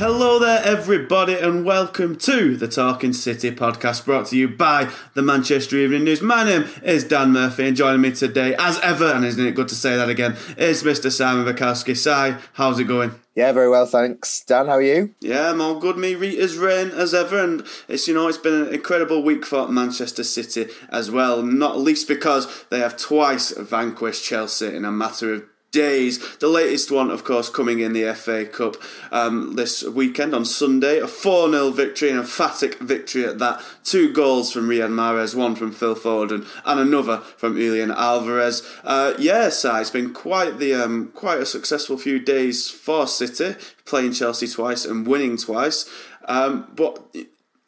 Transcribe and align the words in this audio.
Hello 0.00 0.38
there, 0.38 0.62
everybody, 0.64 1.34
and 1.34 1.62
welcome 1.62 2.16
to 2.16 2.56
the 2.56 2.66
Talking 2.66 3.12
City 3.12 3.50
podcast 3.50 4.06
brought 4.06 4.28
to 4.28 4.36
you 4.38 4.48
by 4.48 4.90
the 5.12 5.20
Manchester 5.20 5.76
Evening 5.76 6.04
News. 6.04 6.22
My 6.22 6.42
name 6.42 6.64
is 6.82 7.04
Dan 7.04 7.32
Murphy, 7.32 7.68
and 7.68 7.76
joining 7.76 8.00
me 8.00 8.10
today, 8.10 8.54
as 8.58 8.78
ever, 8.78 9.12
and 9.12 9.26
isn't 9.26 9.46
it 9.46 9.54
good 9.54 9.68
to 9.68 9.74
say 9.74 9.96
that 9.96 10.08
again, 10.08 10.38
is 10.56 10.84
Mr. 10.84 11.12
Simon 11.12 11.44
Bajkowski. 11.44 11.94
Si, 11.94 12.42
how's 12.54 12.78
it 12.78 12.84
going? 12.84 13.14
Yeah, 13.34 13.52
very 13.52 13.68
well, 13.68 13.84
thanks. 13.84 14.42
Dan, 14.42 14.68
how 14.68 14.76
are 14.76 14.82
you? 14.82 15.14
Yeah, 15.20 15.50
I'm 15.50 15.60
all 15.60 15.78
good. 15.78 15.98
Me, 15.98 16.14
Rita's 16.14 16.56
rain 16.56 16.92
as 16.92 17.12
ever, 17.12 17.38
and 17.38 17.66
it's 17.86 18.08
you 18.08 18.14
know 18.14 18.26
it's 18.26 18.38
been 18.38 18.68
an 18.68 18.72
incredible 18.72 19.22
week 19.22 19.44
for 19.44 19.68
Manchester 19.68 20.24
City 20.24 20.68
as 20.88 21.10
well. 21.10 21.42
Not 21.42 21.78
least 21.78 22.08
because 22.08 22.64
they 22.70 22.78
have 22.78 22.96
twice 22.96 23.50
vanquished 23.50 24.24
Chelsea 24.24 24.74
in 24.74 24.86
a 24.86 24.90
matter 24.90 25.34
of 25.34 25.42
days. 25.72 26.36
The 26.38 26.48
latest 26.48 26.90
one, 26.90 27.10
of 27.10 27.24
course, 27.24 27.48
coming 27.48 27.80
in 27.80 27.92
the 27.92 28.12
FA 28.14 28.44
Cup 28.44 28.76
um, 29.12 29.54
this 29.56 29.82
weekend 29.84 30.34
on 30.34 30.44
Sunday. 30.44 30.98
A 30.98 31.06
4 31.06 31.50
0 31.50 31.70
victory, 31.70 32.10
an 32.10 32.18
emphatic 32.18 32.78
victory 32.78 33.24
at 33.24 33.38
that. 33.38 33.62
Two 33.84 34.12
goals 34.12 34.52
from 34.52 34.68
Riyad 34.68 34.90
Mahrez, 34.90 35.34
one 35.34 35.54
from 35.54 35.72
Phil 35.72 35.94
Foden, 35.94 36.46
and 36.64 36.80
another 36.80 37.18
from 37.18 37.56
Julian 37.56 37.90
Alvarez. 37.90 38.66
Uh, 38.84 39.14
yeah, 39.18 39.48
it's 39.48 39.90
been 39.90 40.12
quite 40.12 40.58
the 40.58 40.74
um, 40.74 41.08
quite 41.14 41.40
a 41.40 41.46
successful 41.46 41.96
few 41.96 42.18
days 42.18 42.68
for 42.68 43.06
City, 43.06 43.56
playing 43.84 44.12
Chelsea 44.12 44.48
twice 44.48 44.84
and 44.84 45.06
winning 45.06 45.36
twice. 45.36 45.88
Um, 46.26 46.70
but 46.74 47.14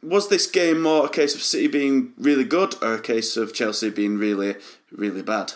was 0.03 0.29
this 0.29 0.47
game 0.47 0.83
more 0.83 1.07
a 1.07 1.09
case 1.09 1.35
of 1.35 1.43
City 1.43 1.69
being 1.69 2.13
really 2.19 2.45
good 2.45 2.75
or 2.83 2.95
a 2.95 3.01
case 3.01 3.37
of 3.37 3.55
Chelsea 3.55 3.91
being 3.91 4.19
really, 4.19 4.57
really 4.91 5.23
bad? 5.23 5.53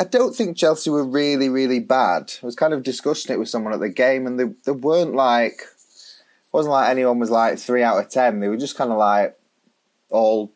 I 0.00 0.04
don't 0.04 0.34
think 0.34 0.56
Chelsea 0.56 0.90
were 0.90 1.04
really, 1.04 1.48
really 1.48 1.80
bad. 1.80 2.32
I 2.42 2.46
was 2.46 2.54
kind 2.54 2.72
of 2.72 2.84
discussing 2.84 3.34
it 3.34 3.38
with 3.38 3.48
someone 3.48 3.72
at 3.72 3.80
the 3.80 3.88
game, 3.88 4.26
and 4.26 4.38
they, 4.38 4.44
they 4.64 4.72
weren't 4.72 5.14
like, 5.14 5.54
it 5.54 6.52
wasn't 6.52 6.72
like 6.72 6.90
anyone 6.90 7.18
was 7.18 7.30
like 7.30 7.58
three 7.58 7.82
out 7.82 7.98
of 7.98 8.08
ten. 8.08 8.38
They 8.38 8.48
were 8.48 8.56
just 8.56 8.76
kind 8.76 8.92
of 8.92 8.98
like 8.98 9.36
all 10.10 10.52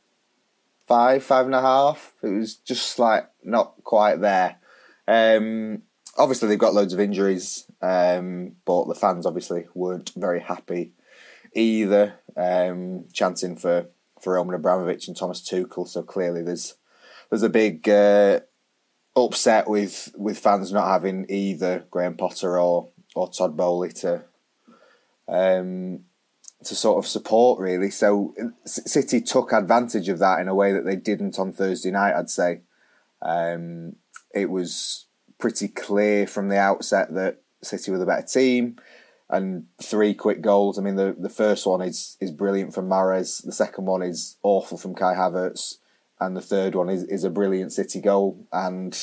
five, 0.86 1.24
five 1.24 1.46
and 1.46 1.56
a 1.56 1.60
half. 1.60 2.12
It 2.22 2.28
was 2.28 2.54
just 2.54 3.00
like 3.00 3.28
not 3.42 3.74
quite 3.82 4.20
there. 4.20 4.58
Um, 5.08 5.82
obviously, 6.16 6.48
they've 6.48 6.58
got 6.58 6.74
loads 6.74 6.94
of 6.94 7.00
injuries, 7.00 7.66
um, 7.80 8.52
but 8.64 8.86
the 8.86 8.94
fans 8.94 9.26
obviously 9.26 9.66
weren't 9.74 10.12
very 10.14 10.40
happy 10.40 10.92
either, 11.52 12.14
um, 12.36 13.06
chanting 13.12 13.56
for, 13.56 13.86
for 14.20 14.34
Roman 14.34 14.54
Abramovich 14.54 15.08
and 15.08 15.16
Thomas 15.16 15.40
Tuchel. 15.40 15.88
So 15.88 16.04
clearly, 16.04 16.42
there's 16.42 16.76
there's 17.28 17.42
a 17.42 17.48
big. 17.48 17.88
Uh, 17.88 18.40
upset 19.14 19.68
with 19.68 20.12
with 20.16 20.38
fans 20.38 20.72
not 20.72 20.88
having 20.88 21.26
either 21.28 21.84
Graham 21.90 22.16
Potter 22.16 22.58
or 22.58 22.88
or 23.14 23.30
Todd 23.30 23.56
Boehly 23.56 23.92
to 24.00 24.24
um, 25.28 26.00
to 26.64 26.74
sort 26.74 26.98
of 26.98 27.08
support 27.08 27.60
really. 27.60 27.90
So 27.90 28.34
City 28.64 29.20
took 29.20 29.52
advantage 29.52 30.08
of 30.08 30.18
that 30.20 30.40
in 30.40 30.48
a 30.48 30.54
way 30.54 30.72
that 30.72 30.84
they 30.84 30.96
didn't 30.96 31.38
on 31.38 31.52
Thursday 31.52 31.90
night. 31.90 32.14
I'd 32.14 32.30
say 32.30 32.60
um, 33.20 33.96
it 34.34 34.50
was 34.50 35.06
pretty 35.38 35.68
clear 35.68 36.26
from 36.26 36.48
the 36.48 36.58
outset 36.58 37.12
that 37.14 37.42
City 37.62 37.90
were 37.90 37.98
the 37.98 38.06
better 38.06 38.26
team. 38.26 38.76
And 39.28 39.66
three 39.80 40.12
quick 40.12 40.42
goals. 40.42 40.78
I 40.78 40.82
mean, 40.82 40.96
the, 40.96 41.16
the 41.18 41.30
first 41.30 41.66
one 41.66 41.80
is 41.80 42.18
is 42.20 42.30
brilliant 42.30 42.74
from 42.74 42.88
Mahrez. 42.88 43.42
The 43.42 43.52
second 43.52 43.86
one 43.86 44.02
is 44.02 44.36
awful 44.42 44.76
from 44.76 44.94
Kai 44.94 45.14
Havertz 45.14 45.76
and 46.26 46.36
the 46.36 46.40
third 46.40 46.74
one 46.74 46.88
is, 46.88 47.04
is 47.04 47.24
a 47.24 47.30
brilliant 47.30 47.72
City 47.72 48.00
goal. 48.00 48.46
And 48.52 48.98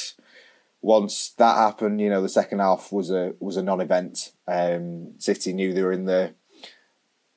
once 0.82 1.32
that 1.38 1.58
happened, 1.58 2.02
you 2.02 2.10
know, 2.10 2.22
the 2.22 2.30
second 2.30 2.60
half 2.60 2.92
was 2.92 3.12
a 3.12 3.34
was 3.40 3.58
a 3.58 3.64
non-event. 3.64 4.32
Um, 4.48 5.14
City 5.18 5.54
knew 5.54 5.74
they 5.74 5.84
were 5.84 5.92
in 5.92 6.06
the 6.06 6.36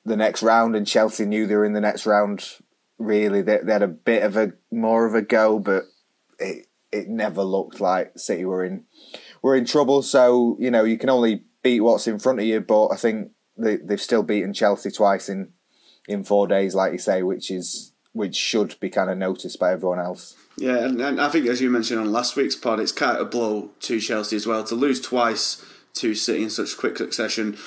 the 0.05 0.17
next 0.17 0.43
round, 0.43 0.75
and 0.75 0.87
Chelsea 0.87 1.25
knew 1.25 1.47
they 1.47 1.55
were 1.55 1.65
in 1.65 1.73
the 1.73 1.81
next 1.81 2.05
round. 2.05 2.45
Really, 2.97 3.41
they, 3.41 3.59
they 3.63 3.73
had 3.73 3.81
a 3.81 3.87
bit 3.87 4.23
of 4.23 4.37
a 4.37 4.53
more 4.71 5.05
of 5.05 5.15
a 5.15 5.21
go, 5.21 5.59
but 5.59 5.83
it 6.39 6.67
it 6.91 7.07
never 7.07 7.43
looked 7.43 7.81
like 7.81 8.17
City 8.17 8.45
were 8.45 8.63
in 8.63 8.85
were 9.41 9.55
in 9.55 9.65
trouble. 9.65 10.01
So 10.01 10.57
you 10.59 10.71
know, 10.71 10.83
you 10.83 10.97
can 10.97 11.09
only 11.09 11.43
beat 11.63 11.81
what's 11.81 12.07
in 12.07 12.19
front 12.19 12.39
of 12.39 12.45
you. 12.45 12.61
But 12.61 12.89
I 12.89 12.95
think 12.95 13.31
they, 13.57 13.77
they've 13.77 14.01
still 14.01 14.23
beaten 14.23 14.53
Chelsea 14.53 14.91
twice 14.91 15.29
in 15.29 15.53
in 16.07 16.23
four 16.23 16.47
days, 16.47 16.75
like 16.75 16.91
you 16.91 16.97
say, 16.97 17.23
which 17.23 17.49
is 17.49 17.92
which 18.13 18.35
should 18.35 18.79
be 18.79 18.89
kind 18.89 19.09
of 19.09 19.17
noticed 19.17 19.59
by 19.59 19.73
everyone 19.73 19.99
else. 19.99 20.35
Yeah, 20.55 20.77
and, 20.77 21.01
and, 21.01 21.19
I 21.19 21.29
think 21.29 21.47
as 21.47 21.61
you 21.61 21.69
mentioned 21.69 21.99
on 21.99 22.11
last 22.11 22.35
week's 22.35 22.55
pod, 22.55 22.79
it's 22.79 22.91
kind 22.91 23.17
of 23.17 23.27
a 23.27 23.29
blow 23.29 23.71
to 23.81 23.99
Chelsea 23.99 24.35
as 24.35 24.47
well 24.47 24.63
to 24.63 24.75
lose 24.75 25.01
twice 25.01 25.63
to 25.95 26.13
City 26.15 26.43
in 26.43 26.49
such 26.49 26.77
quick 26.77 26.97
succession. 26.97 27.57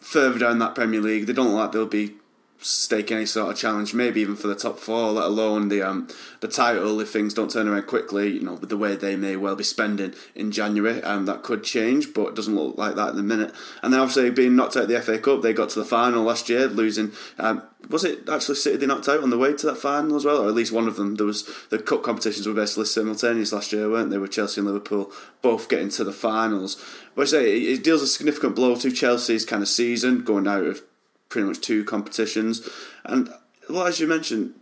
Further 0.00 0.40
down 0.40 0.58
that 0.58 0.74
Premier 0.74 1.00
League, 1.00 1.26
they 1.26 1.32
don't 1.32 1.54
like 1.54 1.72
they'll 1.72 1.86
be 1.86 2.14
stake 2.62 3.10
any 3.10 3.26
sort 3.26 3.50
of 3.50 3.56
challenge, 3.56 3.92
maybe 3.92 4.20
even 4.20 4.36
for 4.36 4.46
the 4.46 4.54
top 4.54 4.78
four, 4.78 5.12
let 5.12 5.24
alone 5.24 5.68
the 5.68 5.82
um, 5.82 6.08
the 6.40 6.48
title. 6.48 7.00
If 7.00 7.10
things 7.10 7.34
don't 7.34 7.50
turn 7.50 7.68
around 7.68 7.86
quickly, 7.86 8.30
you 8.30 8.40
know, 8.40 8.54
with 8.54 8.70
the 8.70 8.76
way 8.76 8.96
they 8.96 9.16
may 9.16 9.36
well 9.36 9.56
be 9.56 9.64
spending 9.64 10.14
in 10.34 10.52
January, 10.52 11.02
um, 11.02 11.26
that 11.26 11.42
could 11.42 11.64
change, 11.64 12.14
but 12.14 12.28
it 12.28 12.34
doesn't 12.34 12.54
look 12.54 12.78
like 12.78 12.94
that 12.96 13.10
in 13.10 13.16
the 13.16 13.22
minute. 13.22 13.52
And 13.82 13.92
then 13.92 14.00
obviously 14.00 14.30
being 14.30 14.56
knocked 14.56 14.76
out 14.76 14.84
of 14.84 14.88
the 14.88 15.00
FA 15.00 15.18
Cup, 15.18 15.42
they 15.42 15.52
got 15.52 15.70
to 15.70 15.78
the 15.78 15.84
final 15.84 16.22
last 16.22 16.48
year, 16.48 16.68
losing. 16.68 17.12
Um, 17.38 17.62
was 17.88 18.04
it 18.04 18.28
actually 18.28 18.54
City 18.54 18.76
they 18.76 18.86
knocked 18.86 19.08
out 19.08 19.22
on 19.22 19.30
the 19.30 19.38
way 19.38 19.52
to 19.54 19.66
that 19.66 19.76
final 19.76 20.16
as 20.16 20.24
well, 20.24 20.44
or 20.44 20.48
at 20.48 20.54
least 20.54 20.72
one 20.72 20.86
of 20.86 20.96
them? 20.96 21.16
There 21.16 21.26
was 21.26 21.48
the 21.70 21.78
cup 21.78 22.02
competitions 22.02 22.46
were 22.46 22.54
basically 22.54 22.84
simultaneous 22.84 23.52
last 23.52 23.72
year, 23.72 23.90
weren't 23.90 24.10
they? 24.10 24.18
With 24.18 24.30
Chelsea 24.30 24.60
and 24.60 24.68
Liverpool 24.68 25.12
both 25.42 25.68
getting 25.68 25.88
to 25.90 26.04
the 26.04 26.12
finals. 26.12 26.82
But 27.14 27.22
I 27.22 27.24
say 27.26 27.58
it 27.58 27.82
deals 27.82 28.02
a 28.02 28.06
significant 28.06 28.54
blow 28.54 28.76
to 28.76 28.92
Chelsea's 28.92 29.44
kind 29.44 29.62
of 29.62 29.68
season, 29.68 30.22
going 30.22 30.46
out 30.46 30.64
of 30.64 30.82
pretty 31.32 31.48
much 31.48 31.60
two 31.60 31.82
competitions. 31.82 32.68
And 33.04 33.30
well, 33.68 33.86
as 33.86 33.98
you 33.98 34.06
mentioned, 34.06 34.54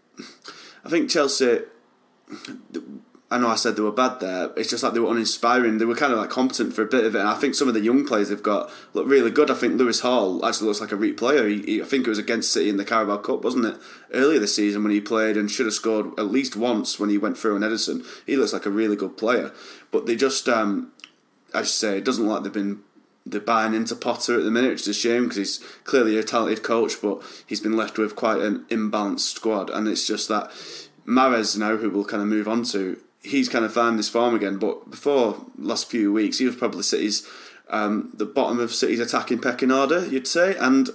I 0.84 0.88
think 0.88 1.10
Chelsea. 1.10 1.60
I 3.32 3.38
know 3.38 3.48
I 3.48 3.54
said 3.54 3.76
they 3.76 3.82
were 3.82 3.92
bad 3.92 4.18
there. 4.18 4.50
It's 4.56 4.70
just 4.70 4.82
like 4.82 4.92
they 4.92 4.98
were 4.98 5.10
uninspiring. 5.10 5.78
They 5.78 5.84
were 5.84 5.94
kind 5.94 6.12
of 6.12 6.18
like 6.18 6.30
competent 6.30 6.74
for 6.74 6.82
a 6.82 6.86
bit 6.86 7.04
of 7.04 7.14
it. 7.14 7.20
And 7.20 7.28
I 7.28 7.34
think 7.34 7.54
some 7.54 7.68
of 7.68 7.74
the 7.74 7.80
young 7.80 8.04
players 8.04 8.28
they've 8.28 8.42
got 8.42 8.72
look 8.92 9.06
really 9.06 9.30
good. 9.30 9.52
I 9.52 9.54
think 9.54 9.78
Lewis 9.78 10.00
Hall 10.00 10.44
actually 10.44 10.66
looks 10.66 10.80
like 10.80 10.90
a 10.90 10.96
real 10.96 11.14
player. 11.14 11.46
He, 11.46 11.62
he, 11.62 11.82
I 11.82 11.84
think 11.84 12.06
it 12.06 12.10
was 12.10 12.18
against 12.18 12.52
City 12.52 12.68
in 12.68 12.76
the 12.76 12.84
Carabao 12.84 13.18
Cup, 13.18 13.44
wasn't 13.44 13.66
it? 13.66 13.76
Earlier 14.12 14.40
this 14.40 14.56
season 14.56 14.82
when 14.82 14.90
he 14.90 15.00
played 15.00 15.36
and 15.36 15.48
should 15.48 15.66
have 15.66 15.74
scored 15.74 16.18
at 16.18 16.26
least 16.26 16.56
once 16.56 16.98
when 16.98 17.08
he 17.08 17.18
went 17.18 17.38
through 17.38 17.54
on 17.54 17.62
Ederson. 17.62 18.04
He 18.26 18.36
looks 18.36 18.52
like 18.52 18.66
a 18.66 18.70
really 18.70 18.96
good 18.96 19.16
player. 19.16 19.52
But 19.92 20.06
they 20.06 20.16
just, 20.16 20.48
um, 20.48 20.90
I 21.54 21.62
should 21.62 21.68
say, 21.68 21.98
it 21.98 22.04
doesn't 22.04 22.24
look 22.24 22.34
like 22.34 22.42
they've 22.42 22.52
been 22.52 22.82
they're 23.26 23.40
buying 23.40 23.74
into 23.74 23.94
Potter 23.94 24.38
at 24.38 24.44
the 24.44 24.50
minute, 24.50 24.70
which 24.70 24.82
is 24.82 24.88
a 24.88 24.94
shame 24.94 25.24
because 25.24 25.36
he's 25.36 25.58
clearly 25.84 26.18
a 26.18 26.22
talented 26.22 26.62
coach, 26.62 27.00
but 27.02 27.22
he's 27.46 27.60
been 27.60 27.76
left 27.76 27.98
with 27.98 28.16
quite 28.16 28.40
an 28.40 28.64
imbalanced 28.70 29.34
squad, 29.34 29.70
and 29.70 29.86
it's 29.86 30.06
just 30.06 30.28
that 30.28 30.50
Mahrez 31.06 31.56
now, 31.56 31.76
who 31.76 31.90
we'll 31.90 32.04
kind 32.04 32.22
of 32.22 32.28
move 32.28 32.48
on 32.48 32.62
to, 32.64 33.00
he's 33.22 33.48
kind 33.48 33.64
of 33.64 33.72
found 33.72 33.98
his 33.98 34.08
form 34.08 34.34
again. 34.34 34.58
But 34.58 34.90
before 34.90 35.44
last 35.58 35.90
few 35.90 36.12
weeks, 36.12 36.38
he 36.38 36.46
was 36.46 36.56
probably 36.56 36.82
City's 36.82 37.26
um, 37.68 38.10
the 38.14 38.26
bottom 38.26 38.58
of 38.58 38.74
City's 38.74 39.00
attacking 39.00 39.40
pecking 39.40 39.70
order, 39.70 40.06
you'd 40.06 40.26
say, 40.26 40.56
and 40.56 40.90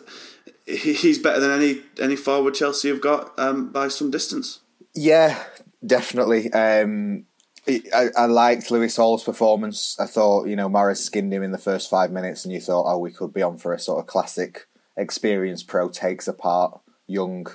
he's 0.65 1.19
better 1.19 1.39
than 1.39 1.51
any 1.51 1.81
any 1.99 2.15
forward 2.15 2.55
Chelsea 2.55 2.89
have 2.89 3.01
got 3.01 3.37
um, 3.39 3.71
by 3.71 3.87
some 3.87 4.11
distance. 4.11 4.59
Yeah, 4.93 5.41
definitely. 5.85 6.51
Um, 6.51 7.25
I, 7.67 8.09
I, 8.15 8.25
liked 8.25 8.69
Lewis 8.69 8.95
Hall's 8.95 9.23
performance. 9.23 9.97
I 9.99 10.05
thought, 10.05 10.47
you 10.47 10.55
know, 10.55 10.69
Mahrez 10.69 10.97
skinned 10.97 11.33
him 11.33 11.41
in 11.41 11.51
the 11.51 11.57
first 11.57 11.89
five 11.89 12.11
minutes, 12.11 12.45
and 12.45 12.53
you 12.53 12.59
thought, 12.59 12.91
oh, 12.91 12.99
we 12.99 13.11
could 13.11 13.33
be 13.33 13.41
on 13.41 13.57
for 13.57 13.73
a 13.73 13.79
sort 13.79 13.99
of 13.99 14.07
classic 14.07 14.67
experience 14.95 15.63
pro 15.63 15.89
takes 15.89 16.27
apart 16.27 16.79
young 17.07 17.47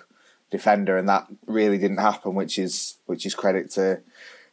defender, 0.50 0.96
and 0.96 1.08
that 1.08 1.26
really 1.46 1.78
didn't 1.78 1.98
happen, 1.98 2.34
which 2.34 2.58
is 2.58 2.98
which 3.06 3.24
is 3.24 3.34
credit 3.34 3.70
to 3.72 4.00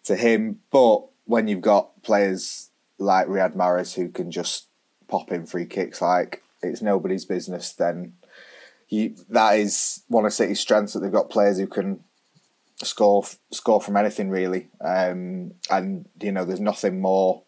to 0.04 0.16
him. 0.16 0.60
But 0.72 1.04
when 1.26 1.48
you've 1.48 1.62
got 1.62 2.04
players 2.04 2.70
like 3.00 3.28
Riyad 3.28 3.56
Mahrez 3.56 3.96
who 3.96 4.10
can 4.10 4.32
just 4.32 4.68
pop 5.08 5.32
in 5.32 5.46
free 5.46 5.66
kicks 5.66 6.02
like 6.02 6.44
it's 6.62 6.82
nobody's 6.82 7.26
business, 7.26 7.74
then 7.74 8.14
you, 8.90 9.16
that 9.30 9.60
is 9.60 10.04
one 10.08 10.26
of 10.26 10.34
City's 10.34 10.60
strengths 10.60 10.94
that 10.94 11.00
they've 11.00 11.12
got 11.12 11.30
players 11.30 11.58
who 11.58 11.68
can 11.68 12.04
score 12.84 13.26
score 13.52 13.82
from 13.82 13.98
anything 13.98 14.30
really. 14.30 14.68
Um, 14.82 15.54
and 15.70 16.08
you 16.22 16.32
know, 16.32 16.46
there's 16.46 16.60
nothing 16.60 17.02
more 17.02 17.44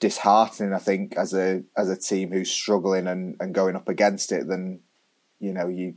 disheartening, 0.00 0.72
I 0.72 0.78
think, 0.78 1.16
as 1.16 1.34
a 1.34 1.62
as 1.76 1.88
a 1.88 1.96
team 1.96 2.32
who's 2.32 2.50
struggling 2.50 3.06
and, 3.06 3.36
and 3.40 3.54
going 3.54 3.76
up 3.76 3.88
against 3.88 4.32
it 4.32 4.46
than 4.46 4.80
you 5.38 5.52
know 5.52 5.68
you 5.68 5.94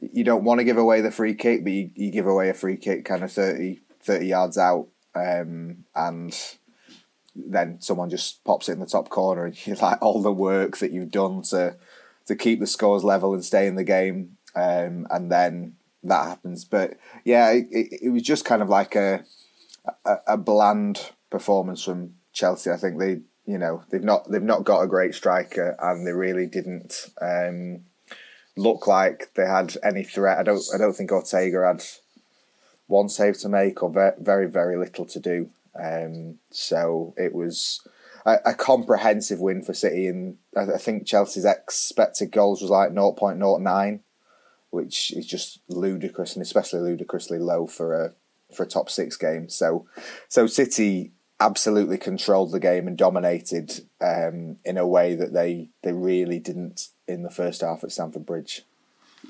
you 0.00 0.24
don't 0.24 0.44
want 0.44 0.60
to 0.60 0.64
give 0.64 0.78
away 0.78 1.00
the 1.00 1.10
free 1.10 1.34
kick, 1.34 1.64
but 1.64 1.72
you, 1.72 1.90
you 1.94 2.10
give 2.10 2.26
away 2.26 2.48
a 2.48 2.54
free 2.54 2.76
kick 2.76 3.04
kind 3.04 3.22
of 3.22 3.32
30, 3.32 3.80
30 4.02 4.26
yards 4.26 4.58
out, 4.58 4.88
um, 5.14 5.84
and 5.94 6.56
then 7.34 7.80
someone 7.80 8.10
just 8.10 8.42
pops 8.44 8.68
it 8.68 8.72
in 8.72 8.80
the 8.80 8.86
top 8.86 9.08
corner, 9.08 9.44
and 9.44 9.66
you're 9.66 9.76
like 9.76 10.00
all 10.00 10.22
the 10.22 10.32
work 10.32 10.78
that 10.78 10.92
you've 10.92 11.10
done 11.10 11.42
to 11.42 11.76
to 12.26 12.36
keep 12.36 12.60
the 12.60 12.66
scores 12.66 13.04
level 13.04 13.32
and 13.32 13.44
stay 13.44 13.66
in 13.66 13.74
the 13.74 13.84
game, 13.84 14.36
um, 14.54 15.06
and 15.10 15.30
then 15.30 15.74
that 16.02 16.28
happens. 16.28 16.64
But 16.64 16.96
yeah, 17.24 17.50
it, 17.50 17.66
it, 17.70 18.10
was 18.10 18.22
just 18.22 18.44
kind 18.44 18.62
of 18.62 18.68
like 18.68 18.94
a, 18.94 19.24
a, 20.04 20.16
a 20.28 20.36
bland 20.36 21.12
performance 21.30 21.84
from 21.84 22.14
Chelsea. 22.32 22.70
I 22.70 22.76
think 22.76 22.98
they, 22.98 23.20
you 23.46 23.58
know, 23.58 23.82
they've 23.90 24.02
not 24.02 24.30
they've 24.30 24.42
not 24.42 24.64
got 24.64 24.82
a 24.82 24.88
great 24.88 25.14
striker, 25.14 25.76
and 25.80 26.06
they 26.06 26.12
really 26.12 26.46
didn't 26.46 27.10
um, 27.20 27.80
look 28.56 28.86
like 28.86 29.34
they 29.34 29.46
had 29.46 29.76
any 29.82 30.04
threat. 30.04 30.38
I 30.38 30.42
don't 30.42 30.62
I 30.74 30.78
don't 30.78 30.94
think 30.94 31.12
Ortega 31.12 31.66
had 31.66 31.82
one 32.86 33.08
save 33.08 33.38
to 33.40 33.48
make 33.48 33.82
or 33.82 33.90
very 33.90 34.14
very, 34.18 34.46
very 34.46 34.76
little 34.76 35.06
to 35.06 35.20
do. 35.20 35.50
Um, 35.80 36.38
so 36.50 37.14
it 37.16 37.32
was 37.32 37.86
a, 38.26 38.38
a, 38.46 38.54
comprehensive 38.54 39.38
win 39.38 39.62
for 39.62 39.74
City, 39.74 40.08
and 40.08 40.38
I, 40.56 40.62
I 40.62 40.78
think 40.78 41.06
Chelsea's 41.06 41.44
expected 41.44 42.32
goals 42.32 42.60
was 42.62 42.70
like 42.70 42.90
0.09 42.90 44.00
which 44.70 45.12
is 45.12 45.26
just 45.26 45.60
ludicrous 45.68 46.34
and 46.34 46.42
especially 46.42 46.80
ludicrously 46.80 47.38
low 47.38 47.66
for 47.66 47.94
a 47.94 48.12
for 48.54 48.62
a 48.62 48.68
top 48.68 48.90
six 48.90 49.16
game. 49.16 49.48
So, 49.48 49.86
so 50.28 50.46
City 50.46 51.12
absolutely 51.40 51.98
controlled 51.98 52.52
the 52.52 52.60
game 52.60 52.88
and 52.88 52.96
dominated 52.96 53.84
um, 54.00 54.56
in 54.64 54.76
a 54.76 54.86
way 54.86 55.14
that 55.14 55.32
they 55.32 55.70
they 55.82 55.92
really 55.92 56.38
didn't 56.38 56.88
in 57.06 57.22
the 57.22 57.30
first 57.30 57.60
half 57.60 57.84
at 57.84 57.92
Stamford 57.92 58.26
Bridge. 58.26 58.62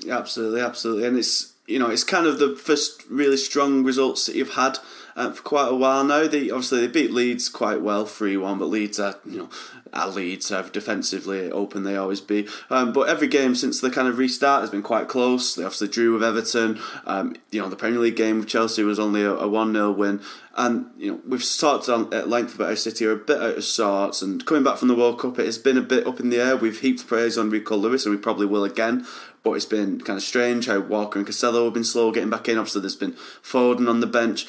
Absolutely, 0.09 0.61
absolutely, 0.61 1.07
and 1.07 1.17
it's 1.17 1.53
you 1.67 1.79
know 1.79 1.89
it's 1.89 2.03
kind 2.03 2.25
of 2.25 2.39
the 2.39 2.55
first 2.55 3.03
really 3.09 3.37
strong 3.37 3.83
results 3.83 4.25
that 4.25 4.35
you've 4.35 4.53
had 4.53 4.79
uh, 5.15 5.31
for 5.31 5.43
quite 5.43 5.67
a 5.69 5.75
while 5.75 6.03
now. 6.03 6.27
They 6.27 6.49
obviously 6.49 6.81
they 6.81 6.87
beat 6.87 7.11
Leeds 7.11 7.49
quite 7.49 7.81
well, 7.81 8.05
three 8.05 8.37
one, 8.37 8.59
but 8.59 8.65
Leeds 8.65 8.99
are 8.99 9.15
you 9.25 9.37
know 9.37 9.49
our 9.93 10.09
Leeds 10.09 10.49
have 10.49 10.71
defensively 10.71 11.51
open 11.51 11.83
they 11.83 11.95
always 11.95 12.21
be. 12.21 12.47
Um, 12.69 12.93
but 12.93 13.09
every 13.09 13.27
game 13.27 13.55
since 13.55 13.79
the 13.79 13.89
kind 13.89 14.07
of 14.07 14.17
restart 14.17 14.61
has 14.61 14.69
been 14.69 14.81
quite 14.81 15.07
close. 15.07 15.55
They 15.55 15.63
obviously 15.63 15.87
drew 15.87 16.13
with 16.13 16.23
Everton. 16.23 16.79
Um, 17.05 17.35
you 17.51 17.61
know 17.61 17.69
the 17.69 17.75
Premier 17.75 17.99
League 17.99 18.15
game 18.15 18.39
with 18.39 18.47
Chelsea 18.47 18.83
was 18.83 18.99
only 18.99 19.23
a 19.23 19.47
one 19.47 19.73
0 19.73 19.91
win, 19.91 20.21
and 20.55 20.91
you 20.97 21.11
know 21.11 21.19
we've 21.27 21.57
talked 21.57 21.89
on 21.89 22.13
at 22.13 22.29
length 22.29 22.55
about 22.55 22.69
how 22.69 22.75
City 22.75 23.05
are 23.05 23.11
a 23.11 23.17
bit 23.17 23.41
out 23.41 23.57
of 23.57 23.63
sorts. 23.63 24.21
And 24.21 24.45
coming 24.45 24.63
back 24.63 24.77
from 24.77 24.87
the 24.87 24.95
World 24.95 25.19
Cup, 25.19 25.39
it 25.39 25.45
has 25.45 25.57
been 25.57 25.77
a 25.77 25.81
bit 25.81 26.07
up 26.07 26.19
in 26.19 26.29
the 26.29 26.39
air. 26.39 26.55
We've 26.55 26.79
heaped 26.79 27.07
praise 27.07 27.37
on 27.37 27.49
Rico 27.49 27.75
Lewis, 27.75 28.05
and 28.05 28.15
we 28.15 28.21
probably 28.21 28.45
will 28.45 28.63
again. 28.63 29.05
But 29.41 29.53
it's 29.53 29.65
been 29.65 30.01
kind 30.01 30.17
of 30.17 30.23
strange 30.23 30.67
how 30.67 30.79
Walker 30.81 31.17
and 31.17 31.27
Cancelo 31.27 31.63
have 31.65 31.73
been 31.73 31.85
slow 31.85 32.11
getting 32.11 32.29
back 32.29 32.49
in. 32.49 32.57
Obviously, 32.57 32.81
there's 32.81 32.95
been 32.95 33.15
Foden 33.41 33.89
on 33.89 34.01
the 34.01 34.07
bench. 34.07 34.45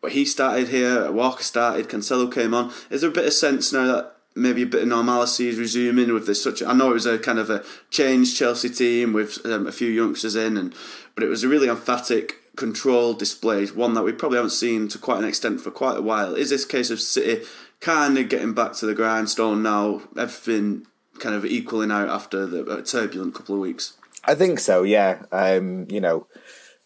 But 0.00 0.12
he 0.12 0.24
started 0.24 0.68
here, 0.68 1.10
Walker 1.12 1.42
started, 1.42 1.88
Cancelo 1.88 2.32
came 2.32 2.54
on. 2.54 2.72
Is 2.88 3.02
there 3.02 3.10
a 3.10 3.12
bit 3.12 3.26
of 3.26 3.32
sense 3.32 3.72
now 3.72 3.86
that 3.86 4.16
maybe 4.34 4.62
a 4.62 4.66
bit 4.66 4.82
of 4.82 4.88
normalcy 4.88 5.48
is 5.48 5.58
resuming 5.58 6.12
with 6.12 6.26
this 6.26 6.42
such 6.42 6.62
I 6.62 6.72
know 6.72 6.90
it 6.90 6.94
was 6.94 7.06
a 7.06 7.18
kind 7.18 7.38
of 7.38 7.50
a 7.50 7.64
changed 7.90 8.36
Chelsea 8.36 8.70
team 8.70 9.12
with 9.12 9.44
um, 9.44 9.66
a 9.66 9.72
few 9.72 9.88
youngsters 9.88 10.36
in 10.36 10.56
and 10.56 10.74
but 11.14 11.24
it 11.24 11.28
was 11.28 11.44
a 11.44 11.48
really 11.48 11.68
emphatic 11.68 12.36
controlled 12.56 13.18
display 13.18 13.66
one 13.66 13.94
that 13.94 14.02
we 14.02 14.12
probably 14.12 14.36
haven't 14.36 14.50
seen 14.50 14.88
to 14.88 14.98
quite 14.98 15.18
an 15.18 15.24
extent 15.24 15.60
for 15.60 15.70
quite 15.70 15.98
a 15.98 16.02
while. 16.02 16.34
Is 16.34 16.50
this 16.50 16.64
case 16.64 16.90
of 16.90 17.00
City 17.00 17.44
kind 17.80 18.18
of 18.18 18.28
getting 18.28 18.54
back 18.54 18.74
to 18.74 18.86
the 18.86 18.94
grindstone 18.94 19.62
now 19.62 20.02
everything 20.16 20.86
kind 21.18 21.34
of 21.34 21.44
equaling 21.44 21.90
out 21.90 22.08
after 22.08 22.46
the 22.46 22.82
turbulent 22.82 23.34
couple 23.34 23.54
of 23.54 23.60
weeks? 23.60 23.94
I 24.24 24.34
think 24.34 24.60
so 24.60 24.82
yeah. 24.82 25.22
Um, 25.32 25.86
you 25.90 26.00
know 26.00 26.26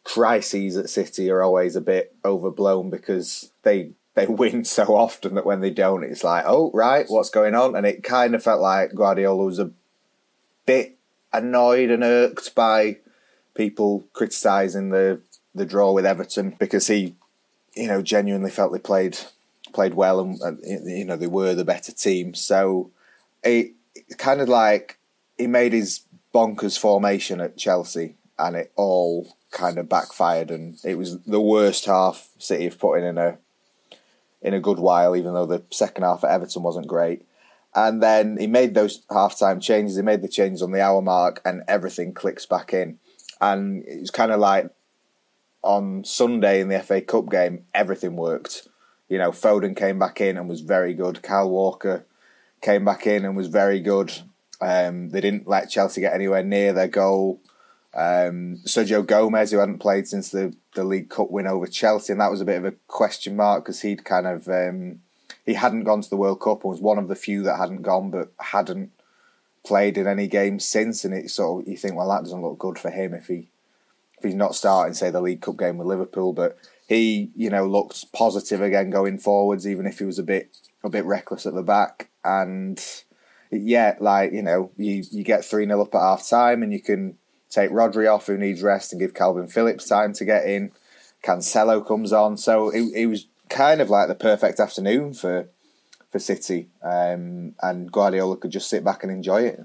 crises 0.04 0.76
at 0.76 0.90
City 0.90 1.30
are 1.30 1.42
always 1.42 1.76
a 1.76 1.80
bit 1.80 2.14
overblown 2.24 2.90
because 2.90 3.50
they 3.62 3.92
they 4.14 4.26
win 4.26 4.64
so 4.64 4.94
often 4.94 5.34
that 5.34 5.46
when 5.46 5.60
they 5.60 5.70
don't, 5.70 6.04
it's 6.04 6.24
like, 6.24 6.44
oh 6.46 6.70
right, 6.72 7.06
what's 7.08 7.30
going 7.30 7.54
on? 7.54 7.74
And 7.76 7.86
it 7.86 8.02
kind 8.02 8.34
of 8.34 8.42
felt 8.42 8.60
like 8.60 8.94
Guardiola 8.94 9.44
was 9.44 9.58
a 9.58 9.70
bit 10.66 10.96
annoyed 11.32 11.90
and 11.90 12.04
irked 12.04 12.54
by 12.54 12.98
people 13.54 14.04
criticising 14.12 14.90
the 14.90 15.20
the 15.54 15.66
draw 15.66 15.92
with 15.92 16.06
Everton 16.06 16.56
because 16.58 16.88
he, 16.88 17.14
you 17.76 17.86
know, 17.86 18.02
genuinely 18.02 18.50
felt 18.50 18.72
they 18.72 18.78
played 18.78 19.18
played 19.72 19.94
well 19.94 20.20
and, 20.20 20.40
and 20.40 20.58
you 20.64 21.04
know 21.04 21.16
they 21.16 21.26
were 21.26 21.54
the 21.54 21.64
better 21.64 21.92
team. 21.92 22.34
So 22.34 22.90
it 23.42 23.72
kind 24.16 24.40
of 24.40 24.48
like 24.48 24.98
he 25.36 25.46
made 25.46 25.72
his 25.72 26.00
bonkers 26.32 26.78
formation 26.78 27.40
at 27.40 27.56
Chelsea 27.56 28.14
and 28.38 28.56
it 28.56 28.72
all 28.76 29.36
kind 29.50 29.78
of 29.78 29.88
backfired, 29.88 30.50
and 30.50 30.78
it 30.84 30.96
was 30.96 31.20
the 31.20 31.40
worst 31.40 31.86
half 31.86 32.28
City 32.38 32.64
have 32.64 32.78
put 32.78 32.98
in 32.98 33.04
in 33.04 33.18
a 33.18 33.38
in 34.44 34.54
a 34.54 34.60
good 34.60 34.78
while. 34.78 35.16
Even 35.16 35.34
though 35.34 35.46
the 35.46 35.64
second 35.70 36.04
half 36.04 36.22
at 36.22 36.30
Everton 36.30 36.62
wasn't 36.62 36.86
great, 36.86 37.26
and 37.74 38.02
then 38.02 38.36
he 38.36 38.46
made 38.46 38.74
those 38.74 39.04
halftime 39.06 39.60
changes. 39.60 39.96
He 39.96 40.02
made 40.02 40.22
the 40.22 40.28
changes 40.28 40.62
on 40.62 40.70
the 40.70 40.80
hour 40.80 41.02
mark, 41.02 41.40
and 41.44 41.62
everything 41.66 42.14
clicks 42.14 42.46
back 42.46 42.72
in. 42.72 42.98
And 43.40 43.84
it 43.86 44.00
was 44.00 44.10
kind 44.10 44.30
of 44.30 44.38
like 44.38 44.70
on 45.62 46.04
Sunday 46.04 46.60
in 46.60 46.68
the 46.68 46.78
FA 46.80 47.00
Cup 47.00 47.30
game, 47.30 47.64
everything 47.74 48.16
worked. 48.16 48.68
You 49.08 49.18
know, 49.18 49.30
Foden 49.30 49.76
came 49.76 49.98
back 49.98 50.20
in 50.20 50.36
and 50.36 50.48
was 50.48 50.60
very 50.60 50.94
good. 50.94 51.22
Kyle 51.22 51.50
Walker 51.50 52.06
came 52.60 52.84
back 52.84 53.06
in 53.06 53.24
and 53.24 53.36
was 53.36 53.48
very 53.48 53.80
good. 53.80 54.12
Um, 54.60 55.10
they 55.10 55.20
didn't 55.20 55.48
let 55.48 55.70
Chelsea 55.70 56.00
get 56.00 56.14
anywhere 56.14 56.42
near 56.42 56.72
their 56.72 56.88
goal. 56.88 57.40
Um, 57.94 58.56
Sergio 58.66 59.06
Gomez, 59.06 59.50
who 59.50 59.58
hadn't 59.58 59.78
played 59.78 60.06
since 60.06 60.30
the, 60.30 60.54
the 60.74 60.84
League 60.84 61.10
Cup 61.10 61.30
win 61.30 61.46
over 61.46 61.66
Chelsea, 61.66 62.12
and 62.12 62.20
that 62.20 62.30
was 62.30 62.40
a 62.40 62.44
bit 62.44 62.58
of 62.58 62.64
a 62.64 62.74
question 62.88 63.36
mark 63.36 63.64
because 63.64 63.82
he'd 63.82 64.04
kind 64.04 64.26
of 64.26 64.48
um, 64.48 65.00
he 65.46 65.54
hadn't 65.54 65.84
gone 65.84 66.00
to 66.00 66.10
the 66.10 66.16
World 66.16 66.40
Cup 66.40 66.64
and 66.64 66.70
was 66.70 66.80
one 66.80 66.98
of 66.98 67.08
the 67.08 67.14
few 67.14 67.42
that 67.42 67.58
hadn't 67.58 67.82
gone, 67.82 68.10
but 68.10 68.32
hadn't 68.40 68.90
played 69.64 69.98
in 69.98 70.06
any 70.06 70.26
games 70.26 70.64
since. 70.64 71.04
And 71.04 71.14
it 71.14 71.30
sort 71.30 71.62
of 71.62 71.68
you 71.68 71.76
think, 71.76 71.94
well, 71.94 72.10
that 72.10 72.22
doesn't 72.22 72.42
look 72.42 72.58
good 72.58 72.78
for 72.78 72.90
him 72.90 73.14
if 73.14 73.28
he 73.28 73.48
if 74.18 74.24
he's 74.24 74.34
not 74.34 74.54
starting, 74.54 74.94
say, 74.94 75.10
the 75.10 75.20
League 75.20 75.42
Cup 75.42 75.58
game 75.58 75.76
with 75.76 75.86
Liverpool. 75.86 76.32
But 76.32 76.56
he, 76.88 77.30
you 77.36 77.50
know, 77.50 77.66
looked 77.66 78.12
positive 78.12 78.62
again 78.62 78.90
going 78.90 79.18
forwards, 79.18 79.66
even 79.66 79.86
if 79.86 79.98
he 79.98 80.04
was 80.04 80.18
a 80.18 80.24
bit 80.24 80.56
a 80.82 80.90
bit 80.90 81.04
reckless 81.04 81.46
at 81.46 81.54
the 81.54 81.62
back. 81.62 82.08
And 82.24 82.82
yeah, 83.50 83.96
like 84.00 84.32
you 84.32 84.42
know, 84.42 84.70
you 84.76 85.04
you 85.10 85.24
get 85.24 85.44
three 85.44 85.66
0 85.66 85.82
up 85.82 85.94
at 85.94 86.00
half 86.00 86.28
time, 86.28 86.62
and 86.62 86.72
you 86.72 86.80
can 86.80 87.18
take 87.54 87.70
Rodri 87.70 88.12
off, 88.12 88.26
who 88.26 88.36
needs 88.36 88.62
rest, 88.62 88.92
and 88.92 89.00
give 89.00 89.14
Kalvin 89.14 89.50
Phillips 89.50 89.88
time 89.88 90.12
to 90.14 90.24
get 90.24 90.46
in. 90.46 90.72
Cancelo 91.22 91.86
comes 91.86 92.12
on, 92.12 92.36
so 92.36 92.70
it, 92.70 92.82
it 92.94 93.06
was 93.06 93.26
kind 93.48 93.80
of 93.80 93.90
like 93.90 94.08
the 94.08 94.14
perfect 94.14 94.60
afternoon 94.60 95.14
for 95.14 95.48
for 96.10 96.18
City, 96.18 96.68
um, 96.82 97.54
and 97.60 97.90
Guardiola 97.90 98.36
could 98.36 98.52
just 98.52 98.70
sit 98.70 98.84
back 98.84 99.02
and 99.02 99.10
enjoy 99.10 99.42
it. 99.42 99.64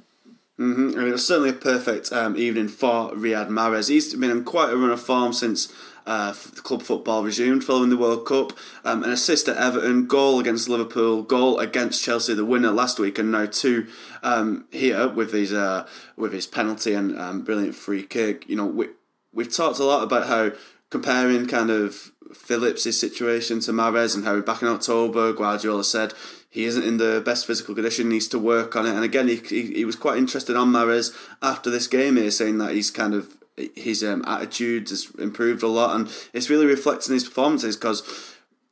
Mm-hmm. 0.60 0.92
I 0.94 1.00
mean, 1.00 1.08
it 1.08 1.12
was 1.12 1.28
certainly 1.28 1.52
a 1.52 1.54
perfect 1.54 2.12
um, 2.12 2.36
evening 2.36 2.68
for 2.68 3.12
Riyad 3.12 3.50
Mahrez. 3.50 3.88
He's 3.88 4.14
been 4.14 4.32
in 4.32 4.44
quite 4.44 4.74
a 4.74 4.76
run 4.76 4.90
of 4.90 5.02
form 5.02 5.32
since 5.32 5.72
uh, 6.10 6.34
club 6.64 6.82
football 6.82 7.24
resumed 7.24 7.64
following 7.64 7.92
the 7.92 7.98
World 7.98 8.26
Cup. 8.26 8.52
Um, 8.84 9.04
an 9.04 9.12
assist 9.12 9.48
at 9.48 9.58
Everton, 9.58 10.08
goal 10.08 10.40
against 10.40 10.68
Liverpool, 10.68 11.22
goal 11.22 11.60
against 11.60 12.04
Chelsea, 12.04 12.34
the 12.34 12.44
winner 12.44 12.72
last 12.72 13.00
week, 13.00 13.20
and 13.20 13.32
now 13.32 13.46
two 13.46 13.88
um, 14.24 14.66
here 14.72 15.08
with 15.08 15.32
his 15.32 15.54
uh, 15.54 15.88
with 16.18 16.34
his 16.34 16.48
penalty 16.48 16.94
and 16.94 17.18
um, 17.18 17.44
brilliant 17.44 17.76
free 17.76 18.02
kick. 18.02 18.50
You 18.50 18.56
know, 18.56 18.66
we, 18.66 18.88
we've 19.32 19.54
talked 19.54 19.78
a 19.78 19.84
lot 19.84 20.04
about 20.04 20.28
how 20.28 20.52
comparing 20.90 21.46
kind 21.46 21.70
of 21.70 22.12
Phillips' 22.34 22.98
situation 23.00 23.60
to 23.62 23.72
Mahrez 23.72 24.16
and 24.16 24.26
how 24.26 24.42
back 24.42 24.64
in 24.64 24.68
October 24.68 25.32
Guardiola 25.32 25.84
said 25.84 26.16
he 26.50 26.66
isn't 26.66 26.84
in 26.84 26.98
the 26.98 27.22
best 27.24 27.46
physical 27.46 27.76
condition, 27.76 28.10
needs 28.10 28.28
to 28.30 28.40
work 28.40 28.76
on 28.76 28.88
it. 28.88 28.96
And 28.96 29.04
again, 29.04 29.28
he, 29.28 29.36
he, 29.36 29.74
he 29.74 29.86
was 29.86 29.96
quite 29.96 30.18
interested 30.18 30.56
on 30.56 30.72
Mahrez 30.72 31.16
after 31.44 31.70
this 31.70 31.86
game 31.86 32.18
here, 32.18 32.32
saying 32.32 32.58
that 32.58 32.74
he's 32.74 32.90
kind 32.90 33.14
of 33.14 33.39
his 33.76 34.04
um, 34.04 34.24
attitude 34.28 34.90
has 34.90 35.12
improved 35.20 35.64
a 35.64 35.68
lot, 35.68 35.96
and 35.96 36.10
it's 36.34 36.50
really 36.50 36.66
reflecting 36.66 37.14
his 37.14 37.26
performances 37.26 37.76
because 37.76 38.04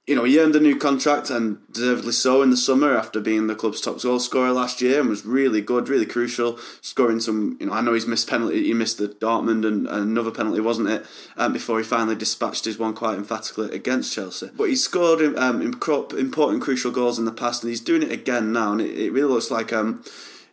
you 0.08 0.16
know, 0.16 0.24
he 0.24 0.40
earned 0.40 0.56
a 0.56 0.60
new 0.62 0.78
contract 0.78 1.30
and 1.30 1.58
deservedly 1.70 2.14
so 2.14 2.42
in 2.42 2.50
the 2.50 2.56
summer 2.56 2.96
after 2.96 3.20
being 3.20 3.48
the 3.48 3.56
club's 3.56 3.82
top 3.82 4.02
goal 4.02 4.22
scorer 4.22 4.54
last 4.54 4.82
year 4.82 5.02
and 5.02 5.10
was 5.10 5.26
really 5.26 5.60
good, 5.60 5.90
really 5.90 6.06
crucial, 6.06 6.58
scoring 6.80 7.20
some. 7.20 7.58
You 7.60 7.66
know, 7.66 7.74
I 7.74 7.82
know 7.82 7.94
he's 7.94 8.08
missed 8.08 8.30
penalty. 8.30 8.64
He 8.64 8.74
missed 8.74 9.00
the 9.00 9.10
Dortmund 9.10 9.68
and, 9.68 9.86
and 9.86 9.90
another 9.90 10.32
penalty, 10.32 10.62
wasn't 10.62 10.88
it? 10.88 11.06
Um, 11.36 11.52
before 11.52 11.78
he 11.78 11.84
finally 11.84 12.16
dispatched 12.16 12.64
his 12.64 12.80
one 12.80 12.94
quite 12.94 13.18
emphatically 13.18 13.76
against 13.76 14.14
Chelsea. 14.14 14.50
But 14.56 14.70
he 14.70 14.78
scored 14.78 15.22
um, 15.38 15.62
important, 15.62 16.62
crucial 16.62 16.92
goals 16.92 17.20
in 17.20 17.26
the 17.26 17.34
past, 17.34 17.64
and 17.64 17.70
he's 17.70 17.82
doing 17.82 18.02
it 18.02 18.12
again 18.12 18.54
now. 18.54 18.72
And 18.72 18.80
it, 18.80 18.98
it 18.98 19.12
really 19.12 19.34
looks 19.34 19.52
like 19.52 19.74
um, 19.74 20.06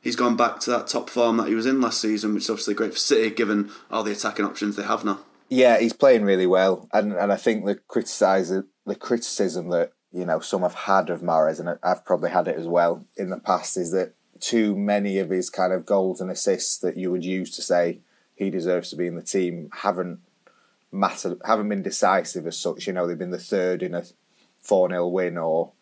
he's 0.04 0.14
gone 0.14 0.36
back 0.36 0.60
to 0.60 0.70
that 0.70 0.86
top 0.86 1.10
form 1.10 1.38
that 1.38 1.48
he 1.48 1.54
was 1.54 1.66
in 1.66 1.80
last 1.80 2.00
season, 2.00 2.34
which 2.34 2.44
is 2.44 2.50
obviously 2.50 2.74
great 2.74 2.92
for 2.92 2.98
City 2.98 3.30
given 3.30 3.70
all 3.90 4.04
the 4.04 4.12
attacking 4.12 4.44
options 4.44 4.76
they 4.76 4.84
have 4.84 5.04
now. 5.04 5.18
Yeah, 5.48 5.78
he's 5.80 5.92
playing 5.92 6.22
really 6.22 6.46
well, 6.46 6.88
and 6.92 7.12
and 7.12 7.32
I 7.32 7.36
think 7.36 7.64
the 7.64 7.76
criticism 7.76 8.68
the 8.86 8.94
criticism 8.94 9.70
that 9.70 9.92
you 10.12 10.24
know 10.24 10.38
some 10.40 10.62
have 10.62 10.74
had 10.74 11.10
of 11.10 11.22
Mahrez, 11.22 11.58
and 11.58 11.78
I've 11.82 12.04
probably 12.04 12.30
had 12.30 12.46
it 12.46 12.56
as 12.56 12.68
well 12.68 13.04
in 13.16 13.30
the 13.30 13.40
past, 13.40 13.76
is 13.76 13.90
that 13.92 14.14
too 14.40 14.76
many 14.76 15.18
of 15.18 15.30
his 15.30 15.50
kind 15.50 15.72
of 15.72 15.86
goals 15.86 16.20
and 16.20 16.30
assists 16.30 16.78
that 16.78 16.96
you 16.96 17.10
would 17.10 17.24
use 17.24 17.54
to 17.56 17.62
say 17.62 18.00
he 18.34 18.50
deserves 18.50 18.90
to 18.90 18.96
be 18.96 19.06
in 19.06 19.14
the 19.16 19.22
team 19.22 19.70
haven't 19.72 20.20
mattered, 20.92 21.38
haven't 21.44 21.68
been 21.68 21.82
decisive 21.82 22.46
as 22.46 22.58
such. 22.58 22.86
You 22.86 22.92
know, 22.92 23.06
they've 23.06 23.18
been 23.18 23.30
the 23.30 23.38
third 23.38 23.82
in 23.82 23.94
a 23.94 24.04
four 24.60 24.88
0 24.88 25.08
win 25.08 25.38
or 25.38 25.72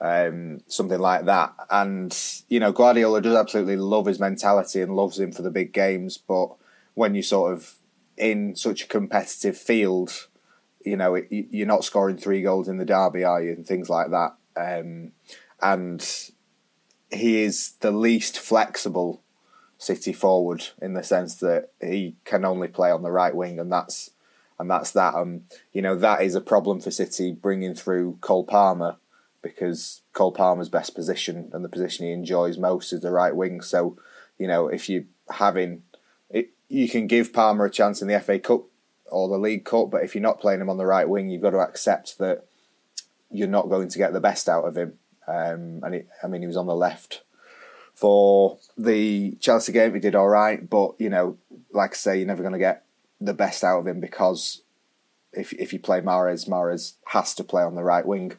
um, 0.00 0.60
something 0.66 0.98
like 0.98 1.24
that. 1.26 1.54
And 1.70 2.16
you 2.48 2.60
know, 2.60 2.72
Guardiola 2.72 3.20
does 3.20 3.36
absolutely 3.36 3.76
love 3.76 4.06
his 4.06 4.20
mentality 4.20 4.80
and 4.80 4.96
loves 4.96 5.18
him 5.18 5.32
for 5.32 5.42
the 5.42 5.50
big 5.50 5.72
games, 5.72 6.18
but 6.18 6.54
when 6.94 7.14
you 7.14 7.22
sort 7.22 7.52
of 7.52 7.74
in 8.16 8.54
such 8.54 8.84
a 8.84 8.86
competitive 8.86 9.56
field 9.56 10.28
you 10.84 10.96
know, 10.96 11.14
it, 11.14 11.28
you're 11.30 11.66
not 11.66 11.84
scoring 11.84 12.16
three 12.16 12.42
goals 12.42 12.68
in 12.68 12.76
the 12.76 12.84
derby, 12.84 13.24
are 13.24 13.42
you? 13.42 13.52
And 13.52 13.66
things 13.66 13.88
like 13.88 14.10
that. 14.10 14.34
Um, 14.56 15.12
and 15.60 16.06
he 17.10 17.42
is 17.42 17.72
the 17.80 17.90
least 17.90 18.38
flexible 18.38 19.22
City 19.76 20.12
forward 20.12 20.68
in 20.80 20.94
the 20.94 21.02
sense 21.02 21.36
that 21.36 21.70
he 21.80 22.16
can 22.24 22.44
only 22.44 22.68
play 22.68 22.90
on 22.90 23.02
the 23.02 23.10
right 23.10 23.34
wing, 23.34 23.58
and 23.58 23.70
that's 23.70 24.10
and 24.58 24.70
that's 24.70 24.92
that. 24.92 25.14
Um, 25.14 25.42
you 25.72 25.82
know, 25.82 25.96
that 25.96 26.22
is 26.22 26.34
a 26.34 26.40
problem 26.40 26.80
for 26.80 26.90
City 26.90 27.32
bringing 27.32 27.74
through 27.74 28.18
Cole 28.20 28.44
Palmer 28.44 28.96
because 29.44 30.00
Cole 30.14 30.32
Palmer's 30.32 30.68
best 30.68 30.94
position 30.94 31.50
and 31.52 31.64
the 31.64 31.68
position 31.68 32.06
he 32.06 32.12
enjoys 32.12 32.58
most 32.58 32.92
is 32.92 33.02
the 33.02 33.12
right 33.12 33.36
wing. 33.36 33.60
So, 33.60 33.96
you 34.38 34.48
know, 34.48 34.66
if 34.66 34.88
you 34.88 35.06
having 35.30 35.82
it, 36.30 36.50
you 36.68 36.88
can 36.88 37.06
give 37.06 37.32
Palmer 37.32 37.66
a 37.66 37.70
chance 37.70 38.02
in 38.02 38.08
the 38.08 38.18
FA 38.18 38.40
Cup 38.40 38.64
or 39.06 39.28
the 39.28 39.38
League 39.38 39.64
Cup. 39.64 39.90
But 39.90 40.02
if 40.02 40.14
you're 40.14 40.22
not 40.22 40.40
playing 40.40 40.60
him 40.60 40.70
on 40.70 40.78
the 40.78 40.86
right 40.86 41.08
wing, 41.08 41.28
you've 41.28 41.42
got 41.42 41.50
to 41.50 41.58
accept 41.58 42.18
that 42.18 42.46
you're 43.30 43.46
not 43.46 43.68
going 43.68 43.88
to 43.88 43.98
get 43.98 44.12
the 44.12 44.20
best 44.20 44.48
out 44.48 44.64
of 44.64 44.76
him. 44.76 44.94
Um, 45.28 45.80
and 45.84 45.94
it, 45.94 46.08
I 46.22 46.26
mean, 46.26 46.40
he 46.40 46.46
was 46.46 46.56
on 46.56 46.66
the 46.66 46.74
left 46.74 47.22
for 47.94 48.58
the 48.76 49.36
Chelsea 49.40 49.72
game. 49.72 49.94
He 49.94 50.00
did 50.00 50.14
all 50.14 50.28
right, 50.28 50.68
but 50.68 50.94
you 50.98 51.10
know, 51.10 51.36
like 51.70 51.92
I 51.92 51.96
say, 51.96 52.18
you're 52.18 52.26
never 52.26 52.42
going 52.42 52.54
to 52.54 52.58
get 52.58 52.84
the 53.20 53.34
best 53.34 53.62
out 53.62 53.80
of 53.80 53.86
him 53.86 54.00
because 54.00 54.62
if 55.32 55.52
if 55.54 55.72
you 55.72 55.78
play 55.78 56.00
Mahrez, 56.00 56.48
Mahrez 56.48 56.94
has 57.06 57.34
to 57.34 57.44
play 57.44 57.62
on 57.62 57.74
the 57.74 57.84
right 57.84 58.06
wing. 58.06 58.32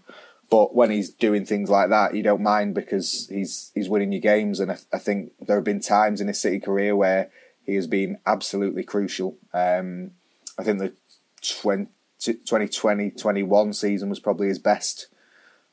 But 0.50 0.75
when 0.75 0.92
he's 0.92 1.10
doing 1.10 1.46
things 1.46 1.70
like 1.70 1.90
that, 1.90 2.16
you 2.16 2.22
don't 2.22 2.44
mind 2.44 2.75
because 2.75 3.28
he's 3.30 3.72
he's 3.74 3.90
winning 3.90 4.12
your 4.12 4.22
games. 4.22 4.60
And 4.60 4.72
I, 4.72 4.78
I 4.94 5.00
think 5.00 5.32
there 5.40 5.58
have 5.58 5.66
been 5.66 5.80
times 5.80 6.22
in 6.22 6.28
his 6.28 6.40
City 6.40 6.60
career 6.60 6.96
where 6.96 7.32
he 7.64 7.75
has 7.75 7.88
been 7.88 8.20
absolutely 8.25 8.84
crucial. 8.84 9.38
Um, 9.54 10.12
I 10.58 10.64
think 10.64 10.80
the 10.80 10.94
2020 11.42 13.12
21 13.12 13.74
season 13.74 14.10
was 14.10 14.20
probably 14.20 14.48
his 14.48 14.60
best 14.60 15.08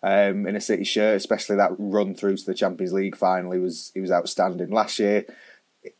um, 0.02 0.46
in 0.46 0.56
a 0.56 0.60
City 0.60 0.84
shirt, 0.84 1.16
especially 1.16 1.56
that 1.56 1.72
run 1.78 2.14
through 2.14 2.36
to 2.36 2.46
the 2.46 2.54
Champions 2.54 2.92
League 2.92 3.16
final. 3.16 3.52
He 3.52 3.58
was 3.58 3.92
he 3.94 4.00
was 4.00 4.10
outstanding 4.10 4.70
last 4.70 4.98
year. 4.98 5.26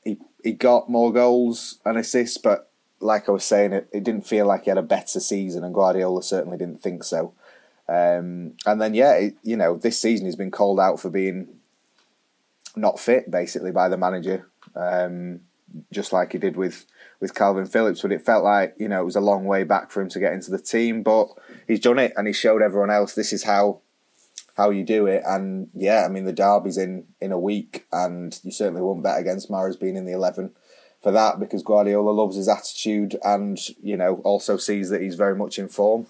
He 0.05 0.19
he 0.43 0.53
got 0.53 0.91
more 0.91 1.13
goals 1.13 1.79
and 1.85 1.97
assists, 1.99 2.39
but 2.39 2.71
like 3.01 3.29
I 3.29 3.33
was 3.33 3.45
saying, 3.45 3.73
it, 3.73 3.89
it 3.93 4.05
didn't 4.05 4.27
feel 4.27 4.47
like 4.47 4.65
he 4.65 4.71
had 4.71 4.79
a 4.79 4.83
better 4.83 5.21
season, 5.21 5.65
and 5.65 5.75
Guardiola 5.75 6.23
certainly 6.23 6.57
didn't 6.57 6.83
think 6.83 7.05
so. 7.05 7.35
Um, 7.89 8.55
and 8.65 8.81
then 8.81 8.95
yeah, 8.95 9.15
it, 9.15 9.35
you 9.43 9.57
know, 9.57 9.77
this 9.77 9.99
season 9.99 10.27
he's 10.27 10.37
been 10.37 10.51
called 10.51 10.81
out 10.81 11.01
for 11.01 11.11
being 11.11 11.49
not 12.77 12.99
fit, 12.99 13.31
basically 13.31 13.73
by 13.73 13.89
the 13.89 13.97
manager, 13.97 14.49
um, 14.77 15.41
just 15.93 16.13
like 16.13 16.33
he 16.33 16.39
did 16.39 16.57
with 16.57 16.87
with 17.21 17.35
Kalvin 17.35 17.71
Phillips, 17.71 18.03
but 18.03 18.13
it 18.13 18.23
felt 18.23 18.45
like 18.45 18.75
you 18.79 18.89
know 18.89 19.01
it 19.01 19.05
was 19.05 19.17
a 19.17 19.21
long 19.21 19.45
way 19.45 19.63
back 19.65 19.91
for 19.91 20.03
him 20.03 20.09
to 20.11 20.21
get 20.21 20.33
into 20.33 20.51
the 20.51 20.59
team. 20.59 21.03
But 21.03 21.29
he's 21.67 21.81
done 21.81 21.99
it, 21.99 22.13
and 22.17 22.27
he 22.27 22.33
showed 22.33 22.63
everyone 22.63 22.91
else 22.91 23.15
this 23.15 23.33
is 23.33 23.45
how 23.45 23.81
how 24.57 24.71
you 24.71 24.85
do 24.85 25.07
it. 25.07 25.23
And 25.27 25.69
yeah, 25.75 26.05
I 26.05 26.09
mean 26.09 26.25
the 26.25 26.33
derby's 26.33 26.79
in 26.79 27.05
in 27.21 27.33
a 27.33 27.39
week, 27.39 27.87
and 27.93 28.39
you 28.43 28.51
certainly 28.51 28.83
won't 28.83 29.03
bet 29.03 29.21
against 29.21 29.51
Mahrez 29.51 29.79
being 29.79 29.97
in 29.97 30.07
the 30.07 30.13
eleven 30.13 30.53
for 31.03 31.11
that 31.13 31.41
because 31.41 31.63
Guardiola 31.63 32.11
loves 32.11 32.37
his 32.37 32.49
attitude, 32.49 33.17
and 33.23 33.59
you 33.83 33.97
know 33.97 34.17
also 34.25 34.57
sees 34.57 34.91
that 34.91 35.03
he's 35.03 35.17
very 35.17 35.37
much 35.37 35.59
in 35.59 35.69
form. 35.69 36.07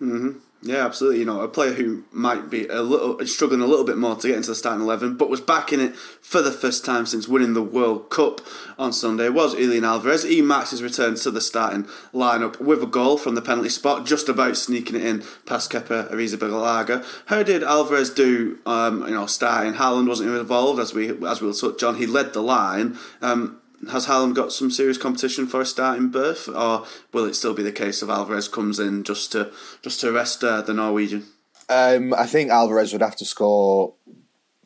Mm-hmm. 0.00 0.38
Yeah, 0.60 0.84
absolutely. 0.84 1.20
You 1.20 1.24
know, 1.24 1.40
a 1.40 1.48
player 1.48 1.72
who 1.72 2.02
might 2.10 2.50
be 2.50 2.66
a 2.66 2.82
little 2.82 3.24
struggling 3.26 3.60
a 3.60 3.66
little 3.66 3.84
bit 3.84 3.96
more 3.96 4.16
to 4.16 4.26
get 4.26 4.36
into 4.36 4.48
the 4.48 4.56
starting 4.56 4.82
eleven, 4.82 5.16
but 5.16 5.30
was 5.30 5.40
back 5.40 5.72
in 5.72 5.78
it 5.78 5.94
for 5.94 6.42
the 6.42 6.50
first 6.50 6.84
time 6.84 7.06
since 7.06 7.28
winning 7.28 7.54
the 7.54 7.62
World 7.62 8.10
Cup 8.10 8.40
on 8.76 8.92
Sunday 8.92 9.28
was 9.28 9.54
Julian 9.54 9.84
Alvarez. 9.84 10.24
He 10.24 10.42
marks 10.42 10.72
his 10.72 10.82
return 10.82 11.14
to 11.14 11.30
the 11.30 11.40
starting 11.40 11.84
lineup 12.12 12.60
with 12.60 12.82
a 12.82 12.86
goal 12.86 13.18
from 13.18 13.36
the 13.36 13.42
penalty 13.42 13.68
spot, 13.68 14.04
just 14.04 14.28
about 14.28 14.56
sneaking 14.56 14.96
it 14.96 15.04
in 15.04 15.22
past 15.46 15.70
Kepa 15.70 16.10
Arrizabalaga. 16.10 17.04
How 17.26 17.44
did 17.44 17.62
Alvarez 17.62 18.10
do? 18.10 18.58
Um, 18.66 19.02
you 19.06 19.14
know, 19.14 19.26
starting 19.26 19.74
Haaland 19.74 20.08
wasn't 20.08 20.30
involved 20.30 20.80
as 20.80 20.92
we 20.92 21.10
as 21.24 21.40
we'll 21.40 21.54
touch 21.54 21.84
on. 21.84 21.94
He 21.94 22.06
led 22.06 22.32
the 22.32 22.42
line. 22.42 22.98
Um, 23.22 23.60
has 23.90 24.06
Haaland 24.06 24.34
got 24.34 24.52
some 24.52 24.70
serious 24.70 24.98
competition 24.98 25.46
for 25.46 25.60
a 25.60 25.66
starting 25.66 26.08
berth, 26.08 26.48
or 26.48 26.84
will 27.12 27.24
it 27.24 27.34
still 27.34 27.54
be 27.54 27.62
the 27.62 27.72
case 27.72 28.02
of 28.02 28.10
Alvarez 28.10 28.48
comes 28.48 28.78
in 28.78 29.04
just 29.04 29.32
to 29.32 29.52
just 29.82 30.00
to 30.00 30.12
rest 30.12 30.42
uh, 30.42 30.62
the 30.62 30.74
Norwegian? 30.74 31.26
Um, 31.68 32.14
I 32.14 32.26
think 32.26 32.50
Alvarez 32.50 32.92
would 32.92 33.02
have 33.02 33.16
to 33.16 33.24
score 33.24 33.94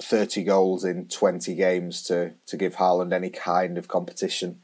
thirty 0.01 0.43
goals 0.45 0.85
in 0.85 1.09
twenty 1.09 1.55
games 1.55 2.03
to 2.05 2.33
to 2.47 2.57
give 2.57 2.77
Haaland 2.77 3.13
any 3.13 3.31
kind 3.31 3.77
of 3.79 3.89
competition 3.89 4.61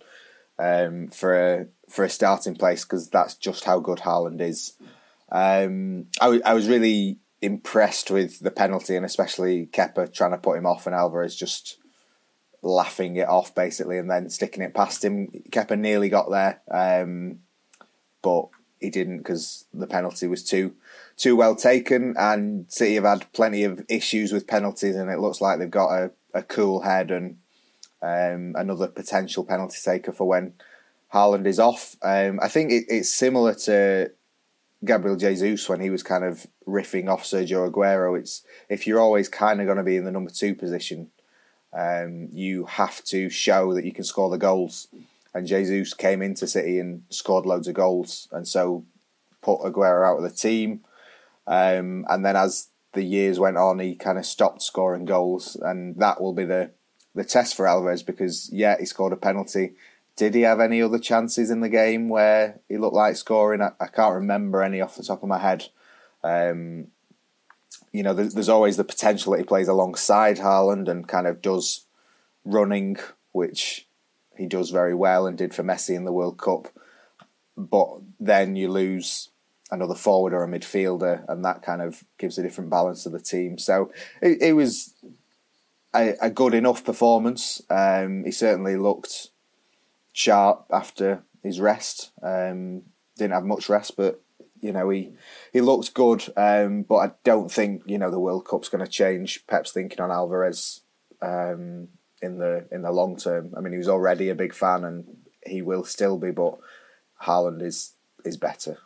um, 0.58 1.08
for 1.08 1.34
a 1.34 1.66
for 1.88 2.04
a 2.04 2.10
starting 2.10 2.54
place 2.54 2.84
because 2.84 3.08
that's 3.08 3.34
just 3.34 3.64
how 3.64 3.80
good 3.80 3.98
Haaland 3.98 4.40
is. 4.40 4.74
Um, 5.30 6.06
I, 6.20 6.24
w- 6.26 6.42
I 6.44 6.54
was 6.54 6.68
really 6.68 7.18
impressed 7.40 8.10
with 8.10 8.40
the 8.40 8.50
penalty 8.50 8.96
and 8.96 9.06
especially 9.06 9.66
Kepa 9.66 10.12
trying 10.12 10.32
to 10.32 10.38
put 10.38 10.58
him 10.58 10.66
off 10.66 10.86
and 10.86 10.94
Alvarez 10.94 11.36
just 11.36 11.77
laughing 12.62 13.16
it 13.16 13.28
off 13.28 13.54
basically 13.54 13.98
and 13.98 14.10
then 14.10 14.30
sticking 14.30 14.62
it 14.62 14.74
past 14.74 15.04
him. 15.04 15.28
Kepa 15.50 15.78
nearly 15.78 16.08
got 16.08 16.30
there, 16.30 16.60
um, 16.70 17.40
but 18.22 18.48
he 18.80 18.90
didn't 18.90 19.18
because 19.18 19.66
the 19.74 19.86
penalty 19.86 20.26
was 20.26 20.44
too 20.44 20.74
too 21.16 21.36
well 21.36 21.54
taken. 21.54 22.14
And 22.18 22.70
City 22.70 22.94
have 22.94 23.04
had 23.04 23.32
plenty 23.32 23.64
of 23.64 23.84
issues 23.88 24.32
with 24.32 24.46
penalties, 24.46 24.96
and 24.96 25.10
it 25.10 25.18
looks 25.18 25.40
like 25.40 25.58
they've 25.58 25.70
got 25.70 25.90
a, 25.90 26.10
a 26.34 26.42
cool 26.42 26.80
head 26.80 27.10
and 27.10 27.38
um, 28.02 28.54
another 28.56 28.88
potential 28.88 29.44
penalty 29.44 29.78
taker 29.82 30.12
for 30.12 30.26
when 30.26 30.54
Haaland 31.12 31.46
is 31.46 31.58
off. 31.58 31.96
Um, 32.02 32.38
I 32.42 32.48
think 32.48 32.70
it, 32.70 32.84
it's 32.88 33.12
similar 33.12 33.54
to 33.54 34.12
Gabriel 34.84 35.16
Jesus 35.16 35.68
when 35.68 35.80
he 35.80 35.90
was 35.90 36.02
kind 36.02 36.24
of 36.24 36.46
riffing 36.66 37.08
off 37.08 37.24
Sergio 37.24 37.70
Aguero. 37.70 38.18
It's 38.18 38.44
if 38.68 38.86
you're 38.86 39.00
always 39.00 39.28
kind 39.28 39.60
of 39.60 39.66
going 39.66 39.78
to 39.78 39.84
be 39.84 39.96
in 39.96 40.04
the 40.04 40.12
number 40.12 40.30
two 40.30 40.54
position 40.54 41.10
um, 41.72 42.28
you 42.32 42.64
have 42.66 43.04
to 43.04 43.28
show 43.28 43.74
that 43.74 43.84
you 43.84 43.92
can 43.92 44.04
score 44.04 44.30
the 44.30 44.38
goals. 44.38 44.88
And 45.34 45.46
Jesus 45.46 45.94
came 45.94 46.22
into 46.22 46.46
City 46.46 46.78
and 46.78 47.02
scored 47.10 47.46
loads 47.46 47.68
of 47.68 47.74
goals, 47.74 48.28
and 48.32 48.48
so 48.48 48.84
put 49.42 49.60
Aguero 49.60 50.06
out 50.06 50.16
of 50.16 50.22
the 50.22 50.30
team. 50.30 50.80
Um, 51.46 52.06
and 52.08 52.24
then 52.24 52.36
as 52.36 52.68
the 52.92 53.02
years 53.02 53.38
went 53.38 53.56
on, 53.56 53.78
he 53.78 53.94
kind 53.94 54.18
of 54.18 54.26
stopped 54.26 54.62
scoring 54.62 55.04
goals, 55.04 55.56
and 55.56 55.96
that 55.96 56.20
will 56.20 56.32
be 56.32 56.44
the 56.44 56.70
the 57.14 57.24
test 57.24 57.56
for 57.56 57.66
Alvarez 57.66 58.02
because 58.02 58.48
yeah, 58.52 58.76
he 58.78 58.84
scored 58.84 59.12
a 59.12 59.16
penalty. 59.16 59.72
Did 60.16 60.34
he 60.34 60.42
have 60.42 60.60
any 60.60 60.82
other 60.82 60.98
chances 60.98 61.50
in 61.50 61.60
the 61.60 61.68
game 61.68 62.08
where 62.08 62.60
he 62.68 62.76
looked 62.76 62.94
like 62.94 63.16
scoring? 63.16 63.60
I, 63.60 63.70
I 63.80 63.86
can't 63.86 64.14
remember 64.14 64.62
any 64.62 64.80
off 64.80 64.96
the 64.96 65.02
top 65.02 65.22
of 65.22 65.28
my 65.28 65.38
head. 65.38 65.66
Um, 66.24 66.88
you 67.92 68.02
know, 68.02 68.14
there's, 68.14 68.34
there's 68.34 68.48
always 68.48 68.76
the 68.76 68.84
potential 68.84 69.32
that 69.32 69.38
he 69.38 69.44
plays 69.44 69.68
alongside 69.68 70.38
Haaland 70.38 70.88
and 70.88 71.08
kind 71.08 71.26
of 71.26 71.42
does 71.42 71.86
running, 72.44 72.96
which 73.32 73.86
he 74.36 74.46
does 74.46 74.70
very 74.70 74.94
well 74.94 75.26
and 75.26 75.36
did 75.36 75.54
for 75.54 75.62
Messi 75.62 75.94
in 75.94 76.04
the 76.04 76.12
World 76.12 76.38
Cup. 76.38 76.68
but 77.56 77.88
then 78.20 78.56
you 78.56 78.70
lose 78.70 79.30
another 79.70 79.94
forward 79.94 80.32
or 80.32 80.44
a 80.44 80.48
midfielder, 80.48 81.24
and 81.28 81.44
that 81.44 81.62
kind 81.62 81.82
of 81.82 82.04
gives 82.18 82.38
a 82.38 82.42
different 82.42 82.70
balance 82.70 83.02
to 83.02 83.10
the 83.10 83.20
team. 83.20 83.58
So 83.58 83.92
it, 84.22 84.40
it 84.40 84.52
was 84.54 84.94
a, 85.94 86.14
a, 86.22 86.30
good 86.30 86.54
enough 86.54 86.84
performance. 86.84 87.60
Um, 87.68 88.24
he 88.24 88.30
certainly 88.30 88.76
looked 88.76 89.28
sharp 90.12 90.66
after 90.70 91.22
his 91.42 91.60
rest. 91.60 92.12
Um, 92.22 92.82
didn't 93.16 93.34
have 93.34 93.44
much 93.44 93.68
rest, 93.68 93.96
but 93.96 94.22
you 94.60 94.72
know 94.72 94.88
he 94.90 95.12
he 95.52 95.60
looked 95.60 95.94
good. 95.94 96.24
Um, 96.36 96.82
but 96.82 96.96
I 96.96 97.10
don't 97.24 97.50
think 97.50 97.82
you 97.86 97.98
know 97.98 98.10
the 98.10 98.20
World 98.20 98.46
Cup's 98.46 98.68
going 98.68 98.84
to 98.84 98.90
change 98.90 99.46
Pep's 99.46 99.72
thinking 99.72 100.00
on 100.00 100.10
Alvarez 100.10 100.82
um, 101.22 101.88
in 102.22 102.38
the 102.38 102.66
in 102.70 102.82
the 102.82 102.92
long 102.92 103.16
term. 103.16 103.52
I 103.56 103.60
mean, 103.60 103.72
he 103.72 103.78
was 103.78 103.88
already 103.88 104.28
a 104.28 104.34
big 104.34 104.54
fan, 104.54 104.84
and 104.84 105.04
he 105.44 105.62
will 105.62 105.84
still 105.84 106.18
be. 106.18 106.30
But 106.30 106.58
Haaland 107.24 107.62
is 107.62 107.94
is 108.24 108.36
better. 108.36 108.78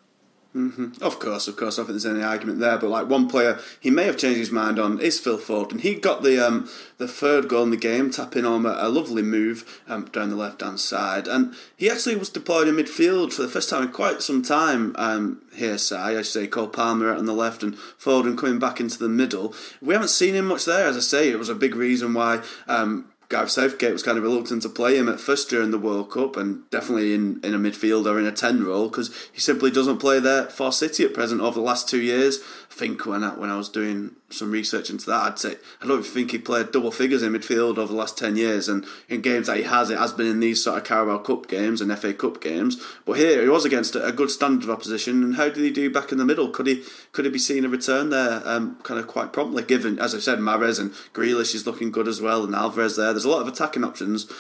Mm-hmm. 0.55 1.03
Of 1.03 1.19
course, 1.19 1.49
of 1.49 1.57
course. 1.57 1.79
I 1.79 1.81
don't 1.81 1.87
think 1.87 2.03
there's 2.03 2.15
any 2.15 2.23
argument 2.23 2.59
there. 2.59 2.77
But 2.77 2.91
like 2.91 3.09
one 3.09 3.27
player, 3.27 3.59
he 3.81 3.91
may 3.91 4.05
have 4.05 4.19
changed 4.19 4.39
his 4.39 4.51
mind 4.51 4.79
on 4.79 5.01
is 5.01 5.19
Phil 5.19 5.39
Foden. 5.39 5.81
He 5.81 5.95
got 5.95 6.23
the 6.23 6.47
um, 6.47 6.69
the 6.99 7.09
third 7.09 7.49
goal 7.49 7.63
in 7.63 7.71
the 7.71 7.77
game, 7.79 8.11
tapping 8.11 8.45
on 8.45 8.67
a, 8.67 8.75
a 8.77 8.89
lovely 8.91 9.23
move 9.23 9.83
um, 9.89 10.05
down 10.07 10.29
the 10.29 10.37
left 10.37 10.61
hand 10.61 10.79
side, 10.79 11.27
and 11.27 11.55
he 11.75 11.89
actually 11.89 12.17
was 12.17 12.29
deployed 12.29 12.69
in 12.69 12.77
midfield 12.77 13.33
for 13.33 13.43
the 13.43 13.49
first 13.49 13.71
time 13.71 13.85
in 13.85 13.93
quite 13.93 14.21
some 14.21 14.43
time. 14.43 14.95
Um, 14.99 15.41
here, 15.55 15.79
Si, 15.79 15.95
I 15.95 16.21
say 16.23 16.47
Cole 16.47 16.69
Palmer 16.69 17.11
out 17.11 17.19
on 17.19 17.27
the 17.27 17.33
left 17.33 17.63
and 17.63 17.79
Ford 17.79 18.27
Foden 18.27 18.37
coming 18.37 18.59
back 18.59 18.79
into 18.79 18.99
the 18.99 19.09
middle. 19.09 19.55
We 19.81 19.95
haven't 19.95 20.09
seen 20.09 20.35
him 20.35 20.47
much 20.47 20.67
there, 20.67 20.87
as 20.87 20.97
I 20.97 21.01
say. 21.01 21.31
It 21.31 21.39
was 21.39 21.49
a 21.49 21.55
big 21.55 21.75
reason 21.75 22.13
why 22.13 22.43
um, 22.69 23.07
Gareth 23.33 23.51
Southgate 23.51 23.95
was 23.95 24.03
kind 24.03 24.19
of 24.19 24.25
reluctant 24.25 24.61
to 24.61 24.69
play 24.69 24.99
him 24.99 25.09
at 25.09 25.19
first 25.19 25.49
during 25.49 25.71
the 25.71 25.79
World 25.79 26.11
Cup 26.11 26.37
and 26.37 26.69
definitely 26.69 27.15
in, 27.15 27.41
in 27.43 27.55
a 27.55 27.59
midfield 27.59 28.05
or 28.05 28.21
in 28.21 28.27
a 28.27 28.31
10 28.31 28.63
role 28.63 28.91
because 28.91 29.11
he 29.33 29.41
simply 29.41 29.71
doesn't 29.71 30.01
play 30.01 30.21
there 30.21 30.45
for 30.51 30.71
City 30.71 31.03
at 31.03 31.15
present 31.15 31.41
over 31.41 31.55
the 31.55 31.65
last 31.65 31.89
two 31.89 32.03
years. 32.03 32.41
I 32.71 32.75
think 32.75 33.07
when 33.07 33.25
I, 33.25 33.31
when 33.31 33.49
I 33.49 33.57
was 33.57 33.71
doing 33.71 34.17
some 34.29 34.51
research 34.51 34.91
into 34.91 35.07
that, 35.07 35.23
I'd 35.23 35.39
say 35.39 35.57
I 35.81 35.87
don't 35.87 36.03
think 36.05 36.31
he 36.31 36.39
played 36.39 36.73
double 36.73 36.91
figures 36.91 37.23
in 37.23 37.33
midfield 37.33 37.79
over 37.79 37.87
the 37.87 37.99
last 37.99 38.19
10 38.19 38.37
years 38.37 38.69
and 38.69 38.85
in 39.09 39.23
games 39.23 39.47
that 39.47 39.57
he 39.57 39.63
has, 39.63 39.89
it 39.89 39.99
has 39.99 40.13
been 40.13 40.27
in 40.27 40.41
these 40.41 40.63
sort 40.63 40.77
of 40.77 40.85
Carabao 40.85 41.19
Cup 41.19 41.49
games 41.49 41.81
and 41.81 41.97
FA 41.99 42.13
Cup 42.13 42.39
games. 42.43 42.83
But 43.07 43.15
here 43.15 43.41
he 43.41 43.49
was 43.49 43.65
against 43.65 43.97
a 43.97 44.13
good 44.13 44.31
standard 44.31 44.65
of 44.65 44.71
opposition 44.71 45.25
and 45.25 45.37
how 45.37 45.49
did 45.49 45.65
he 45.65 45.71
do 45.71 45.91
back 45.91 46.13
in 46.13 46.19
the 46.19 46.27
middle? 46.27 46.51
Could 46.51 46.67
he 46.67 46.83
could 47.13 47.25
he 47.25 47.31
be 47.31 47.39
seeing 47.39 47.65
a 47.65 47.69
return 47.71 48.11
there 48.11 48.43
um, 48.45 48.77
kind 48.83 49.01
of 49.01 49.07
quite 49.07 49.33
promptly 49.33 49.63
given, 49.63 49.99
as 49.99 50.15
I 50.15 50.19
said, 50.19 50.39
Mahrez 50.39 50.79
and 50.79 50.93
Grealish 51.15 51.55
is 51.55 51.67
looking 51.67 51.91
good 51.91 52.09
as 52.09 52.21
well 52.21 52.45
and 52.45 52.55
Alvarez 52.55 52.97
there. 52.97 53.15
A 53.25 53.31
lot 53.31 53.43
of 53.43 53.49
attacking 53.49 53.85
options 53.85 54.31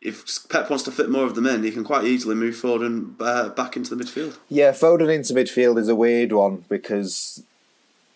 if 0.00 0.48
Pep 0.48 0.70
wants 0.70 0.84
to 0.84 0.92
fit 0.92 1.10
more 1.10 1.24
of 1.24 1.34
them 1.34 1.46
in, 1.46 1.64
he 1.64 1.70
can 1.70 1.84
quite 1.84 2.04
easily 2.04 2.34
move 2.34 2.54
Foden 2.54 3.14
uh, 3.20 3.48
back 3.50 3.76
into 3.76 3.94
the 3.94 4.02
midfield. 4.02 4.38
Yeah, 4.48 4.70
Foden 4.70 5.12
into 5.12 5.34
midfield 5.34 5.78
is 5.78 5.88
a 5.88 5.94
weird 5.94 6.32
one 6.32 6.64
because 6.68 7.42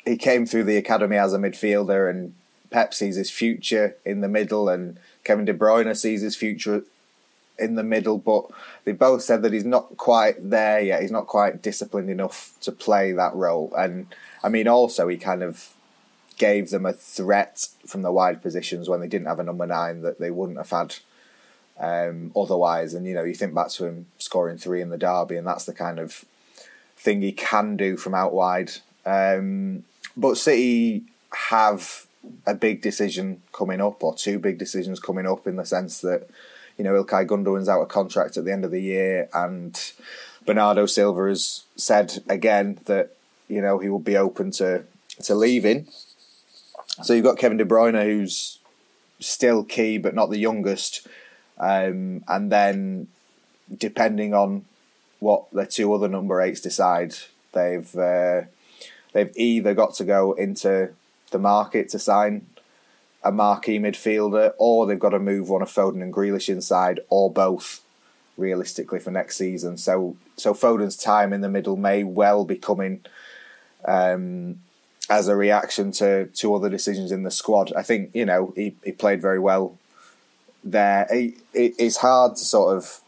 he 0.04 0.16
came 0.16 0.46
through 0.46 0.64
the 0.64 0.76
academy 0.76 1.16
as 1.16 1.32
a 1.32 1.38
midfielder, 1.38 2.08
and 2.08 2.34
Pep 2.70 2.94
sees 2.94 3.16
his 3.16 3.30
future 3.30 3.96
in 4.04 4.20
the 4.20 4.28
middle, 4.28 4.68
and 4.68 4.98
Kevin 5.24 5.44
De 5.44 5.54
Bruyne 5.54 5.96
sees 5.96 6.22
his 6.22 6.36
future 6.36 6.84
in 7.58 7.74
the 7.74 7.82
middle. 7.82 8.18
But 8.18 8.46
they 8.84 8.92
both 8.92 9.22
said 9.22 9.42
that 9.42 9.52
he's 9.52 9.64
not 9.64 9.96
quite 9.96 10.50
there 10.50 10.80
yet. 10.80 11.02
He's 11.02 11.10
not 11.10 11.26
quite 11.26 11.62
disciplined 11.62 12.10
enough 12.10 12.52
to 12.60 12.70
play 12.70 13.10
that 13.12 13.34
role. 13.34 13.72
And 13.76 14.06
I 14.44 14.48
mean, 14.48 14.68
also 14.68 15.08
he 15.08 15.16
kind 15.16 15.42
of 15.42 15.74
gave 16.42 16.70
them 16.70 16.84
a 16.84 16.92
threat 16.92 17.68
from 17.86 18.02
the 18.02 18.10
wide 18.10 18.42
positions 18.42 18.88
when 18.88 18.98
they 18.98 19.06
didn't 19.06 19.28
have 19.28 19.38
a 19.38 19.44
number 19.44 19.64
nine 19.64 20.02
that 20.02 20.18
they 20.18 20.32
wouldn't 20.32 20.58
have 20.58 20.70
had 20.70 20.96
um, 21.78 22.32
otherwise. 22.34 22.94
And 22.94 23.06
you 23.06 23.14
know, 23.14 23.22
you 23.22 23.36
think 23.36 23.54
back 23.54 23.68
to 23.68 23.84
him 23.84 24.06
scoring 24.18 24.58
three 24.58 24.82
in 24.82 24.90
the 24.90 24.98
derby, 24.98 25.36
and 25.36 25.46
that's 25.46 25.66
the 25.66 25.72
kind 25.72 26.00
of 26.00 26.24
thing 26.96 27.22
he 27.22 27.30
can 27.30 27.76
do 27.76 27.96
from 27.96 28.12
out 28.12 28.34
wide. 28.34 28.72
Um, 29.06 29.84
but 30.16 30.36
City 30.36 31.04
have 31.50 32.06
a 32.44 32.54
big 32.54 32.82
decision 32.82 33.40
coming 33.52 33.80
up, 33.80 34.02
or 34.02 34.12
two 34.12 34.40
big 34.40 34.58
decisions 34.58 34.98
coming 34.98 35.28
up, 35.28 35.46
in 35.46 35.54
the 35.54 35.64
sense 35.64 36.00
that 36.00 36.28
you 36.76 36.82
know 36.82 37.00
Ilkay 37.00 37.24
Gundogan's 37.24 37.68
out 37.68 37.82
of 37.82 37.88
contract 37.88 38.36
at 38.36 38.44
the 38.44 38.52
end 38.52 38.64
of 38.64 38.72
the 38.72 38.82
year, 38.82 39.28
and 39.32 39.92
Bernardo 40.44 40.86
Silva 40.86 41.28
has 41.28 41.62
said 41.76 42.18
again 42.28 42.80
that 42.86 43.14
you 43.46 43.60
know 43.60 43.78
he 43.78 43.88
will 43.88 44.00
be 44.00 44.16
open 44.16 44.50
to 44.58 44.82
to 45.22 45.36
leaving. 45.36 45.86
So 47.02 47.14
you've 47.14 47.24
got 47.24 47.38
Kevin 47.38 47.56
De 47.56 47.64
Bruyne, 47.64 48.02
who's 48.04 48.58
still 49.20 49.64
key 49.64 49.98
but 49.98 50.14
not 50.14 50.30
the 50.30 50.38
youngest, 50.38 51.06
um, 51.58 52.24
and 52.28 52.52
then 52.52 53.08
depending 53.74 54.34
on 54.34 54.64
what 55.20 55.44
the 55.52 55.64
two 55.64 55.92
other 55.94 56.08
number 56.08 56.40
eights 56.40 56.60
decide, 56.60 57.14
they've. 57.52 57.94
Uh, 57.96 58.42
they've 59.12 59.32
either 59.36 59.74
got 59.74 59.94
to 59.94 60.04
go 60.04 60.32
into 60.32 60.90
the 61.30 61.38
market 61.38 61.88
to 61.90 61.98
sign 61.98 62.46
a 63.22 63.30
marquee 63.30 63.78
midfielder, 63.78 64.52
or 64.58 64.86
they've 64.86 64.98
got 64.98 65.10
to 65.10 65.18
move 65.18 65.48
one 65.48 65.62
of 65.62 65.68
Foden 65.68 66.02
and 66.02 66.12
Grealish 66.12 66.48
inside, 66.48 67.00
or 67.08 67.30
both, 67.30 67.82
realistically 68.36 68.98
for 68.98 69.10
next 69.10 69.36
season. 69.36 69.76
So, 69.76 70.16
so 70.36 70.54
Foden's 70.54 70.96
time 70.96 71.32
in 71.32 71.40
the 71.40 71.48
middle 71.48 71.76
may 71.76 72.02
well 72.02 72.44
be 72.44 72.56
coming 72.56 73.04
um, 73.84 74.60
as 75.10 75.28
a 75.28 75.36
reaction 75.36 75.92
to 75.92 76.26
to 76.26 76.54
other 76.54 76.68
decisions 76.68 77.12
in 77.12 77.22
the 77.22 77.30
squad. 77.30 77.72
I 77.74 77.82
think 77.82 78.10
you 78.14 78.24
know 78.24 78.52
he, 78.56 78.76
he 78.84 78.92
played 78.92 79.20
very 79.20 79.38
well 79.38 79.78
there. 80.64 81.06
It, 81.10 81.34
it, 81.52 81.74
it's 81.78 81.98
hard 81.98 82.36
to 82.36 82.44
sort 82.44 82.76
of 82.76 83.00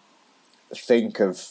think 0.74 1.20
of 1.20 1.50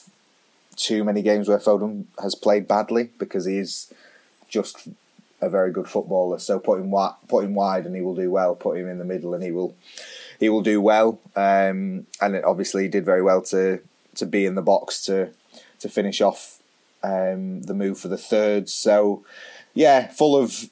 too 0.76 1.04
many 1.04 1.22
games 1.22 1.48
where 1.48 1.60
Foden 1.60 2.06
has 2.22 2.36
played 2.36 2.68
badly 2.68 3.10
because 3.18 3.46
he 3.46 3.58
is 3.58 3.94
just 4.50 4.88
a 5.42 5.50
very 5.50 5.72
good 5.72 5.88
footballer. 5.88 6.40
So 6.40 6.60
put 6.60 6.80
him 6.80 6.92
wide, 6.92 7.16
put 7.28 7.44
him 7.44 7.54
wide, 7.54 7.86
and 7.86 7.96
he 7.96 8.02
will 8.02 8.16
do 8.16 8.32
well. 8.32 8.56
Put 8.56 8.78
him 8.78 8.90
in 8.90 8.98
the 8.98 9.06
middle, 9.06 9.34
and 9.34 9.44
he 9.44 9.52
will 9.52 9.76
he 10.40 10.50
will 10.50 10.62
do 10.62 10.82
well. 10.82 11.20
Um, 11.36 12.08
and 12.22 12.36
it 12.36 12.44
obviously 12.44 12.84
he 12.84 12.90
did 12.90 13.06
very 13.06 13.22
well 13.22 13.42
to 13.44 13.80
to 14.16 14.26
be 14.26 14.46
in 14.46 14.56
the 14.56 14.62
box 14.62 15.04
to 15.06 15.30
to 15.80 15.90
finish 15.90 16.22
off 16.22 16.62
um, 17.04 17.64
the 17.64 17.74
move 17.74 18.00
for 18.00 18.08
the 18.08 18.18
third. 18.18 18.70
So 18.70 19.24
yeah, 19.74 20.08
full 20.08 20.36
of 20.36 20.70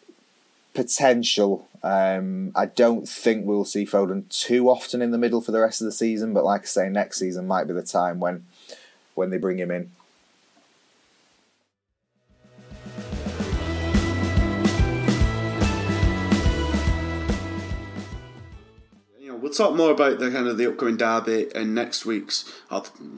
potential. 0.73 1.67
Um, 1.83 2.51
I 2.55 2.67
don't 2.67 3.07
think 3.07 3.45
we'll 3.45 3.65
see 3.65 3.85
Foden 3.85 4.29
too 4.29 4.69
often 4.69 5.01
in 5.01 5.11
the 5.11 5.17
middle 5.17 5.41
for 5.41 5.51
the 5.51 5.59
rest 5.59 5.81
of 5.81 5.85
the 5.85 5.91
season, 5.91 6.33
but 6.33 6.45
like 6.45 6.61
I 6.61 6.65
say, 6.65 6.89
next 6.89 7.17
season 7.17 7.47
might 7.47 7.67
be 7.67 7.73
the 7.73 7.81
time 7.81 8.19
when 8.19 8.45
when 9.15 9.29
they 9.29 9.37
bring 9.37 9.59
him 9.59 9.71
in. 9.71 9.91
We'll 19.51 19.67
talk 19.67 19.75
more 19.75 19.91
about 19.91 20.17
the 20.17 20.31
kind 20.31 20.47
of 20.47 20.57
the 20.57 20.65
upcoming 20.65 20.95
derby 20.95 21.49
in 21.53 21.73
next 21.73 22.05
week's. 22.05 22.49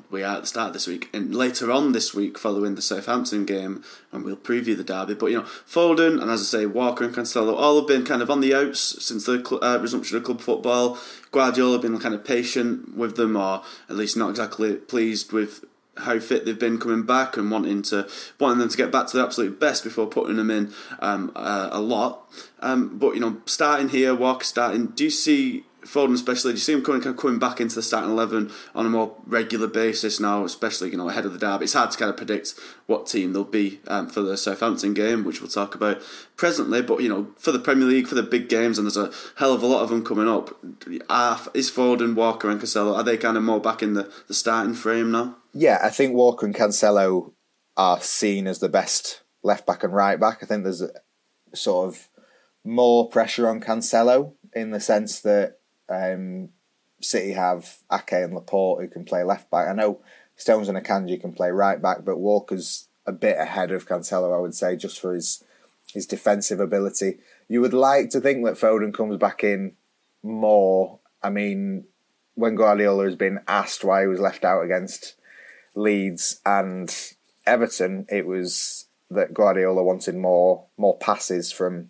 we 0.09 0.23
are 0.23 0.37
at 0.37 0.41
the 0.41 0.47
start 0.47 0.69
of 0.69 0.73
this 0.73 0.87
week, 0.87 1.07
and 1.13 1.35
later 1.35 1.71
on 1.71 1.91
this 1.91 2.15
week, 2.15 2.39
following 2.39 2.73
the 2.73 2.81
Southampton 2.81 3.45
game, 3.45 3.83
and 4.11 4.25
we'll 4.25 4.35
preview 4.35 4.75
the 4.75 4.83
derby. 4.83 5.13
But 5.13 5.27
you 5.27 5.37
know, 5.37 5.43
Foden 5.43 6.19
and 6.19 6.31
as 6.31 6.41
I 6.41 6.45
say, 6.45 6.65
Walker 6.65 7.03
and 7.03 7.13
Cancelo 7.13 7.55
all 7.55 7.77
have 7.77 7.87
been 7.87 8.03
kind 8.03 8.23
of 8.23 8.31
on 8.31 8.41
the 8.41 8.55
outs 8.55 8.79
since 9.05 9.27
the 9.27 9.59
uh, 9.61 9.77
resumption 9.77 10.17
of 10.17 10.23
club 10.23 10.41
football. 10.41 10.97
Guardiola 11.31 11.77
been 11.77 11.99
kind 11.99 12.15
of 12.15 12.25
patient 12.25 12.97
with 12.97 13.15
them, 13.15 13.37
or 13.37 13.61
at 13.87 13.95
least 13.95 14.17
not 14.17 14.31
exactly 14.31 14.73
pleased 14.73 15.31
with 15.31 15.63
how 15.97 16.17
fit 16.17 16.45
they've 16.45 16.57
been 16.57 16.79
coming 16.79 17.03
back 17.03 17.37
and 17.37 17.51
wanting 17.51 17.83
to 17.83 18.09
wanting 18.39 18.57
them 18.57 18.69
to 18.69 18.77
get 18.77 18.91
back 18.91 19.05
to 19.05 19.17
their 19.17 19.25
absolute 19.27 19.59
best 19.59 19.83
before 19.83 20.07
putting 20.07 20.37
them 20.37 20.49
in 20.49 20.73
um, 20.97 21.31
uh, 21.35 21.69
a 21.71 21.79
lot. 21.79 22.27
Um, 22.59 22.97
but 22.97 23.13
you 23.13 23.19
know, 23.19 23.37
starting 23.45 23.89
here, 23.89 24.15
Walker 24.15 24.43
starting. 24.43 24.87
Do 24.87 25.03
you 25.03 25.11
see 25.11 25.65
Foden 25.85 26.13
especially, 26.13 26.51
do 26.51 26.57
you 26.57 26.61
see 26.61 26.73
him 26.73 26.83
coming 26.83 27.01
coming 27.15 27.39
back 27.39 27.59
into 27.59 27.75
the 27.75 27.81
starting 27.81 28.11
eleven 28.11 28.51
on 28.73 28.85
a 28.85 28.89
more 28.89 29.15
regular 29.25 29.67
basis 29.67 30.19
now, 30.19 30.43
especially 30.43 30.89
you 30.89 30.97
know 30.97 31.09
ahead 31.09 31.25
of 31.25 31.33
the 31.33 31.39
derby? 31.39 31.65
It's 31.65 31.73
hard 31.73 31.91
to 31.91 31.97
kind 31.97 32.09
of 32.09 32.17
predict 32.17 32.53
what 32.87 33.07
team 33.07 33.33
they'll 33.33 33.43
be 33.43 33.79
um, 33.87 34.07
for 34.07 34.21
the 34.21 34.37
Southampton 34.37 34.93
game, 34.93 35.23
which 35.23 35.41
we'll 35.41 35.49
talk 35.49 35.75
about 35.75 36.01
presently. 36.35 36.81
But 36.81 37.01
you 37.01 37.09
know, 37.09 37.27
for 37.37 37.51
the 37.51 37.59
Premier 37.59 37.87
League, 37.87 38.07
for 38.07 38.15
the 38.15 38.23
big 38.23 38.49
games, 38.49 38.77
and 38.77 38.85
there's 38.85 38.97
a 38.97 39.11
hell 39.37 39.53
of 39.53 39.63
a 39.63 39.67
lot 39.67 39.83
of 39.83 39.89
them 39.89 40.03
coming 40.03 40.27
up. 40.27 40.57
Are, 41.09 41.39
is 41.53 41.69
Foden, 41.69 42.15
Walker, 42.15 42.49
and 42.49 42.61
Cancelo 42.61 42.95
are 42.95 43.03
they 43.03 43.17
kind 43.17 43.37
of 43.37 43.43
more 43.43 43.61
back 43.61 43.83
in 43.83 43.93
the, 43.93 44.11
the 44.27 44.33
starting 44.33 44.73
frame 44.73 45.11
now? 45.11 45.37
Yeah, 45.53 45.79
I 45.83 45.89
think 45.89 46.13
Walker 46.13 46.45
and 46.45 46.55
Cancelo 46.55 47.33
are 47.77 47.99
seen 48.01 48.47
as 48.47 48.59
the 48.59 48.69
best 48.69 49.21
left 49.43 49.65
back 49.65 49.83
and 49.83 49.93
right 49.93 50.19
back. 50.19 50.39
I 50.41 50.45
think 50.45 50.63
there's 50.63 50.81
a, 50.81 50.89
sort 51.53 51.87
of 51.89 52.09
more 52.63 53.09
pressure 53.09 53.47
on 53.47 53.61
Cancelo 53.61 54.33
in 54.53 54.71
the 54.71 54.79
sense 54.79 55.19
that 55.21 55.59
um, 55.93 56.49
City 57.01 57.33
have 57.33 57.77
Ake 57.91 58.13
and 58.13 58.33
Laporte 58.33 58.81
who 58.81 58.87
can 58.87 59.05
play 59.05 59.23
left 59.23 59.49
back. 59.51 59.67
I 59.67 59.73
know 59.73 60.01
Stones 60.35 60.69
and 60.69 60.77
Akanji 60.77 61.19
can 61.19 61.33
play 61.33 61.51
right 61.51 61.81
back, 61.81 62.03
but 62.03 62.19
Walker's 62.19 62.87
a 63.05 63.11
bit 63.11 63.37
ahead 63.37 63.71
of 63.71 63.87
Cancelo, 63.87 64.35
I 64.35 64.39
would 64.39 64.55
say, 64.55 64.75
just 64.75 64.99
for 64.99 65.13
his 65.13 65.43
his 65.93 66.07
defensive 66.07 66.59
ability. 66.59 67.19
You 67.47 67.61
would 67.61 67.73
like 67.73 68.09
to 68.11 68.21
think 68.21 68.45
that 68.45 68.55
Foden 68.55 68.93
comes 68.93 69.17
back 69.17 69.43
in 69.43 69.73
more. 70.23 70.99
I 71.21 71.29
mean, 71.29 71.85
when 72.35 72.55
Guardiola 72.55 73.05
has 73.05 73.15
been 73.15 73.39
asked 73.47 73.83
why 73.83 74.01
he 74.01 74.07
was 74.07 74.19
left 74.19 74.43
out 74.43 74.63
against 74.63 75.15
Leeds 75.75 76.39
and 76.45 76.93
Everton, 77.45 78.07
it 78.09 78.25
was 78.25 78.85
that 79.11 79.33
Guardiola 79.33 79.83
wanted 79.83 80.15
more 80.15 80.65
more 80.77 80.97
passes 80.97 81.51
from 81.51 81.89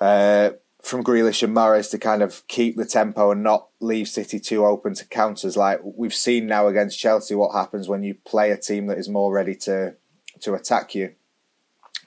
uh, 0.00 0.50
from 0.86 1.02
Grealish 1.02 1.42
and 1.42 1.54
Mahrez 1.54 1.90
to 1.90 1.98
kind 1.98 2.22
of 2.22 2.46
keep 2.46 2.76
the 2.76 2.84
tempo 2.84 3.32
and 3.32 3.42
not 3.42 3.68
leave 3.80 4.06
City 4.06 4.38
too 4.38 4.64
open 4.64 4.94
to 4.94 5.04
counters. 5.04 5.56
Like 5.56 5.80
we've 5.82 6.14
seen 6.14 6.46
now 6.46 6.68
against 6.68 6.98
Chelsea, 6.98 7.34
what 7.34 7.52
happens 7.52 7.88
when 7.88 8.04
you 8.04 8.14
play 8.24 8.52
a 8.52 8.56
team 8.56 8.86
that 8.86 8.96
is 8.96 9.08
more 9.08 9.32
ready 9.32 9.56
to 9.56 9.96
to 10.40 10.54
attack 10.54 10.94
you. 10.94 11.14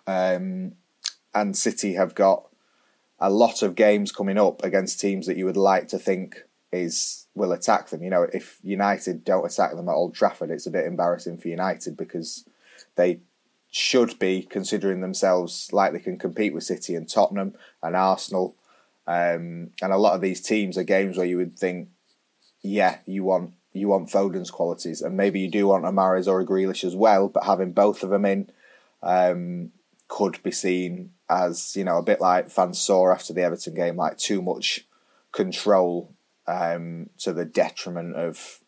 Um, 0.07 0.73
and 1.35 1.57
City 1.57 1.95
have 1.95 2.15
got 2.15 2.47
a 3.19 3.29
lot 3.29 3.61
of 3.61 3.75
games 3.75 4.13
coming 4.13 4.37
up 4.37 4.63
against 4.63 4.99
teams 4.99 5.27
that 5.27 5.35
you 5.35 5.45
would 5.45 5.57
like 5.57 5.89
to 5.89 5.99
think 5.99 6.45
is 6.71 7.27
will 7.35 7.51
attack 7.51 7.89
them. 7.89 8.01
You 8.01 8.11
know, 8.11 8.27
if 8.31 8.59
United 8.63 9.25
don't 9.25 9.45
attack 9.45 9.75
them 9.75 9.89
at 9.89 9.93
Old 9.93 10.15
Trafford, 10.15 10.51
it's 10.51 10.67
a 10.67 10.71
bit 10.71 10.85
embarrassing 10.85 11.37
for 11.37 11.49
United 11.49 11.97
because 11.97 12.45
they 12.95 13.19
should 13.71 14.17
be 14.19 14.41
considering 14.41 15.01
themselves 15.01 15.71
like 15.73 15.91
they 15.91 15.99
can 15.99 16.17
compete 16.17 16.53
with 16.53 16.63
City 16.63 16.95
and 16.95 17.09
Tottenham 17.09 17.55
and 17.83 17.95
Arsenal. 17.95 18.55
Um, 19.09 19.71
and 19.81 19.91
a 19.91 19.97
lot 19.97 20.13
of 20.13 20.21
these 20.21 20.39
teams 20.39 20.77
are 20.77 20.83
games 20.83 21.17
where 21.17 21.25
you 21.25 21.37
would 21.37 21.57
think, 21.57 21.89
yeah, 22.61 22.99
you 23.07 23.23
want 23.23 23.53
you 23.73 23.87
want 23.87 24.09
Foden's 24.09 24.51
qualities, 24.51 25.01
and 25.01 25.17
maybe 25.17 25.39
you 25.39 25.49
do 25.49 25.67
want 25.67 25.85
a 25.85 25.89
Mahrez 25.89 26.27
or 26.27 26.39
a 26.39 26.45
Grealish 26.45 26.83
as 26.83 26.95
well. 26.95 27.27
But 27.27 27.45
having 27.45 27.71
both 27.71 28.03
of 28.03 28.11
them 28.11 28.23
in 28.23 28.51
um, 29.01 29.71
could 30.07 30.41
be 30.43 30.51
seen 30.51 31.13
as 31.27 31.75
you 31.75 31.83
know 31.83 31.97
a 31.97 32.03
bit 32.03 32.21
like 32.21 32.51
fans 32.51 32.79
saw 32.79 33.11
after 33.11 33.33
the 33.33 33.41
Everton 33.41 33.73
game, 33.73 33.95
like 33.95 34.19
too 34.19 34.43
much 34.43 34.85
control 35.31 36.13
um, 36.45 37.09
to 37.17 37.33
the 37.33 37.45
detriment 37.45 38.15
of 38.15 38.59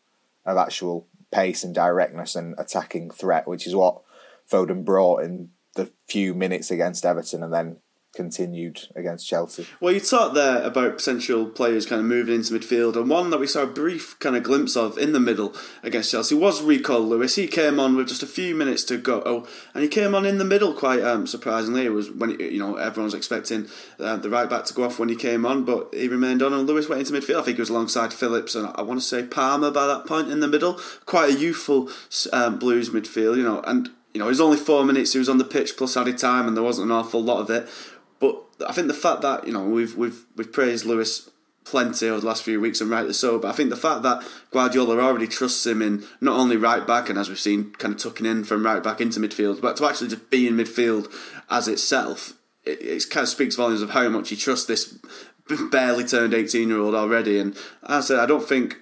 of 0.43 0.57
actual 0.57 1.07
pace 1.31 1.63
and 1.63 1.75
directness 1.75 2.35
and 2.35 2.55
attacking 2.57 3.11
threat, 3.11 3.47
which 3.47 3.67
is 3.67 3.75
what 3.75 4.01
Foden 4.51 4.83
brought 4.83 5.23
in 5.23 5.51
the 5.75 5.91
few 6.07 6.33
minutes 6.33 6.71
against 6.71 7.05
Everton, 7.05 7.43
and 7.43 7.53
then 7.53 7.77
continued 8.13 8.87
against 8.95 9.27
Chelsea. 9.27 9.65
Well, 9.79 9.93
you 9.93 9.99
talked 9.99 10.35
there 10.35 10.61
about 10.63 10.97
potential 10.97 11.45
players 11.45 11.85
kind 11.85 11.99
of 11.99 12.05
moving 12.05 12.35
into 12.35 12.53
midfield, 12.53 12.95
and 12.95 13.09
one 13.09 13.29
that 13.29 13.39
we 13.39 13.47
saw 13.47 13.63
a 13.63 13.67
brief 13.67 14.19
kind 14.19 14.35
of 14.35 14.43
glimpse 14.43 14.75
of 14.75 14.97
in 14.97 15.13
the 15.13 15.19
middle 15.19 15.55
against 15.81 16.11
Chelsea 16.11 16.35
was 16.35 16.61
Rico 16.61 16.99
Lewis. 16.99 17.35
He 17.35 17.47
came 17.47 17.79
on 17.79 17.95
with 17.95 18.09
just 18.09 18.23
a 18.23 18.27
few 18.27 18.53
minutes 18.53 18.83
to 18.85 18.97
go, 18.97 19.47
and 19.73 19.83
he 19.83 19.89
came 19.89 20.13
on 20.13 20.25
in 20.25 20.37
the 20.37 20.45
middle 20.45 20.73
quite 20.73 21.01
um, 21.01 21.25
surprisingly. 21.25 21.85
It 21.85 21.93
was 21.93 22.11
when 22.11 22.31
you 22.39 22.59
know 22.59 22.75
everyone 22.75 23.05
was 23.05 23.13
expecting 23.13 23.67
uh, 23.99 24.17
the 24.17 24.29
right 24.29 24.49
back 24.49 24.65
to 24.65 24.73
go 24.73 24.83
off 24.83 24.99
when 24.99 25.09
he 25.09 25.15
came 25.15 25.45
on, 25.45 25.63
but 25.63 25.93
he 25.93 26.07
remained 26.07 26.41
on, 26.41 26.53
and 26.53 26.67
Lewis 26.67 26.89
went 26.89 26.99
into 26.99 27.13
midfield. 27.13 27.39
I 27.39 27.43
think 27.43 27.57
he 27.57 27.61
was 27.61 27.69
alongside 27.69 28.13
Phillips, 28.13 28.55
and 28.55 28.67
I 28.75 28.81
want 28.81 28.99
to 28.99 29.05
say 29.05 29.23
Palmer 29.23 29.71
by 29.71 29.87
that 29.87 30.05
point 30.05 30.29
in 30.29 30.41
the 30.41 30.47
middle. 30.47 30.79
Quite 31.05 31.35
a 31.35 31.39
youthful 31.39 31.89
um, 32.33 32.59
Blues 32.59 32.89
midfield, 32.89 33.37
you 33.37 33.43
know, 33.43 33.61
and 33.61 33.89
you 34.13 34.19
know, 34.19 34.25
it 34.25 34.29
was 34.29 34.41
only 34.41 34.57
four 34.57 34.83
minutes 34.83 35.13
he 35.13 35.19
was 35.19 35.29
on 35.29 35.37
the 35.37 35.45
pitch 35.45 35.77
plus 35.77 35.95
added 35.95 36.17
time, 36.17 36.47
and 36.47 36.55
there 36.55 36.63
wasn't 36.63 36.85
an 36.85 36.91
awful 36.91 37.23
lot 37.23 37.39
of 37.39 37.49
it. 37.49 37.69
I 38.67 38.73
think 38.73 38.87
the 38.87 38.93
fact 38.93 39.21
that 39.21 39.45
you 39.45 39.53
know 39.53 39.63
we've 39.65 39.95
we've 39.95 40.25
we've 40.35 40.51
praised 40.51 40.85
Lewis 40.85 41.29
plenty 41.63 42.07
over 42.07 42.21
the 42.21 42.27
last 42.27 42.43
few 42.43 42.59
weeks, 42.59 42.81
and 42.81 42.89
rightly 42.89 43.13
so. 43.13 43.39
But 43.39 43.49
I 43.49 43.51
think 43.53 43.69
the 43.69 43.75
fact 43.75 44.03
that 44.03 44.23
Guardiola 44.51 44.99
already 44.99 45.27
trusts 45.27 45.65
him 45.65 45.81
in 45.81 46.05
not 46.19 46.37
only 46.37 46.57
right 46.57 46.85
back, 46.85 47.09
and 47.09 47.17
as 47.17 47.29
we've 47.29 47.39
seen, 47.39 47.71
kind 47.73 47.93
of 47.93 47.99
tucking 47.99 48.25
in 48.25 48.43
from 48.43 48.65
right 48.65 48.83
back 48.83 49.01
into 49.01 49.19
midfield, 49.19 49.61
but 49.61 49.77
to 49.77 49.85
actually 49.85 50.09
just 50.09 50.29
be 50.29 50.47
in 50.47 50.55
midfield 50.55 51.13
as 51.49 51.67
itself, 51.67 52.33
it, 52.63 52.81
it 52.81 53.09
kind 53.09 53.23
of 53.23 53.29
speaks 53.29 53.55
volumes 53.55 53.81
of 53.81 53.91
how 53.91 54.09
much 54.09 54.29
he 54.29 54.35
trusts 54.35 54.65
this 54.65 54.97
barely 55.71 56.03
turned 56.03 56.33
eighteen 56.33 56.69
year 56.69 56.79
old 56.79 56.95
already. 56.95 57.39
And 57.39 57.55
as 57.83 58.05
I 58.05 58.15
said, 58.15 58.19
I 58.19 58.25
don't 58.25 58.47
think 58.47 58.77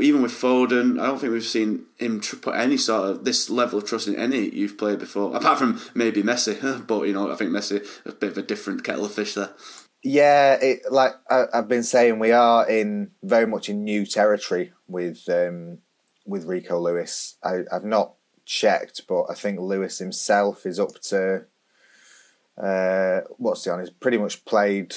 even 0.00 0.22
with 0.22 0.32
Foden, 0.32 1.00
I 1.00 1.06
don't 1.06 1.18
think 1.18 1.32
we've 1.32 1.44
seen 1.44 1.86
him 1.96 2.20
put 2.20 2.54
any 2.54 2.76
sort 2.76 3.10
of 3.10 3.24
this 3.24 3.50
level 3.50 3.78
of 3.78 3.86
trust 3.86 4.08
in 4.08 4.16
any 4.16 4.48
youth 4.54 4.78
player 4.78 4.96
before, 4.96 5.34
apart 5.34 5.58
from 5.58 5.80
maybe 5.94 6.22
Messi. 6.22 6.86
but 6.86 7.02
you 7.04 7.12
know, 7.12 7.30
I 7.30 7.36
think 7.36 7.50
Messi 7.50 7.80
is 7.80 8.00
a 8.04 8.12
bit 8.12 8.30
of 8.30 8.38
a 8.38 8.42
different 8.42 8.84
kettle 8.84 9.04
of 9.04 9.12
fish 9.12 9.34
there. 9.34 9.50
Yeah, 10.02 10.54
it, 10.60 10.82
like 10.90 11.14
I, 11.28 11.46
have 11.52 11.68
been 11.68 11.82
saying, 11.82 12.18
we 12.18 12.30
are 12.30 12.68
in 12.68 13.10
very 13.22 13.46
much 13.46 13.68
in 13.68 13.82
new 13.82 14.06
territory 14.06 14.72
with 14.86 15.28
um, 15.28 15.78
with 16.24 16.44
Rico 16.44 16.78
Lewis. 16.78 17.36
I, 17.42 17.62
have 17.72 17.84
not 17.84 18.14
checked, 18.44 19.02
but 19.08 19.24
I 19.24 19.34
think 19.34 19.58
Lewis 19.58 19.98
himself 19.98 20.64
is 20.64 20.78
up 20.78 21.00
to 21.08 21.46
uh, 22.56 23.20
what's 23.36 23.64
the 23.64 23.72
on? 23.72 23.80
He's 23.80 23.90
pretty 23.90 24.18
much 24.18 24.44
played 24.44 24.94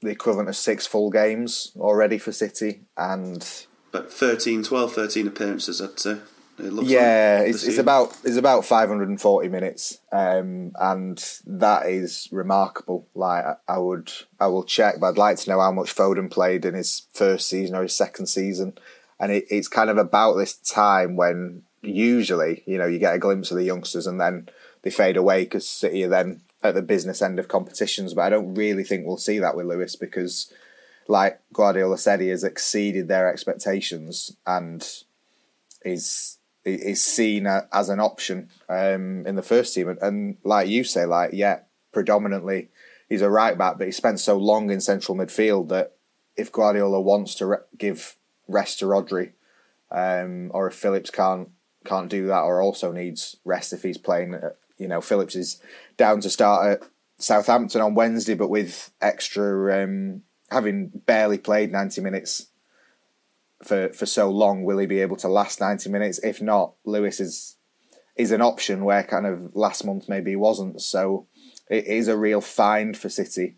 the 0.00 0.10
equivalent 0.10 0.48
of 0.48 0.56
six 0.56 0.86
full 0.86 1.10
games 1.10 1.72
already 1.76 2.18
for 2.18 2.32
City, 2.32 2.82
and 2.96 3.66
about 3.94 4.10
13, 4.10 4.62
12, 4.62 4.92
13 4.92 5.26
appearances, 5.26 5.80
I'd 5.80 5.98
say. 5.98 6.18
It 6.56 6.72
yeah, 6.84 7.38
like 7.40 7.50
it's, 7.50 7.64
it's 7.64 7.78
about 7.78 8.16
it's 8.22 8.36
about 8.36 8.64
540 8.64 9.48
minutes, 9.48 9.98
um, 10.12 10.70
and 10.78 11.40
that 11.46 11.86
is 11.86 12.28
remarkable. 12.30 13.08
Like 13.12 13.44
I 13.66 13.78
would, 13.78 14.12
I 14.38 14.46
will 14.46 14.62
check, 14.62 15.00
but 15.00 15.08
I'd 15.08 15.18
like 15.18 15.36
to 15.38 15.50
know 15.50 15.58
how 15.58 15.72
much 15.72 15.92
Foden 15.92 16.30
played 16.30 16.64
in 16.64 16.74
his 16.74 17.08
first 17.12 17.48
season 17.48 17.74
or 17.74 17.82
his 17.82 17.96
second 17.96 18.26
season, 18.26 18.78
and 19.18 19.32
it, 19.32 19.46
it's 19.50 19.66
kind 19.66 19.90
of 19.90 19.98
about 19.98 20.34
this 20.34 20.54
time 20.54 21.16
when 21.16 21.62
usually 21.82 22.62
you 22.66 22.78
know 22.78 22.86
you 22.86 23.00
get 23.00 23.16
a 23.16 23.18
glimpse 23.18 23.50
of 23.50 23.56
the 23.56 23.64
youngsters 23.64 24.06
and 24.06 24.20
then 24.20 24.48
they 24.82 24.90
fade 24.90 25.16
away 25.16 25.42
because 25.42 25.68
City 25.68 26.04
are 26.04 26.08
then 26.08 26.40
at 26.62 26.74
the 26.74 26.82
business 26.82 27.20
end 27.20 27.40
of 27.40 27.48
competitions. 27.48 28.14
But 28.14 28.22
I 28.22 28.30
don't 28.30 28.54
really 28.54 28.84
think 28.84 29.06
we'll 29.06 29.16
see 29.16 29.40
that 29.40 29.56
with 29.56 29.66
Lewis 29.66 29.96
because 29.96 30.52
like 31.08 31.40
Guardiola 31.52 31.98
said, 31.98 32.20
he 32.20 32.28
has 32.28 32.44
exceeded 32.44 33.08
their 33.08 33.28
expectations 33.28 34.36
and 34.46 34.86
is 35.84 36.38
is 36.64 37.04
seen 37.04 37.46
as 37.46 37.90
an 37.90 38.00
option 38.00 38.48
um, 38.70 39.26
in 39.26 39.36
the 39.36 39.42
first 39.42 39.74
team. 39.74 39.96
And 40.00 40.38
like 40.44 40.68
you 40.68 40.82
say, 40.82 41.04
like 41.04 41.30
yeah, 41.32 41.60
predominantly 41.92 42.70
he's 43.08 43.22
a 43.22 43.30
right 43.30 43.56
back, 43.56 43.78
but 43.78 43.86
he 43.86 43.92
spent 43.92 44.20
so 44.20 44.36
long 44.36 44.70
in 44.70 44.80
central 44.80 45.16
midfield 45.16 45.68
that 45.68 45.92
if 46.36 46.50
Guardiola 46.50 47.00
wants 47.00 47.34
to 47.36 47.46
re- 47.46 47.58
give 47.76 48.16
rest 48.48 48.78
to 48.78 48.86
Rodri, 48.86 49.32
um, 49.90 50.50
or 50.54 50.66
if 50.66 50.74
Phillips 50.74 51.10
can't 51.10 51.50
can't 51.84 52.08
do 52.08 52.26
that, 52.26 52.40
or 52.40 52.62
also 52.62 52.92
needs 52.92 53.36
rest 53.44 53.72
if 53.72 53.82
he's 53.82 53.98
playing, 53.98 54.34
uh, 54.34 54.50
you 54.78 54.88
know, 54.88 55.00
Phillips 55.00 55.36
is 55.36 55.60
down 55.96 56.20
to 56.22 56.30
start 56.30 56.66
at 56.66 56.88
Southampton 57.18 57.80
on 57.80 57.94
Wednesday, 57.94 58.34
but 58.34 58.48
with 58.48 58.90
extra 59.00 59.84
um, 59.84 60.22
having 60.54 60.90
barely 61.06 61.38
played 61.38 61.70
90 61.70 62.00
minutes 62.00 62.48
for 63.62 63.92
for 63.92 64.06
so 64.06 64.30
long, 64.30 64.64
will 64.64 64.78
he 64.78 64.86
be 64.86 65.00
able 65.00 65.16
to 65.16 65.28
last 65.28 65.60
90 65.60 65.90
minutes? 65.90 66.18
If 66.22 66.40
not, 66.40 66.74
Lewis 66.84 67.20
is 67.20 67.56
is 68.16 68.30
an 68.30 68.40
option 68.40 68.84
where 68.84 69.02
kind 69.02 69.26
of 69.26 69.54
last 69.54 69.84
month 69.84 70.08
maybe 70.08 70.30
he 70.30 70.36
wasn't. 70.36 70.80
So 70.80 71.26
it 71.68 71.86
is 71.86 72.08
a 72.08 72.16
real 72.16 72.40
find 72.40 72.96
for 72.96 73.08
City 73.08 73.56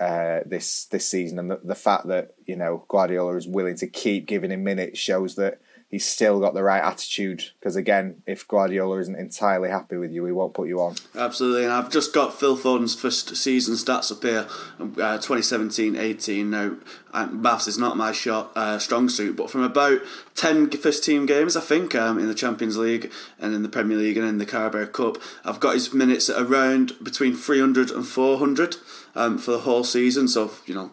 uh, 0.00 0.40
this 0.46 0.84
this 0.86 1.08
season, 1.08 1.38
and 1.38 1.50
the, 1.50 1.60
the 1.64 1.74
fact 1.74 2.06
that 2.08 2.34
you 2.46 2.56
know 2.56 2.84
Guardiola 2.88 3.36
is 3.36 3.48
willing 3.48 3.76
to 3.76 3.86
keep 3.86 4.26
giving 4.26 4.52
him 4.52 4.62
minutes 4.62 4.98
shows 4.98 5.34
that 5.36 5.60
he's 5.88 6.06
still 6.06 6.38
got 6.38 6.54
the 6.54 6.62
right 6.62 6.82
attitude. 6.82 7.50
Because 7.58 7.76
again, 7.76 8.22
if 8.26 8.46
Guardiola 8.46 8.98
isn't 8.98 9.16
entirely 9.16 9.70
happy 9.70 9.96
with 9.96 10.12
you, 10.12 10.24
he 10.26 10.32
won't 10.32 10.54
put 10.54 10.68
you 10.68 10.80
on. 10.80 10.96
Absolutely, 11.14 11.64
and 11.64 11.72
I've 11.72 11.90
just 11.90 12.12
got 12.14 12.38
Phil 12.38 12.56
Foden's 12.56 12.94
first 12.94 13.36
season 13.36 13.74
stats 13.74 14.12
up 14.12 14.22
here, 14.22 14.46
uh, 14.78 15.18
2017-18. 15.18 16.46
Now, 16.46 16.76
uh, 17.12 17.26
maths 17.26 17.66
is 17.66 17.78
not 17.78 17.96
my 17.96 18.12
shot, 18.12 18.52
uh, 18.54 18.78
strong 18.78 19.08
suit, 19.08 19.36
but 19.36 19.50
from 19.50 19.62
about 19.62 20.00
10 20.34 20.70
first 20.72 21.02
team 21.02 21.26
games, 21.26 21.56
I 21.56 21.60
think, 21.60 21.94
um, 21.94 22.18
in 22.18 22.28
the 22.28 22.34
Champions 22.34 22.76
League 22.76 23.10
and 23.38 23.54
in 23.54 23.62
the 23.62 23.68
Premier 23.68 23.96
League 23.96 24.18
and 24.18 24.28
in 24.28 24.38
the 24.38 24.46
Carabao 24.46 24.86
Cup, 24.86 25.16
I've 25.44 25.60
got 25.60 25.74
his 25.74 25.94
minutes 25.94 26.28
at 26.28 26.40
around 26.40 26.92
between 27.02 27.34
300 27.34 27.90
and 27.90 28.06
400 28.06 28.76
um, 29.14 29.38
for 29.38 29.52
the 29.52 29.60
whole 29.60 29.84
season. 29.84 30.28
So, 30.28 30.52
you 30.66 30.74
know, 30.74 30.92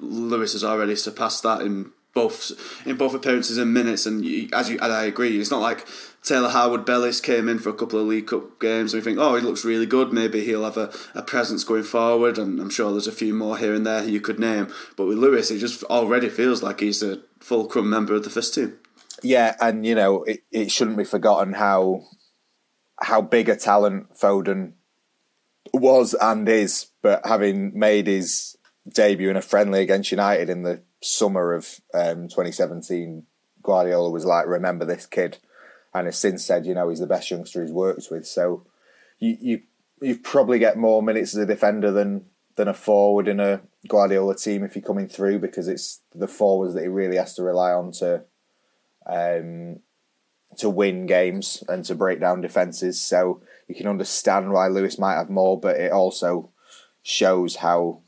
Lewis 0.00 0.52
has 0.52 0.64
already 0.64 0.96
surpassed 0.96 1.44
that 1.44 1.62
in 1.62 1.92
both 2.14 2.52
in 2.86 2.96
both 2.96 3.14
appearances 3.14 3.58
and 3.58 3.72
minutes. 3.72 4.06
And 4.06 4.24
you, 4.24 4.48
as 4.52 4.68
you, 4.68 4.78
and 4.80 4.92
I 4.92 5.04
agree, 5.04 5.40
it's 5.40 5.50
not 5.50 5.60
like 5.60 5.86
Taylor 6.22 6.48
Harwood 6.48 6.84
Bellis 6.84 7.20
came 7.20 7.48
in 7.48 7.58
for 7.58 7.70
a 7.70 7.74
couple 7.74 7.98
of 7.98 8.06
League 8.06 8.28
Cup 8.28 8.60
games 8.60 8.92
and 8.92 9.02
we 9.02 9.04
think, 9.04 9.18
oh, 9.18 9.34
he 9.34 9.42
looks 9.42 9.64
really 9.64 9.86
good. 9.86 10.12
Maybe 10.12 10.44
he'll 10.44 10.64
have 10.64 10.76
a, 10.76 10.92
a 11.14 11.22
presence 11.22 11.64
going 11.64 11.82
forward. 11.82 12.38
And 12.38 12.60
I'm 12.60 12.70
sure 12.70 12.90
there's 12.92 13.06
a 13.06 13.12
few 13.12 13.34
more 13.34 13.58
here 13.58 13.74
and 13.74 13.86
there 13.86 14.04
you 14.04 14.20
could 14.20 14.38
name. 14.38 14.72
But 14.96 15.06
with 15.06 15.18
Lewis, 15.18 15.50
it 15.50 15.58
just 15.58 15.82
already 15.84 16.28
feels 16.28 16.62
like 16.62 16.80
he's 16.80 17.02
a 17.02 17.22
fulcrum 17.40 17.88
member 17.88 18.14
of 18.14 18.24
the 18.24 18.30
first 18.30 18.54
team. 18.54 18.78
Yeah, 19.22 19.56
and 19.60 19.86
you 19.86 19.94
know 19.94 20.24
it, 20.24 20.42
it 20.50 20.70
shouldn't 20.70 20.96
be 20.96 21.04
forgotten 21.04 21.54
how 21.54 22.02
how 23.00 23.20
big 23.20 23.48
a 23.48 23.56
talent 23.56 24.14
Foden 24.14 24.72
was 25.72 26.14
and 26.14 26.48
is, 26.48 26.90
but 27.02 27.24
having 27.24 27.78
made 27.78 28.06
his 28.06 28.56
debut 28.92 29.30
in 29.30 29.36
a 29.36 29.42
friendly 29.42 29.80
against 29.80 30.10
United 30.10 30.50
in 30.50 30.62
the 30.62 30.82
summer 31.02 31.52
of 31.52 31.80
um, 31.92 32.28
2017, 32.28 33.24
Guardiola 33.62 34.10
was 34.10 34.24
like, 34.24 34.46
"Remember 34.46 34.84
this 34.84 35.06
kid," 35.06 35.38
and 35.92 36.06
has 36.06 36.18
since 36.18 36.44
said, 36.44 36.66
"You 36.66 36.74
know, 36.74 36.88
he's 36.88 37.00
the 37.00 37.06
best 37.06 37.30
youngster 37.30 37.62
he's 37.62 37.72
worked 37.72 38.10
with." 38.10 38.26
So 38.26 38.66
you 39.18 39.36
you 39.40 39.62
you 40.00 40.18
probably 40.18 40.58
get 40.58 40.76
more 40.76 41.02
minutes 41.02 41.34
as 41.34 41.42
a 41.42 41.46
defender 41.46 41.92
than 41.92 42.26
than 42.56 42.68
a 42.68 42.74
forward 42.74 43.28
in 43.28 43.40
a 43.40 43.62
Guardiola 43.88 44.36
team 44.36 44.62
if 44.62 44.76
you're 44.76 44.84
coming 44.84 45.08
through 45.08 45.38
because 45.38 45.68
it's 45.68 46.00
the 46.14 46.28
forwards 46.28 46.74
that 46.74 46.82
he 46.82 46.88
really 46.88 47.16
has 47.16 47.34
to 47.34 47.42
rely 47.42 47.72
on 47.72 47.92
to 47.92 48.24
um, 49.06 49.80
to 50.58 50.68
win 50.68 51.06
games 51.06 51.64
and 51.68 51.84
to 51.84 51.94
break 51.94 52.20
down 52.20 52.40
defenses. 52.40 53.00
So 53.00 53.40
you 53.68 53.74
can 53.74 53.86
understand 53.86 54.52
why 54.52 54.68
Lewis 54.68 54.98
might 54.98 55.14
have 55.14 55.30
more, 55.30 55.58
but 55.58 55.76
it 55.76 55.92
also 55.92 56.50
shows 57.02 57.56
how 57.56 58.00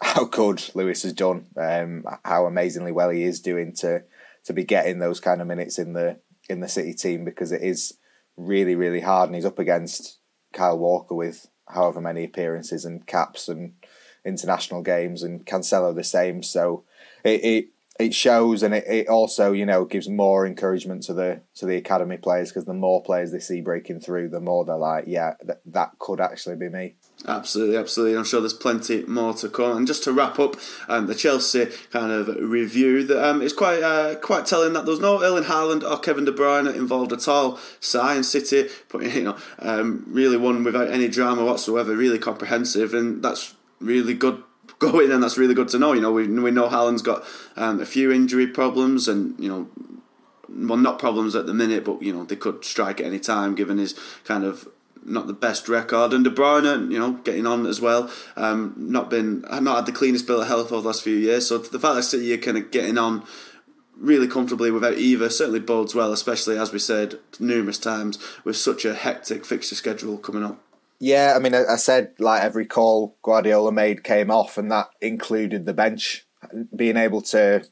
how 0.00 0.24
good 0.24 0.62
Lewis 0.74 1.02
has 1.02 1.12
done, 1.12 1.46
um, 1.56 2.04
how 2.24 2.46
amazingly 2.46 2.92
well 2.92 3.10
he 3.10 3.24
is 3.24 3.40
doing 3.40 3.74
to 3.76 4.04
to 4.44 4.52
be 4.52 4.64
getting 4.64 4.98
those 4.98 5.20
kind 5.20 5.40
of 5.40 5.46
minutes 5.46 5.78
in 5.78 5.92
the 5.92 6.18
in 6.48 6.60
the 6.60 6.68
City 6.68 6.94
team 6.94 7.24
because 7.24 7.52
it 7.52 7.62
is 7.62 7.98
really 8.36 8.74
really 8.74 9.00
hard, 9.00 9.28
and 9.28 9.34
he's 9.34 9.44
up 9.44 9.58
against 9.58 10.18
Kyle 10.52 10.78
Walker 10.78 11.14
with 11.14 11.48
however 11.68 12.00
many 12.00 12.24
appearances 12.24 12.84
and 12.84 13.06
caps 13.06 13.48
and 13.48 13.74
international 14.24 14.82
games, 14.82 15.22
and 15.22 15.44
Cancelo 15.44 15.94
the 15.94 16.04
same. 16.04 16.42
So 16.42 16.84
it, 17.24 17.44
it 17.44 17.68
it 17.98 18.14
shows 18.14 18.62
and 18.62 18.74
it, 18.74 18.84
it 18.86 19.08
also 19.08 19.52
you 19.52 19.66
know 19.66 19.84
gives 19.84 20.08
more 20.08 20.46
encouragement 20.46 21.02
to 21.02 21.12
the 21.12 21.40
to 21.56 21.66
the 21.66 21.76
academy 21.76 22.16
players 22.16 22.50
because 22.50 22.64
the 22.64 22.74
more 22.74 23.02
players 23.02 23.32
they 23.32 23.40
see 23.40 23.60
breaking 23.60 24.00
through 24.00 24.28
the 24.28 24.40
more 24.40 24.64
they're 24.64 24.76
like 24.76 25.04
yeah 25.06 25.34
th- 25.44 25.58
that 25.66 25.98
could 25.98 26.20
actually 26.20 26.56
be 26.56 26.68
me 26.68 26.94
Absolutely, 27.26 27.76
absolutely. 27.76 28.16
I'm 28.16 28.24
sure 28.24 28.40
there's 28.40 28.52
plenty 28.52 29.04
more 29.06 29.34
to 29.34 29.48
come. 29.48 29.76
And 29.76 29.86
just 29.86 30.04
to 30.04 30.12
wrap 30.12 30.38
up, 30.38 30.54
um, 30.88 31.08
the 31.08 31.16
Chelsea 31.16 31.66
kind 31.90 32.12
of 32.12 32.28
review, 32.40 33.04
that 33.04 33.28
um, 33.28 33.42
it's 33.42 33.52
quite 33.52 33.82
uh, 33.82 34.14
quite 34.16 34.46
telling 34.46 34.72
that 34.74 34.86
there's 34.86 35.00
no 35.00 35.20
Erling 35.20 35.44
Haaland 35.44 35.82
or 35.82 35.98
Kevin 35.98 36.24
De 36.24 36.32
Bruyne 36.32 36.72
involved 36.72 37.12
at 37.12 37.26
all. 37.26 37.58
Science 37.80 38.28
City, 38.28 38.68
but 38.88 39.02
you 39.02 39.24
know, 39.24 39.36
um, 39.58 40.04
really 40.06 40.36
one 40.36 40.62
without 40.62 40.90
any 40.90 41.08
drama 41.08 41.44
whatsoever. 41.44 41.96
Really 41.96 42.20
comprehensive, 42.20 42.94
and 42.94 43.22
that's 43.22 43.54
really 43.80 44.14
good 44.14 44.40
going, 44.78 45.10
and 45.10 45.20
that's 45.20 45.36
really 45.36 45.54
good 45.54 45.68
to 45.70 45.78
know. 45.78 45.94
You 45.94 46.00
know, 46.00 46.12
we 46.12 46.28
we 46.28 46.52
know 46.52 46.68
Haaland's 46.68 47.02
got 47.02 47.24
um, 47.56 47.80
a 47.80 47.86
few 47.86 48.12
injury 48.12 48.46
problems, 48.46 49.08
and 49.08 49.38
you 49.40 49.48
know, 49.48 49.68
well, 50.48 50.78
not 50.78 51.00
problems 51.00 51.34
at 51.34 51.46
the 51.46 51.54
minute, 51.54 51.84
but 51.84 52.00
you 52.00 52.12
know, 52.12 52.22
they 52.22 52.36
could 52.36 52.64
strike 52.64 53.00
at 53.00 53.06
any 53.06 53.18
time 53.18 53.56
given 53.56 53.78
his 53.78 53.98
kind 54.24 54.44
of 54.44 54.68
not 55.04 55.26
the 55.26 55.32
best 55.32 55.68
record, 55.68 56.12
and 56.12 56.24
De 56.24 56.30
Bruyne, 56.30 56.90
you 56.90 56.98
know, 56.98 57.12
getting 57.24 57.46
on 57.46 57.66
as 57.66 57.80
well. 57.80 58.10
Um, 58.36 58.74
not 58.76 59.10
been, 59.10 59.40
not 59.50 59.76
had 59.76 59.86
the 59.86 59.92
cleanest 59.92 60.26
bill 60.26 60.42
of 60.42 60.48
health 60.48 60.72
over 60.72 60.82
the 60.82 60.88
last 60.88 61.02
few 61.02 61.16
years. 61.16 61.48
So 61.48 61.58
the 61.58 61.78
fact 61.78 61.94
that 61.94 62.02
City 62.02 62.32
are 62.32 62.38
kind 62.38 62.58
of 62.58 62.70
getting 62.70 62.98
on 62.98 63.24
really 63.96 64.28
comfortably 64.28 64.70
without 64.70 64.98
either 64.98 65.28
certainly 65.28 65.60
bodes 65.60 65.94
well, 65.94 66.12
especially 66.12 66.56
as 66.56 66.72
we 66.72 66.78
said 66.78 67.18
numerous 67.40 67.78
times 67.78 68.18
with 68.44 68.56
such 68.56 68.84
a 68.84 68.94
hectic 68.94 69.44
fixture 69.44 69.74
schedule 69.74 70.18
coming 70.18 70.44
up. 70.44 70.62
Yeah, 71.00 71.34
I 71.36 71.38
mean, 71.38 71.54
I 71.54 71.76
said 71.76 72.14
like 72.18 72.42
every 72.42 72.66
call 72.66 73.16
Guardiola 73.22 73.70
made 73.70 74.02
came 74.02 74.30
off, 74.30 74.58
and 74.58 74.70
that 74.72 74.90
included 75.00 75.64
the 75.64 75.74
bench 75.74 76.26
being 76.74 76.96
able 76.96 77.20
to 77.22 77.64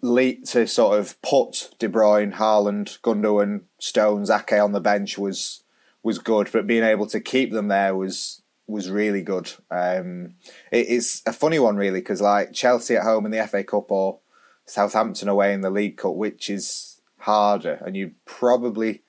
lead 0.00 0.44
to 0.46 0.66
sort 0.66 0.98
of 0.98 1.20
put 1.22 1.70
De 1.78 1.88
Bruyne, 1.88 2.34
Haaland, 2.34 3.00
Gundogan, 3.00 3.62
Stones, 3.78 4.30
Ake 4.30 4.52
on 4.52 4.72
the 4.72 4.80
bench 4.80 5.18
was 5.18 5.62
was 6.02 6.18
good, 6.18 6.48
but 6.52 6.66
being 6.66 6.84
able 6.84 7.06
to 7.06 7.20
keep 7.20 7.52
them 7.52 7.68
there 7.68 7.94
was 7.94 8.42
was 8.66 8.90
really 8.90 9.22
good. 9.22 9.52
Um, 9.70 10.34
it, 10.70 10.86
it's 10.88 11.22
a 11.26 11.32
funny 11.32 11.58
one 11.58 11.76
really 11.76 12.00
because 12.00 12.20
like 12.20 12.52
Chelsea 12.52 12.96
at 12.96 13.02
home 13.02 13.26
in 13.26 13.32
the 13.32 13.46
FA 13.46 13.64
Cup 13.64 13.90
or 13.90 14.20
Southampton 14.64 15.28
away 15.28 15.52
in 15.52 15.60
the 15.60 15.70
League 15.70 15.96
Cup, 15.96 16.14
which 16.14 16.50
is 16.50 17.00
harder, 17.18 17.82
and 17.84 17.96
you'd 17.96 18.24
probably 18.24 19.02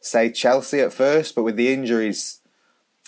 say 0.00 0.30
Chelsea 0.30 0.80
at 0.80 0.92
first, 0.92 1.34
but 1.34 1.42
with 1.42 1.56
the 1.56 1.72
injuries 1.72 2.40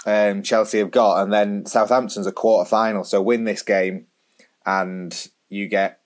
um, 0.04 0.42
Chelsea 0.42 0.78
have 0.78 0.90
got, 0.90 1.22
and 1.22 1.32
then 1.32 1.64
Southampton's 1.66 2.26
a 2.26 2.32
quarter 2.32 2.68
final, 2.68 3.04
so 3.04 3.22
win 3.22 3.44
this 3.44 3.62
game, 3.62 4.06
and 4.66 5.28
you 5.48 5.68
get 5.68 6.01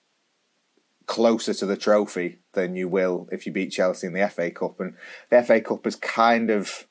closer 1.07 1.53
to 1.53 1.65
the 1.65 1.77
trophy 1.77 2.39
than 2.53 2.75
you 2.75 2.87
will 2.87 3.27
if 3.31 3.45
you 3.45 3.51
beat 3.51 3.71
Chelsea 3.71 4.07
in 4.07 4.13
the 4.13 4.29
FA 4.29 4.51
Cup. 4.51 4.79
And 4.79 4.93
the 5.29 5.41
FA 5.41 5.61
Cup 5.61 5.87
is 5.87 5.95
kind 5.95 6.49
of 6.51 6.87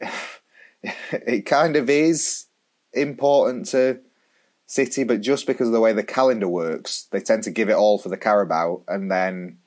it 0.82 1.44
kind 1.44 1.76
of 1.76 1.90
is 1.90 2.46
important 2.92 3.66
to 3.66 4.00
City, 4.66 5.02
but 5.04 5.22
just 5.22 5.46
because 5.46 5.68
of 5.68 5.72
the 5.72 5.80
way 5.80 5.92
the 5.92 6.04
calendar 6.04 6.48
works, 6.48 7.08
they 7.10 7.20
tend 7.20 7.42
to 7.44 7.50
give 7.50 7.70
it 7.70 7.74
all 7.74 7.98
for 7.98 8.10
the 8.10 8.18
Carabao, 8.18 8.82
and 8.86 9.10
then 9.10 9.58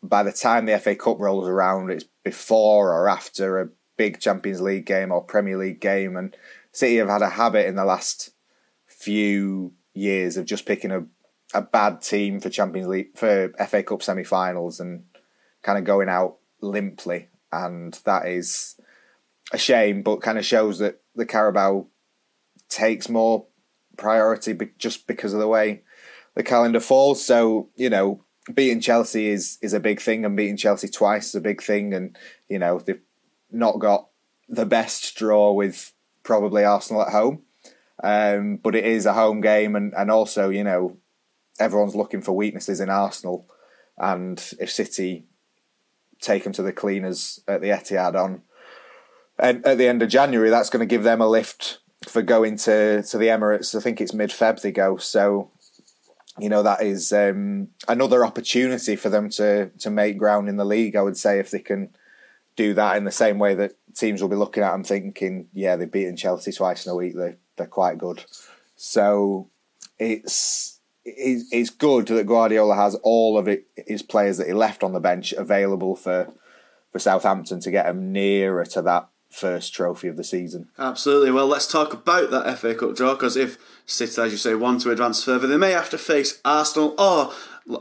by 0.00 0.22
the 0.22 0.32
time 0.32 0.66
the 0.66 0.78
FA 0.78 0.94
Cup 0.94 1.18
rolls 1.18 1.48
around, 1.48 1.90
it's 1.90 2.04
before 2.22 2.92
or 2.92 3.08
after 3.08 3.60
a 3.60 3.68
big 3.96 4.20
Champions 4.20 4.60
League 4.60 4.86
game 4.86 5.10
or 5.10 5.24
Premier 5.24 5.58
League 5.58 5.80
game, 5.80 6.16
and 6.16 6.36
City 6.70 6.96
have 6.96 7.08
had 7.08 7.22
a 7.22 7.30
habit 7.30 7.66
in 7.66 7.74
the 7.74 7.84
last 7.84 8.30
few 8.86 9.72
years 9.92 10.36
of 10.36 10.46
just 10.46 10.66
picking 10.66 10.92
a 10.92 11.04
a 11.54 11.62
bad 11.62 12.00
team 12.00 12.40
for 12.40 12.50
Champions 12.50 12.88
League 12.88 13.16
for 13.16 13.52
FA 13.66 13.82
Cup 13.82 14.02
semi-finals 14.02 14.80
and 14.80 15.04
kind 15.62 15.78
of 15.78 15.84
going 15.84 16.08
out 16.08 16.38
limply, 16.60 17.28
and 17.50 17.98
that 18.04 18.26
is 18.26 18.76
a 19.52 19.58
shame, 19.58 20.02
but 20.02 20.22
kind 20.22 20.38
of 20.38 20.44
shows 20.44 20.78
that 20.78 21.00
the 21.14 21.26
Carabao 21.26 21.86
takes 22.68 23.08
more 23.08 23.46
priority 23.96 24.58
just 24.78 25.06
because 25.06 25.34
of 25.34 25.40
the 25.40 25.48
way 25.48 25.82
the 26.34 26.42
calendar 26.42 26.80
falls. 26.80 27.24
So 27.24 27.68
you 27.76 27.90
know, 27.90 28.24
beating 28.52 28.80
Chelsea 28.80 29.28
is 29.28 29.58
is 29.62 29.72
a 29.72 29.80
big 29.80 30.00
thing, 30.00 30.24
and 30.24 30.36
beating 30.36 30.56
Chelsea 30.56 30.88
twice 30.88 31.28
is 31.28 31.34
a 31.34 31.40
big 31.40 31.62
thing, 31.62 31.92
and 31.94 32.16
you 32.48 32.58
know 32.58 32.78
they've 32.78 33.00
not 33.50 33.78
got 33.78 34.08
the 34.48 34.66
best 34.66 35.16
draw 35.16 35.52
with 35.52 35.92
probably 36.22 36.64
Arsenal 36.64 37.02
at 37.02 37.12
home. 37.12 37.42
Um, 38.02 38.56
but 38.56 38.74
it 38.74 38.84
is 38.84 39.06
a 39.06 39.12
home 39.12 39.40
game, 39.40 39.76
and, 39.76 39.94
and 39.94 40.10
also, 40.10 40.48
you 40.48 40.64
know, 40.64 40.96
everyone's 41.62 41.94
looking 41.94 42.22
for 42.22 42.32
weaknesses 42.32 42.80
in 42.80 42.90
Arsenal, 42.90 43.46
and 43.96 44.52
if 44.60 44.70
City 44.70 45.26
take 46.20 46.44
them 46.44 46.52
to 46.52 46.62
the 46.62 46.72
cleaners 46.72 47.40
at 47.48 47.60
the 47.60 47.68
Etihad 47.68 48.14
on 48.14 48.42
and 49.38 49.66
at 49.66 49.78
the 49.78 49.88
end 49.88 50.02
of 50.02 50.08
January, 50.08 50.50
that's 50.50 50.70
going 50.70 50.80
to 50.80 50.86
give 50.86 51.02
them 51.02 51.20
a 51.20 51.26
lift 51.26 51.78
for 52.06 52.22
going 52.22 52.56
to 52.56 53.02
to 53.02 53.18
the 53.18 53.26
Emirates. 53.26 53.74
I 53.74 53.80
think 53.80 54.00
it's 54.00 54.14
mid 54.14 54.30
Feb 54.30 54.60
they 54.60 54.72
go, 54.72 54.96
so 54.96 55.50
you 56.38 56.48
know 56.48 56.62
that 56.62 56.82
is 56.82 57.12
um, 57.12 57.68
another 57.88 58.24
opportunity 58.24 58.96
for 58.96 59.08
them 59.08 59.28
to 59.30 59.70
to 59.70 59.90
make 59.90 60.18
ground 60.18 60.48
in 60.48 60.56
the 60.56 60.64
league. 60.64 60.96
I 60.96 61.02
would 61.02 61.16
say 61.16 61.38
if 61.38 61.50
they 61.50 61.60
can 61.60 61.90
do 62.54 62.74
that 62.74 62.96
in 62.96 63.04
the 63.04 63.10
same 63.10 63.38
way 63.38 63.54
that 63.54 63.76
teams 63.94 64.20
will 64.20 64.28
be 64.28 64.36
looking 64.36 64.62
at 64.62 64.72
them 64.72 64.84
thinking, 64.84 65.48
yeah, 65.54 65.74
they've 65.76 65.90
beaten 65.90 66.16
Chelsea 66.16 66.52
twice 66.52 66.86
in 66.86 66.92
a 66.92 66.96
week. 66.96 67.16
They 67.16 67.36
they're 67.56 67.66
quite 67.66 67.98
good. 67.98 68.24
So 68.76 69.48
it's 69.98 70.80
it's 71.04 71.52
it's 71.52 71.70
good 71.70 72.06
that 72.06 72.26
Guardiola 72.26 72.76
has 72.76 72.94
all 73.02 73.38
of 73.38 73.48
it, 73.48 73.66
his 73.86 74.02
players 74.02 74.38
that 74.38 74.46
he 74.46 74.52
left 74.52 74.82
on 74.82 74.92
the 74.92 75.00
bench 75.00 75.32
available 75.32 75.96
for 75.96 76.32
for 76.90 76.98
Southampton 76.98 77.60
to 77.60 77.70
get 77.70 77.86
them 77.86 78.12
nearer 78.12 78.64
to 78.66 78.82
that 78.82 79.08
first 79.30 79.72
trophy 79.72 80.08
of 80.08 80.16
the 80.16 80.24
season. 80.24 80.68
Absolutely. 80.78 81.30
Well, 81.30 81.46
let's 81.46 81.66
talk 81.66 81.92
about 81.92 82.30
that 82.30 82.58
FA 82.58 82.74
Cup 82.74 82.94
draw 82.94 83.14
because 83.14 83.36
if 83.36 83.56
City, 83.86 84.20
as 84.20 84.30
you 84.30 84.38
say, 84.38 84.54
want 84.54 84.82
to 84.82 84.90
advance 84.90 85.24
further, 85.24 85.46
they 85.46 85.56
may 85.56 85.72
have 85.72 85.90
to 85.90 85.98
face 85.98 86.40
Arsenal 86.44 86.94
or 86.98 87.32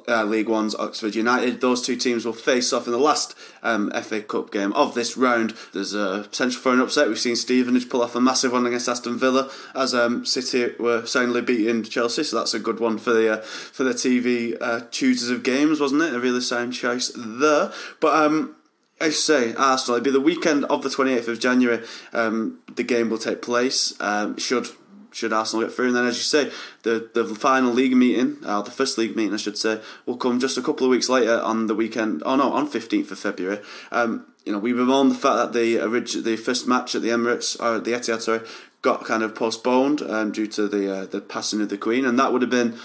uh, 0.07 0.23
League 0.23 0.49
One's 0.49 0.75
Oxford 0.75 1.15
United. 1.15 1.61
Those 1.61 1.81
two 1.81 1.95
teams 1.95 2.25
will 2.25 2.33
face 2.33 2.71
off 2.73 2.85
in 2.85 2.91
the 2.91 2.99
last 2.99 3.35
um, 3.63 3.91
FA 3.91 4.21
Cup 4.21 4.51
game 4.51 4.73
of 4.73 4.93
this 4.95 5.17
round. 5.17 5.55
There's 5.73 5.93
a 5.93 6.21
potential 6.29 6.61
for 6.61 6.73
an 6.73 6.79
upset. 6.79 7.07
We've 7.07 7.19
seen 7.19 7.35
Stevenage 7.35 7.89
pull 7.89 8.01
off 8.01 8.15
a 8.15 8.21
massive 8.21 8.51
one 8.51 8.65
against 8.65 8.89
Aston 8.89 9.17
Villa 9.17 9.51
as 9.75 9.93
um, 9.93 10.25
City 10.25 10.73
were 10.79 11.05
soundly 11.05 11.41
beating 11.41 11.83
Chelsea, 11.83 12.23
so 12.23 12.37
that's 12.37 12.53
a 12.53 12.59
good 12.59 12.79
one 12.79 12.97
for 12.97 13.13
the 13.13 13.39
uh, 13.39 13.41
for 13.41 13.83
the 13.83 13.93
TV 13.93 14.57
uh, 14.61 14.81
choosers 14.91 15.29
of 15.29 15.43
games, 15.43 15.79
wasn't 15.79 16.01
it? 16.01 16.13
A 16.13 16.19
really 16.19 16.41
sound 16.41 16.73
choice 16.73 17.11
there. 17.15 17.71
But 17.99 18.15
um, 18.15 18.55
I 19.01 19.09
say 19.09 19.55
Arsenal. 19.55 19.97
It'll 19.97 20.05
be 20.05 20.11
the 20.11 20.21
weekend 20.21 20.65
of 20.65 20.83
the 20.83 20.89
28th 20.89 21.27
of 21.27 21.39
January. 21.39 21.83
Um, 22.13 22.59
the 22.75 22.83
game 22.83 23.09
will 23.09 23.17
take 23.17 23.41
place. 23.41 23.99
Um, 23.99 24.37
should 24.37 24.67
should 25.11 25.33
Arsenal 25.33 25.65
get 25.65 25.75
through. 25.75 25.87
And 25.87 25.95
then, 25.95 26.05
as 26.05 26.17
you 26.17 26.23
say, 26.23 26.51
the, 26.83 27.09
the 27.13 27.25
final 27.35 27.71
league 27.71 27.95
meeting, 27.95 28.37
uh, 28.45 28.61
the 28.61 28.71
first 28.71 28.97
league 28.97 29.15
meeting, 29.15 29.33
I 29.33 29.37
should 29.37 29.57
say, 29.57 29.81
will 30.05 30.17
come 30.17 30.39
just 30.39 30.57
a 30.57 30.61
couple 30.61 30.85
of 30.85 30.91
weeks 30.91 31.09
later 31.09 31.39
on 31.39 31.67
the 31.67 31.75
weekend. 31.75 32.23
Oh 32.25 32.35
no, 32.35 32.51
on 32.53 32.67
fifteenth 32.67 33.11
of 33.11 33.19
February. 33.19 33.59
Um, 33.91 34.25
you 34.45 34.51
know, 34.51 34.59
we 34.59 34.73
bemoan 34.73 35.09
the 35.09 35.15
fact 35.15 35.35
that 35.35 35.53
the 35.53 35.79
orig- 35.79 36.23
the 36.23 36.35
first 36.35 36.67
match 36.67 36.95
at 36.95 37.01
the 37.01 37.09
Emirates 37.09 37.61
or 37.61 37.79
the 37.79 37.91
Etihad, 37.91 38.21
sorry, 38.21 38.41
got 38.81 39.05
kind 39.05 39.21
of 39.23 39.35
postponed 39.35 40.01
um, 40.01 40.31
due 40.31 40.47
to 40.47 40.67
the 40.67 40.93
uh, 40.93 41.05
the 41.05 41.21
passing 41.21 41.61
of 41.61 41.69
the 41.69 41.77
Queen, 41.77 42.05
and 42.05 42.17
that 42.17 42.31
would 42.31 42.41
have 42.41 42.51
been. 42.51 42.77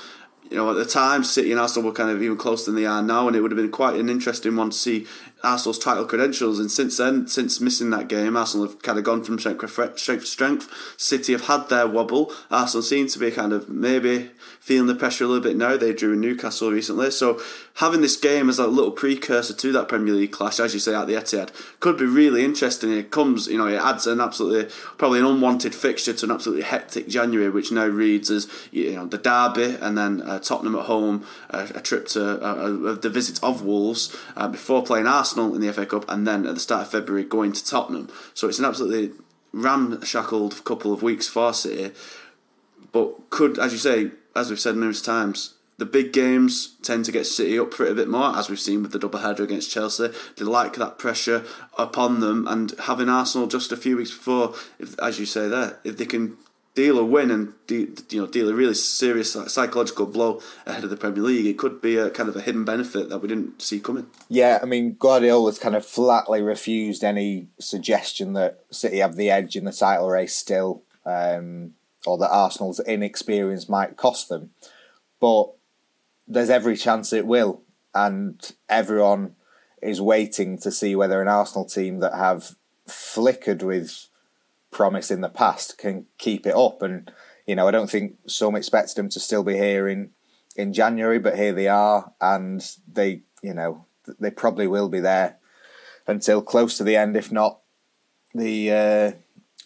You 0.48 0.58
know, 0.58 0.70
at 0.70 0.76
the 0.76 0.84
time, 0.84 1.24
City 1.24 1.50
and 1.50 1.58
Arsenal 1.58 1.88
were 1.88 1.92
kind 1.92 2.08
of 2.08 2.22
even 2.22 2.36
closer 2.36 2.66
than 2.66 2.76
they 2.80 2.86
are 2.86 3.02
now, 3.02 3.26
and 3.26 3.34
it 3.34 3.40
would 3.40 3.50
have 3.50 3.58
been 3.58 3.72
quite 3.72 3.98
an 3.98 4.08
interesting 4.08 4.54
one 4.54 4.70
to 4.70 4.76
see 4.76 5.04
Arsenal's 5.46 5.78
title 5.78 6.04
credentials. 6.04 6.58
And 6.58 6.70
since 6.70 6.96
then, 6.96 7.28
since 7.28 7.60
missing 7.60 7.90
that 7.90 8.08
game, 8.08 8.36
Arsenal 8.36 8.66
have 8.66 8.82
kind 8.82 8.98
of 8.98 9.04
gone 9.04 9.22
from 9.22 9.38
strength 9.38 9.60
to 9.60 10.20
strength. 10.26 10.68
City 10.96 11.32
have 11.32 11.46
had 11.46 11.68
their 11.68 11.86
wobble. 11.86 12.32
Arsenal 12.50 12.82
seem 12.82 13.06
to 13.08 13.18
be 13.18 13.30
kind 13.30 13.52
of 13.52 13.68
maybe 13.68 14.30
feeling 14.66 14.88
the 14.88 14.96
pressure 14.96 15.22
a 15.22 15.28
little 15.28 15.40
bit 15.40 15.56
now. 15.56 15.76
They 15.76 15.92
drew 15.92 16.14
in 16.14 16.20
Newcastle 16.20 16.72
recently. 16.72 17.12
So 17.12 17.40
having 17.74 18.00
this 18.00 18.16
game 18.16 18.48
as 18.48 18.58
a 18.58 18.66
little 18.66 18.90
precursor 18.90 19.54
to 19.54 19.70
that 19.70 19.86
Premier 19.86 20.12
League 20.12 20.32
clash, 20.32 20.58
as 20.58 20.74
you 20.74 20.80
say, 20.80 20.92
at 20.92 21.06
the 21.06 21.12
Etihad, 21.12 21.50
could 21.78 21.96
be 21.96 22.04
really 22.04 22.44
interesting. 22.44 22.90
It 22.90 23.12
comes, 23.12 23.46
you 23.46 23.58
know, 23.58 23.68
it 23.68 23.76
adds 23.80 24.08
an 24.08 24.20
absolutely, 24.20 24.68
probably 24.98 25.20
an 25.20 25.24
unwanted 25.24 25.72
fixture 25.72 26.12
to 26.14 26.26
an 26.26 26.32
absolutely 26.32 26.64
hectic 26.64 27.06
January, 27.06 27.48
which 27.48 27.70
now 27.70 27.86
reads 27.86 28.28
as, 28.28 28.48
you 28.72 28.96
know, 28.96 29.06
the 29.06 29.18
derby 29.18 29.76
and 29.80 29.96
then 29.96 30.20
uh, 30.22 30.40
Tottenham 30.40 30.74
at 30.74 30.86
home, 30.86 31.24
uh, 31.50 31.68
a 31.72 31.80
trip 31.80 32.08
to 32.08 32.42
uh, 32.42 32.94
the 32.94 33.08
visit 33.08 33.38
of 33.44 33.62
Wolves 33.62 34.16
uh, 34.36 34.48
before 34.48 34.82
playing 34.82 35.06
Arsenal 35.06 35.54
in 35.54 35.60
the 35.60 35.72
FA 35.72 35.86
Cup, 35.86 36.04
and 36.08 36.26
then 36.26 36.44
at 36.44 36.54
the 36.54 36.60
start 36.60 36.82
of 36.82 36.90
February 36.90 37.22
going 37.22 37.52
to 37.52 37.64
Tottenham. 37.64 38.08
So 38.34 38.48
it's 38.48 38.58
an 38.58 38.64
absolutely 38.64 39.16
ramshackled 39.52 40.64
couple 40.64 40.92
of 40.92 41.04
weeks 41.04 41.28
for 41.28 41.54
City. 41.54 41.94
But 42.90 43.30
could, 43.30 43.60
as 43.60 43.72
you 43.72 43.78
say, 43.78 44.10
as 44.36 44.50
we've 44.50 44.60
said 44.60 44.74
numerous 44.74 45.02
times, 45.02 45.54
the 45.78 45.84
big 45.84 46.12
games 46.12 46.76
tend 46.82 47.04
to 47.04 47.12
get 47.12 47.26
City 47.26 47.58
up 47.58 47.74
for 47.74 47.84
it 47.84 47.92
a 47.92 47.94
bit 47.94 48.08
more, 48.08 48.34
as 48.36 48.48
we've 48.48 48.58
seen 48.58 48.82
with 48.82 48.92
the 48.92 48.98
double 48.98 49.18
header 49.18 49.44
against 49.44 49.70
Chelsea. 49.70 50.08
They 50.36 50.44
like 50.44 50.74
that 50.76 50.98
pressure 50.98 51.44
upon 51.76 52.20
them, 52.20 52.46
and 52.48 52.72
having 52.84 53.08
Arsenal 53.08 53.46
just 53.46 53.72
a 53.72 53.76
few 53.76 53.96
weeks 53.96 54.10
before, 54.10 54.54
if, 54.78 54.98
as 55.00 55.18
you 55.18 55.26
say 55.26 55.48
there, 55.48 55.78
if 55.84 55.98
they 55.98 56.06
can 56.06 56.38
deal 56.74 56.98
a 56.98 57.04
win 57.04 57.30
and 57.30 57.54
de- 57.66 57.88
you 58.10 58.20
know 58.20 58.26
deal 58.26 58.48
a 58.50 58.54
really 58.54 58.74
serious 58.74 59.32
psychological 59.32 60.06
blow 60.06 60.40
ahead 60.66 60.84
of 60.84 60.90
the 60.90 60.96
Premier 60.96 61.22
League, 61.22 61.46
it 61.46 61.58
could 61.58 61.82
be 61.82 61.96
a 61.96 62.10
kind 62.10 62.28
of 62.28 62.36
a 62.36 62.40
hidden 62.40 62.64
benefit 62.64 63.08
that 63.08 63.18
we 63.18 63.28
didn't 63.28 63.60
see 63.60 63.80
coming. 63.80 64.06
Yeah, 64.28 64.60
I 64.62 64.66
mean 64.66 64.96
Guardiola's 64.98 65.58
kind 65.58 65.74
of 65.74 65.84
flatly 65.84 66.42
refused 66.42 67.02
any 67.02 67.48
suggestion 67.58 68.34
that 68.34 68.60
City 68.70 68.98
have 68.98 69.16
the 69.16 69.30
edge 69.30 69.56
in 69.56 69.64
the 69.64 69.72
title 69.72 70.08
race 70.08 70.36
still. 70.36 70.82
Um, 71.04 71.72
or 72.06 72.18
that 72.18 72.30
Arsenal's 72.30 72.80
inexperience 72.80 73.68
might 73.68 73.96
cost 73.96 74.28
them. 74.28 74.50
But 75.20 75.52
there's 76.28 76.50
every 76.50 76.76
chance 76.76 77.12
it 77.12 77.26
will, 77.26 77.62
and 77.94 78.40
everyone 78.68 79.36
is 79.82 80.00
waiting 80.00 80.58
to 80.58 80.70
see 80.72 80.96
whether 80.96 81.20
an 81.20 81.28
Arsenal 81.28 81.64
team 81.64 82.00
that 82.00 82.14
have 82.14 82.56
flickered 82.86 83.62
with 83.62 84.08
promise 84.70 85.10
in 85.10 85.20
the 85.20 85.28
past 85.28 85.78
can 85.78 86.06
keep 86.18 86.46
it 86.46 86.54
up. 86.54 86.82
And 86.82 87.10
you 87.46 87.54
know, 87.54 87.68
I 87.68 87.70
don't 87.70 87.90
think 87.90 88.16
some 88.26 88.56
expected 88.56 88.96
them 88.96 89.08
to 89.10 89.20
still 89.20 89.44
be 89.44 89.54
here 89.54 89.88
in 89.88 90.10
in 90.56 90.72
January, 90.72 91.18
but 91.18 91.36
here 91.36 91.52
they 91.52 91.68
are, 91.68 92.12
and 92.20 92.66
they, 92.90 93.22
you 93.42 93.52
know, 93.54 93.84
they 94.18 94.30
probably 94.30 94.66
will 94.66 94.88
be 94.88 95.00
there 95.00 95.36
until 96.06 96.40
close 96.40 96.76
to 96.78 96.84
the 96.84 96.96
end, 96.96 97.16
if 97.16 97.30
not 97.30 97.60
the 98.34 98.70
uh, 98.70 99.12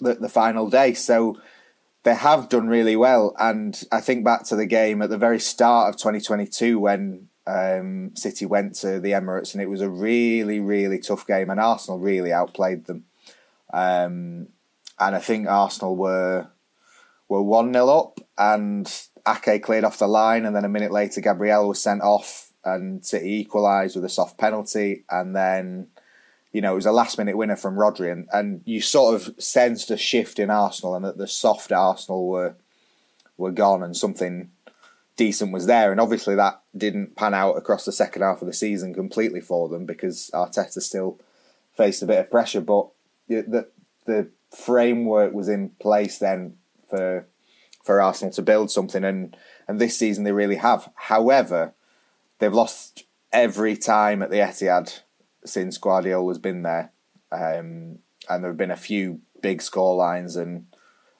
the, 0.00 0.14
the 0.20 0.28
final 0.28 0.68
day. 0.68 0.94
So 0.94 1.40
they 2.02 2.14
have 2.14 2.48
done 2.48 2.68
really 2.68 2.96
well. 2.96 3.34
And 3.38 3.80
I 3.92 4.00
think 4.00 4.24
back 4.24 4.44
to 4.44 4.56
the 4.56 4.66
game 4.66 5.02
at 5.02 5.10
the 5.10 5.18
very 5.18 5.40
start 5.40 5.88
of 5.88 5.96
2022 5.96 6.78
when 6.78 7.28
um, 7.46 8.12
City 8.14 8.46
went 8.46 8.74
to 8.76 9.00
the 9.00 9.12
Emirates, 9.12 9.52
and 9.52 9.62
it 9.62 9.68
was 9.68 9.80
a 9.80 9.90
really, 9.90 10.60
really 10.60 10.98
tough 10.98 11.26
game, 11.26 11.50
and 11.50 11.60
Arsenal 11.60 11.98
really 11.98 12.32
outplayed 12.32 12.86
them. 12.86 13.04
Um, 13.72 14.48
and 14.98 15.16
I 15.16 15.18
think 15.18 15.48
Arsenal 15.48 15.96
were 15.96 16.48
were 17.28 17.42
one 17.42 17.72
0 17.72 17.88
up, 17.88 18.20
and 18.36 18.92
Ake 19.26 19.62
cleared 19.62 19.84
off 19.84 19.98
the 19.98 20.08
line, 20.08 20.44
and 20.44 20.54
then 20.54 20.64
a 20.64 20.68
minute 20.68 20.92
later 20.92 21.20
Gabriel 21.20 21.68
was 21.68 21.82
sent 21.82 22.02
off, 22.02 22.52
and 22.64 23.04
City 23.04 23.40
equalised 23.40 23.96
with 23.96 24.04
a 24.04 24.08
soft 24.08 24.38
penalty, 24.38 25.04
and 25.10 25.34
then 25.34 25.88
you 26.52 26.60
know, 26.60 26.72
it 26.72 26.76
was 26.76 26.86
a 26.86 26.92
last 26.92 27.16
minute 27.16 27.36
winner 27.36 27.56
from 27.56 27.76
Rodri, 27.76 28.10
and, 28.10 28.28
and 28.32 28.62
you 28.64 28.80
sort 28.80 29.14
of 29.14 29.34
sensed 29.42 29.90
a 29.90 29.96
shift 29.96 30.38
in 30.38 30.50
Arsenal, 30.50 30.94
and 30.94 31.04
that 31.04 31.18
the 31.18 31.28
soft 31.28 31.70
Arsenal 31.72 32.26
were 32.26 32.54
were 33.36 33.52
gone, 33.52 33.82
and 33.82 33.96
something 33.96 34.50
decent 35.16 35.52
was 35.52 35.66
there. 35.66 35.92
And 35.92 36.00
obviously, 36.00 36.34
that 36.34 36.62
didn't 36.76 37.14
pan 37.14 37.34
out 37.34 37.56
across 37.56 37.84
the 37.84 37.92
second 37.92 38.22
half 38.22 38.42
of 38.42 38.46
the 38.46 38.52
season 38.52 38.94
completely 38.94 39.40
for 39.40 39.68
them 39.68 39.86
because 39.86 40.30
Arteta 40.34 40.80
still 40.80 41.20
faced 41.76 42.02
a 42.02 42.06
bit 42.06 42.18
of 42.18 42.30
pressure. 42.30 42.60
But 42.60 42.88
the 43.28 43.68
the 44.06 44.28
framework 44.50 45.32
was 45.32 45.48
in 45.48 45.70
place 45.80 46.18
then 46.18 46.56
for 46.88 47.26
for 47.84 48.00
Arsenal 48.00 48.32
to 48.34 48.42
build 48.42 48.72
something, 48.72 49.04
and 49.04 49.36
and 49.68 49.78
this 49.78 49.96
season 49.96 50.24
they 50.24 50.32
really 50.32 50.56
have. 50.56 50.90
However, 50.94 51.74
they've 52.40 52.52
lost 52.52 53.04
every 53.32 53.76
time 53.76 54.20
at 54.22 54.30
the 54.30 54.38
Etihad 54.38 55.00
since 55.44 55.78
Guardiola's 55.78 56.38
been 56.38 56.62
there, 56.62 56.92
um, 57.32 57.98
and 58.28 58.42
there 58.42 58.50
have 58.50 58.56
been 58.56 58.70
a 58.70 58.76
few 58.76 59.20
big 59.40 59.62
score 59.62 59.94
lines 59.94 60.36
and 60.36 60.66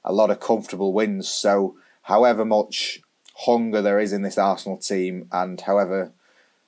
a 0.05 0.13
lot 0.13 0.31
of 0.31 0.41
comfortable 0.41 0.93
wins. 0.93 1.29
So, 1.29 1.77
however 2.03 2.45
much 2.45 3.01
hunger 3.35 3.81
there 3.81 3.99
is 3.99 4.13
in 4.13 4.23
this 4.23 4.39
Arsenal 4.39 4.79
team, 4.79 5.29
and 5.33 5.61
however 5.61 6.13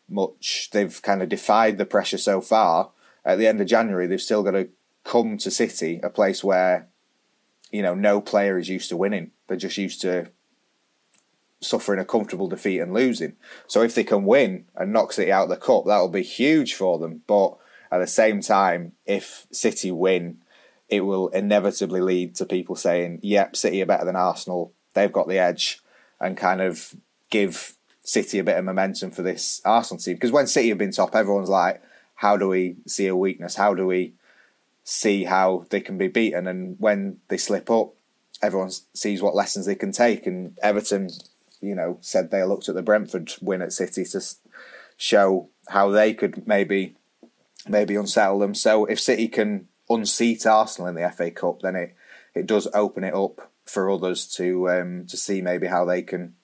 much 0.09 0.71
they've 0.73 1.01
kind 1.03 1.23
of 1.23 1.29
defied 1.29 1.79
the 1.79 1.87
pressure 1.87 2.19
so 2.19 2.41
far, 2.41 2.91
at 3.25 3.39
the 3.39 3.47
end 3.47 3.61
of 3.61 3.67
January 3.67 4.07
they've 4.07 4.21
still 4.21 4.43
got 4.43 4.53
to 4.53 4.69
come 5.05 5.37
to 5.39 5.51
City, 5.51 6.01
a 6.03 6.11
place 6.11 6.43
where 6.45 6.89
you 7.71 7.83
know 7.83 7.95
no 7.95 8.21
player 8.21 8.59
is 8.59 8.69
used 8.69 8.89
to 8.91 8.97
winning. 8.97 9.31
They're 9.47 9.57
just 9.57 9.79
used 9.79 10.01
to 10.03 10.31
suffering 11.63 12.01
a 12.01 12.05
comfortable 12.05 12.49
defeat 12.49 12.81
and 12.81 12.93
losing. 12.93 13.37
So 13.67 13.83
if 13.83 13.95
they 13.95 14.05
can 14.05 14.25
win 14.25 14.67
and 14.77 14.93
knock 14.93 15.13
City 15.13 15.33
out 15.33 15.45
of 15.45 15.49
the 15.49 15.57
cup, 15.57 15.87
that 15.87 15.99
will 15.99 16.09
be 16.09 16.23
huge 16.23 16.75
for 16.75 16.99
them. 16.99 17.23
But 17.27 17.57
at 17.91 17.99
the 17.99 18.07
same 18.07 18.41
time, 18.41 18.93
if 19.07 19.47
City 19.51 19.91
win, 19.91 20.39
it 20.89 21.03
will 21.03 21.29
inevitably 21.29 22.01
lead 22.01 22.35
to 22.37 22.45
people 22.45 22.77
saying, 22.77 23.21
"Yep, 23.23 23.57
City 23.57 23.83
are 23.83 23.87
better 23.87 24.05
than 24.05 24.17
Arsenal. 24.17 24.73
They've 24.95 25.13
got 25.13 25.29
the 25.29 25.39
edge," 25.39 25.83
and 26.21 26.37
kind 26.37 26.61
of 26.61 26.95
give 27.31 27.77
City 28.03 28.39
a 28.39 28.45
bit 28.45 28.59
of 28.59 28.65
momentum 28.65 29.11
for 29.11 29.23
this 29.23 29.61
Arsenal 29.65 30.03
team. 30.03 30.15
Because 30.15 30.33
when 30.33 30.47
City 30.47 30.69
have 30.69 30.79
been 30.79 30.91
top, 30.91 31.15
everyone's 31.15 31.49
like, 31.49 31.81
"How 32.17 32.37
do 32.37 32.49
we 32.49 32.77
see 32.87 33.07
a 33.07 33.17
weakness? 33.17 33.55
How 33.55 33.75
do 33.75 33.87
we 33.87 34.15
see 34.85 35.25
how 35.25 35.65
they 35.71 35.81
can 35.81 35.97
be 35.97 36.09
beaten?" 36.09 36.47
And 36.47 36.77
when 36.79 37.21
they 37.29 37.37
slip 37.37 37.71
up, 37.71 37.95
everyone 38.43 38.73
sees 38.93 39.23
what 39.23 39.37
lessons 39.37 39.67
they 39.67 39.77
can 39.77 39.93
take. 39.93 40.27
And 40.27 40.59
Everton 40.63 41.11
you 41.63 41.75
know, 41.75 41.99
said 42.01 42.31
they 42.31 42.43
looked 42.45 42.69
at 42.69 42.75
the 42.75 42.83
Brentford 42.83 43.33
win 43.41 43.63
at 43.63 43.73
City 43.73 44.05
to 44.05 44.21
show 44.97 45.49
how 45.69 45.89
they 45.91 46.13
could 46.15 46.47
maybe 46.47 46.97
maybe 47.69 47.97
unsettle 47.97 48.41
them. 48.41 48.55
So 48.55 48.85
if 48.87 49.01
City 49.01 49.29
can 49.29 49.69
unseat 49.89 50.47
Arsenal 50.47 50.89
in 50.89 50.95
the 50.95 51.11
FA 51.11 51.31
Cup, 51.31 51.63
then 51.63 51.77
it 51.77 51.95
it 52.35 52.47
does 52.47 52.69
open 52.75 53.05
it 53.05 53.15
up 53.15 53.53
for 53.65 53.91
others 53.91 54.27
to 54.35 54.69
um, 54.71 55.07
to 55.07 55.17
see 55.17 55.41
maybe 55.41 55.67
how 55.67 55.85
they 55.85 56.03
can 56.03 56.35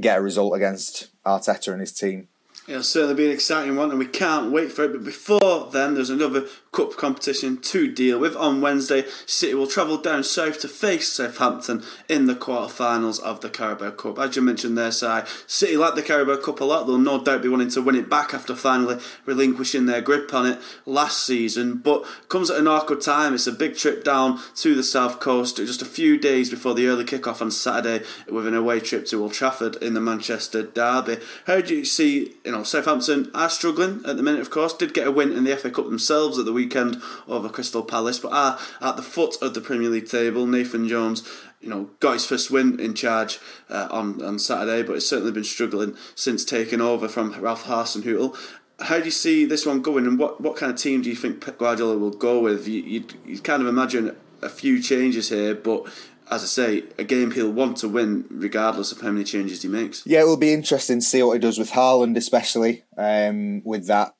get 0.00 0.18
a 0.18 0.22
result 0.22 0.54
against 0.54 1.08
Arteta 1.24 1.72
and 1.72 1.80
his 1.80 1.92
team. 1.92 2.28
It'll 2.68 2.82
certainly 2.82 3.14
be 3.14 3.24
an 3.24 3.32
exciting 3.32 3.76
one, 3.76 3.88
and 3.88 3.98
we 3.98 4.04
can't 4.04 4.52
wait 4.52 4.70
for 4.70 4.84
it. 4.84 4.92
But 4.92 5.02
before 5.02 5.70
then, 5.72 5.94
there's 5.94 6.10
another 6.10 6.44
cup 6.70 6.98
competition 6.98 7.56
to 7.62 7.90
deal 7.90 8.18
with. 8.18 8.36
On 8.36 8.60
Wednesday, 8.60 9.06
City 9.24 9.54
will 9.54 9.66
travel 9.66 9.96
down 9.96 10.22
south 10.22 10.60
to 10.60 10.68
face 10.68 11.08
Southampton 11.08 11.82
in 12.10 12.26
the 12.26 12.34
quarter-finals 12.34 13.20
of 13.20 13.40
the 13.40 13.48
Carabao 13.48 13.92
Cup. 13.92 14.18
As 14.18 14.36
you 14.36 14.42
mentioned 14.42 14.76
there, 14.76 14.92
Si, 14.92 15.20
City 15.46 15.78
like 15.78 15.94
the 15.94 16.02
Carabao 16.02 16.36
Cup 16.42 16.60
a 16.60 16.64
lot. 16.64 16.86
They'll 16.86 16.98
no 16.98 17.24
doubt 17.24 17.40
be 17.40 17.48
wanting 17.48 17.70
to 17.70 17.80
win 17.80 17.94
it 17.94 18.10
back 18.10 18.34
after 18.34 18.54
finally 18.54 18.98
relinquishing 19.24 19.86
their 19.86 20.02
grip 20.02 20.34
on 20.34 20.44
it 20.44 20.60
last 20.84 21.24
season. 21.24 21.76
But 21.76 22.04
comes 22.28 22.50
at 22.50 22.58
an 22.58 22.68
awkward 22.68 23.00
time. 23.00 23.32
It's 23.32 23.46
a 23.46 23.52
big 23.52 23.78
trip 23.78 24.04
down 24.04 24.40
to 24.56 24.74
the 24.74 24.82
south 24.82 25.20
coast, 25.20 25.56
just 25.56 25.80
a 25.80 25.86
few 25.86 26.18
days 26.18 26.50
before 26.50 26.74
the 26.74 26.86
early 26.86 27.04
kick-off 27.04 27.40
on 27.40 27.50
Saturday, 27.50 28.04
with 28.28 28.46
an 28.46 28.54
away 28.54 28.80
trip 28.80 29.06
to 29.06 29.22
Old 29.22 29.32
Trafford 29.32 29.76
in 29.76 29.94
the 29.94 30.02
Manchester 30.02 30.64
derby. 30.64 31.16
How 31.46 31.62
do 31.62 31.74
you 31.74 31.86
see, 31.86 32.34
you 32.44 32.52
know? 32.52 32.57
Southampton 32.64 33.30
are 33.34 33.50
struggling 33.50 34.02
at 34.06 34.16
the 34.16 34.22
minute, 34.22 34.40
of 34.40 34.50
course. 34.50 34.72
Did 34.72 34.94
get 34.94 35.06
a 35.06 35.12
win 35.12 35.32
in 35.32 35.44
the 35.44 35.56
FA 35.56 35.70
Cup 35.70 35.86
themselves 35.86 36.38
at 36.38 36.44
the 36.44 36.52
weekend 36.52 37.00
over 37.26 37.48
Crystal 37.48 37.82
Palace, 37.82 38.18
but 38.18 38.32
are 38.32 38.58
at 38.80 38.96
the 38.96 39.02
foot 39.02 39.36
of 39.42 39.54
the 39.54 39.60
Premier 39.60 39.88
League 39.88 40.08
table. 40.08 40.46
Nathan 40.46 40.88
Jones, 40.88 41.28
you 41.60 41.68
know, 41.68 41.90
got 42.00 42.14
his 42.14 42.26
first 42.26 42.50
win 42.50 42.78
in 42.80 42.94
charge 42.94 43.38
uh, 43.68 43.88
on, 43.90 44.22
on 44.22 44.38
Saturday, 44.38 44.82
but 44.82 44.94
has 44.94 45.08
certainly 45.08 45.32
been 45.32 45.44
struggling 45.44 45.96
since 46.14 46.44
taking 46.44 46.80
over 46.80 47.08
from 47.08 47.32
Ralph 47.40 47.64
Hasenhüttl. 47.64 48.36
How 48.80 48.98
do 48.98 49.06
you 49.06 49.10
see 49.10 49.44
this 49.44 49.66
one 49.66 49.82
going, 49.82 50.06
and 50.06 50.18
what, 50.18 50.40
what 50.40 50.56
kind 50.56 50.70
of 50.70 50.78
team 50.78 51.02
do 51.02 51.10
you 51.10 51.16
think 51.16 51.44
Pep 51.44 51.58
Guardiola 51.58 51.98
will 51.98 52.10
go 52.10 52.38
with? 52.40 52.68
You, 52.68 53.04
you 53.26 53.40
kind 53.40 53.60
of 53.60 53.68
imagine 53.68 54.16
a 54.40 54.48
few 54.48 54.80
changes 54.80 55.30
here, 55.30 55.54
but 55.54 55.86
as 56.30 56.42
I 56.42 56.46
say, 56.46 56.84
a 56.98 57.04
game 57.04 57.30
he'll 57.30 57.52
want 57.52 57.78
to 57.78 57.88
win 57.88 58.26
regardless 58.30 58.92
of 58.92 59.00
how 59.00 59.10
many 59.10 59.24
changes 59.24 59.62
he 59.62 59.68
makes. 59.68 60.06
Yeah, 60.06 60.20
it 60.20 60.26
will 60.26 60.36
be 60.36 60.52
interesting 60.52 61.00
to 61.00 61.04
see 61.04 61.22
what 61.22 61.34
he 61.34 61.38
does 61.38 61.58
with 61.58 61.72
Haaland, 61.72 62.16
especially 62.16 62.84
um, 62.96 63.62
with 63.64 63.86
that 63.86 64.14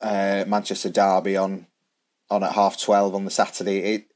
uh, 0.00 0.44
Manchester 0.46 0.90
derby 0.90 1.36
on 1.36 1.66
on 2.30 2.42
at 2.42 2.52
half 2.52 2.80
twelve 2.80 3.14
on 3.14 3.24
the 3.24 3.30
Saturday. 3.30 4.06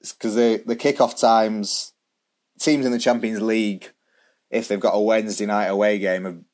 Because 0.00 0.34
the 0.34 0.62
the 0.66 0.76
kickoff 0.76 1.18
times 1.20 1.92
teams 2.58 2.84
in 2.84 2.92
the 2.92 2.98
Champions 2.98 3.42
League, 3.42 3.92
if 4.50 4.68
they've 4.68 4.80
got 4.80 4.94
a 4.94 5.00
Wednesday 5.00 5.46
night 5.46 5.66
away 5.66 5.98
game, 5.98 6.44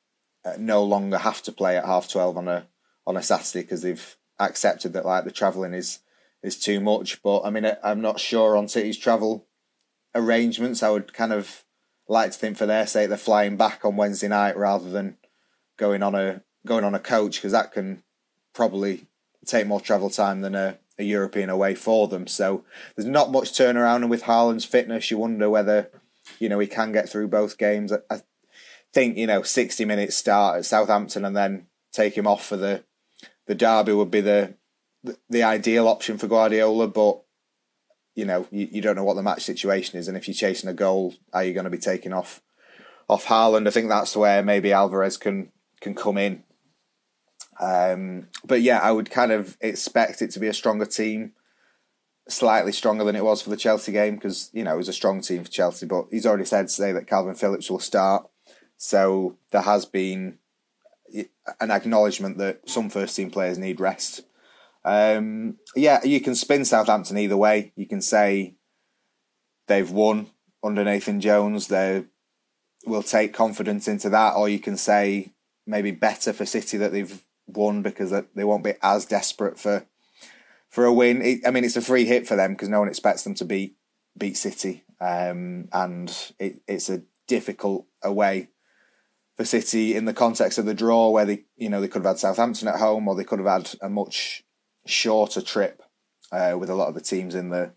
uh, 0.44 0.52
no 0.58 0.82
longer 0.82 1.18
have 1.18 1.42
to 1.42 1.52
play 1.52 1.76
at 1.76 1.86
half 1.86 2.08
twelve 2.08 2.36
on 2.36 2.48
a 2.48 2.66
on 3.06 3.16
a 3.16 3.22
Saturday 3.22 3.62
because 3.62 3.82
they've 3.82 4.16
accepted 4.38 4.92
that 4.92 5.06
like 5.06 5.24
the 5.24 5.30
travelling 5.30 5.74
is 5.74 6.00
is 6.42 6.58
too 6.58 6.80
much. 6.80 7.22
But 7.22 7.42
I 7.42 7.50
mean, 7.50 7.66
I'm 7.82 8.02
not 8.02 8.20
sure 8.20 8.56
on 8.56 8.68
City's 8.68 8.98
travel 8.98 9.46
arrangements. 10.14 10.82
I 10.82 10.90
would 10.90 11.12
kind 11.12 11.32
of 11.32 11.64
like 12.08 12.32
to 12.32 12.38
think 12.38 12.56
for 12.56 12.66
their 12.66 12.86
sake 12.86 13.08
they're 13.08 13.18
flying 13.18 13.56
back 13.56 13.84
on 13.84 13.96
Wednesday 13.96 14.28
night 14.28 14.56
rather 14.56 14.90
than 14.90 15.16
going 15.78 16.02
on 16.02 16.14
a 16.14 16.42
going 16.66 16.84
on 16.84 16.94
a 16.94 16.98
coach 16.98 17.36
because 17.36 17.52
that 17.52 17.72
can 17.72 18.02
probably 18.54 19.06
take 19.46 19.66
more 19.66 19.80
travel 19.80 20.10
time 20.10 20.40
than 20.40 20.54
a, 20.54 20.78
a 20.98 21.04
European 21.04 21.50
away 21.50 21.74
for 21.74 22.08
them. 22.08 22.26
So 22.26 22.64
there's 22.94 23.08
not 23.08 23.32
much 23.32 23.52
turnaround, 23.52 23.96
and 23.96 24.10
with 24.10 24.24
Haaland's 24.24 24.64
fitness, 24.64 25.10
you 25.10 25.18
wonder 25.18 25.50
whether 25.50 25.90
you 26.38 26.48
know 26.48 26.58
he 26.58 26.66
can 26.66 26.92
get 26.92 27.08
through 27.08 27.28
both 27.28 27.58
games. 27.58 27.92
I, 27.92 27.98
I 28.10 28.20
think 28.92 29.16
you 29.16 29.26
know 29.26 29.42
60 29.42 29.84
minutes 29.84 30.16
start 30.16 30.58
at 30.58 30.64
Southampton 30.64 31.24
and 31.24 31.36
then 31.36 31.66
take 31.92 32.16
him 32.16 32.26
off 32.26 32.46
for 32.46 32.56
the 32.56 32.84
the 33.46 33.54
derby 33.54 33.92
would 33.92 34.10
be 34.10 34.20
the, 34.20 34.54
the 35.28 35.42
ideal 35.42 35.86
option 35.88 36.18
for 36.18 36.26
Guardiola, 36.26 36.88
but 36.88 37.23
you 38.14 38.24
know 38.24 38.46
you, 38.50 38.68
you 38.70 38.82
don't 38.82 38.96
know 38.96 39.04
what 39.04 39.14
the 39.14 39.22
match 39.22 39.42
situation 39.42 39.98
is, 39.98 40.08
and 40.08 40.16
if 40.16 40.28
you're 40.28 40.34
chasing 40.34 40.70
a 40.70 40.74
goal, 40.74 41.14
are 41.32 41.44
you 41.44 41.52
going 41.52 41.64
to 41.64 41.70
be 41.70 41.78
taking 41.78 42.12
off 42.12 42.40
off 43.08 43.26
Haaland? 43.26 43.66
I 43.66 43.70
think 43.70 43.88
that's 43.88 44.16
where 44.16 44.42
maybe 44.42 44.72
Alvarez 44.72 45.16
can 45.16 45.50
can 45.80 45.94
come 45.94 46.18
in. 46.18 46.44
Um, 47.60 48.28
but 48.44 48.62
yeah, 48.62 48.78
I 48.78 48.90
would 48.90 49.10
kind 49.10 49.32
of 49.32 49.56
expect 49.60 50.22
it 50.22 50.30
to 50.32 50.40
be 50.40 50.48
a 50.48 50.54
stronger 50.54 50.86
team, 50.86 51.32
slightly 52.28 52.72
stronger 52.72 53.04
than 53.04 53.16
it 53.16 53.24
was 53.24 53.42
for 53.42 53.50
the 53.50 53.56
Chelsea 53.56 53.92
game 53.92 54.16
because 54.16 54.50
you 54.52 54.64
know 54.64 54.74
it 54.74 54.78
was 54.78 54.88
a 54.88 54.92
strong 54.92 55.20
team 55.20 55.44
for 55.44 55.50
Chelsea. 55.50 55.86
But 55.86 56.06
he's 56.10 56.26
already 56.26 56.44
said 56.44 56.68
today 56.68 56.92
that 56.92 57.06
Kalvin 57.06 57.38
Phillips 57.38 57.70
will 57.70 57.80
start, 57.80 58.28
so 58.76 59.36
there 59.50 59.62
has 59.62 59.86
been 59.86 60.38
an 61.60 61.70
acknowledgement 61.70 62.38
that 62.38 62.68
some 62.68 62.90
first 62.90 63.14
team 63.16 63.30
players 63.30 63.58
need 63.58 63.80
rest. 63.80 64.22
Um, 64.84 65.58
yeah, 65.74 66.00
you 66.04 66.20
can 66.20 66.34
spin 66.34 66.64
Southampton 66.64 67.18
either 67.18 67.36
way. 67.36 67.72
You 67.76 67.86
can 67.86 68.00
say 68.02 68.56
they've 69.66 69.90
won 69.90 70.28
under 70.62 70.84
Nathan 70.84 71.20
Jones. 71.20 71.68
They 71.68 72.04
will 72.86 73.02
take 73.02 73.32
confidence 73.32 73.88
into 73.88 74.10
that, 74.10 74.34
or 74.34 74.48
you 74.48 74.58
can 74.58 74.76
say 74.76 75.32
maybe 75.66 75.90
better 75.90 76.32
for 76.32 76.46
City 76.46 76.76
that 76.76 76.92
they've 76.92 77.22
won 77.46 77.82
because 77.82 78.10
they 78.10 78.44
won't 78.44 78.64
be 78.64 78.74
as 78.82 79.06
desperate 79.06 79.58
for 79.58 79.86
for 80.68 80.84
a 80.84 80.92
win. 80.92 81.22
It, 81.22 81.46
I 81.46 81.50
mean, 81.50 81.64
it's 81.64 81.76
a 81.76 81.82
free 81.82 82.04
hit 82.04 82.26
for 82.26 82.36
them 82.36 82.52
because 82.52 82.68
no 82.68 82.80
one 82.80 82.88
expects 82.88 83.24
them 83.24 83.34
to 83.36 83.44
beat 83.44 83.76
beat 84.16 84.36
City, 84.36 84.84
um, 85.00 85.68
and 85.72 86.32
it, 86.38 86.60
it's 86.68 86.90
a 86.90 87.02
difficult 87.26 87.86
away 88.02 88.50
for 89.36 89.44
City 89.44 89.96
in 89.96 90.04
the 90.04 90.14
context 90.14 90.58
of 90.58 90.66
the 90.66 90.74
draw, 90.74 91.10
where 91.10 91.24
they 91.24 91.44
you 91.56 91.68
know 91.68 91.80
they 91.80 91.88
could 91.88 92.04
have 92.04 92.16
had 92.16 92.18
Southampton 92.18 92.68
at 92.68 92.80
home, 92.80 93.08
or 93.08 93.14
they 93.14 93.24
could 93.24 93.38
have 93.38 93.48
had 93.48 93.70
a 93.80 93.88
much 93.88 94.43
shorter 94.86 95.40
trip 95.40 95.82
uh, 96.32 96.56
with 96.58 96.70
a 96.70 96.74
lot 96.74 96.88
of 96.88 96.94
the 96.94 97.00
teams 97.00 97.34
in 97.34 97.50
the 97.50 97.72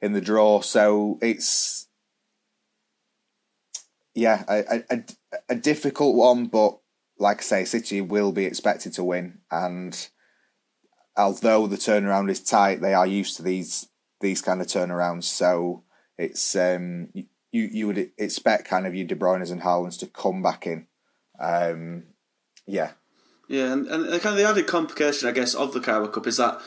in 0.00 0.12
the 0.12 0.20
draw. 0.20 0.60
So 0.60 1.18
it's 1.22 1.88
yeah 4.14 4.44
a, 4.48 4.82
a, 4.90 5.04
a 5.50 5.54
difficult 5.54 6.16
one, 6.16 6.46
but 6.46 6.78
like 7.18 7.38
I 7.38 7.42
say, 7.42 7.64
City 7.64 8.00
will 8.00 8.32
be 8.32 8.46
expected 8.46 8.92
to 8.94 9.04
win, 9.04 9.38
and 9.50 10.08
although 11.16 11.66
the 11.66 11.76
turnaround 11.76 12.30
is 12.30 12.42
tight, 12.42 12.80
they 12.80 12.94
are 12.94 13.06
used 13.06 13.36
to 13.36 13.42
these 13.42 13.88
these 14.20 14.42
kind 14.42 14.60
of 14.60 14.66
turnarounds. 14.66 15.24
So 15.24 15.84
it's 16.18 16.56
um, 16.56 17.08
you 17.14 17.24
you 17.52 17.86
would 17.86 18.10
expect 18.18 18.68
kind 18.68 18.86
of 18.86 18.94
your 18.94 19.06
De 19.06 19.14
Bruyne's 19.14 19.50
and 19.50 19.62
Haaland's 19.62 19.98
to 19.98 20.06
come 20.06 20.42
back 20.42 20.66
in 20.66 20.86
um, 21.42 22.04
yeah. 22.66 22.92
Yeah, 23.52 23.74
and, 23.74 23.86
and 23.86 24.08
kind 24.22 24.32
of 24.32 24.36
the 24.38 24.48
added 24.48 24.66
complication, 24.66 25.28
I 25.28 25.32
guess, 25.32 25.54
of 25.54 25.74
the 25.74 25.80
Carabao 25.80 26.10
Cup 26.10 26.26
is 26.26 26.38
that 26.38 26.58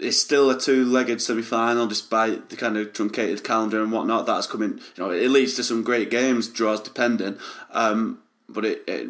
it's 0.00 0.18
still 0.18 0.50
a 0.50 0.58
two-legged 0.58 1.22
semi-final, 1.22 1.86
despite 1.86 2.48
the 2.50 2.56
kind 2.56 2.76
of 2.76 2.92
truncated 2.92 3.44
calendar 3.44 3.80
and 3.80 3.92
whatnot 3.92 4.26
that's 4.26 4.48
coming. 4.48 4.80
You 4.96 5.04
know, 5.04 5.10
it 5.10 5.30
leads 5.30 5.54
to 5.54 5.62
some 5.62 5.84
great 5.84 6.10
games, 6.10 6.48
draws 6.48 6.80
depending. 6.80 7.38
Um, 7.70 8.18
but 8.48 8.64
it, 8.64 8.82
it, 8.88 9.08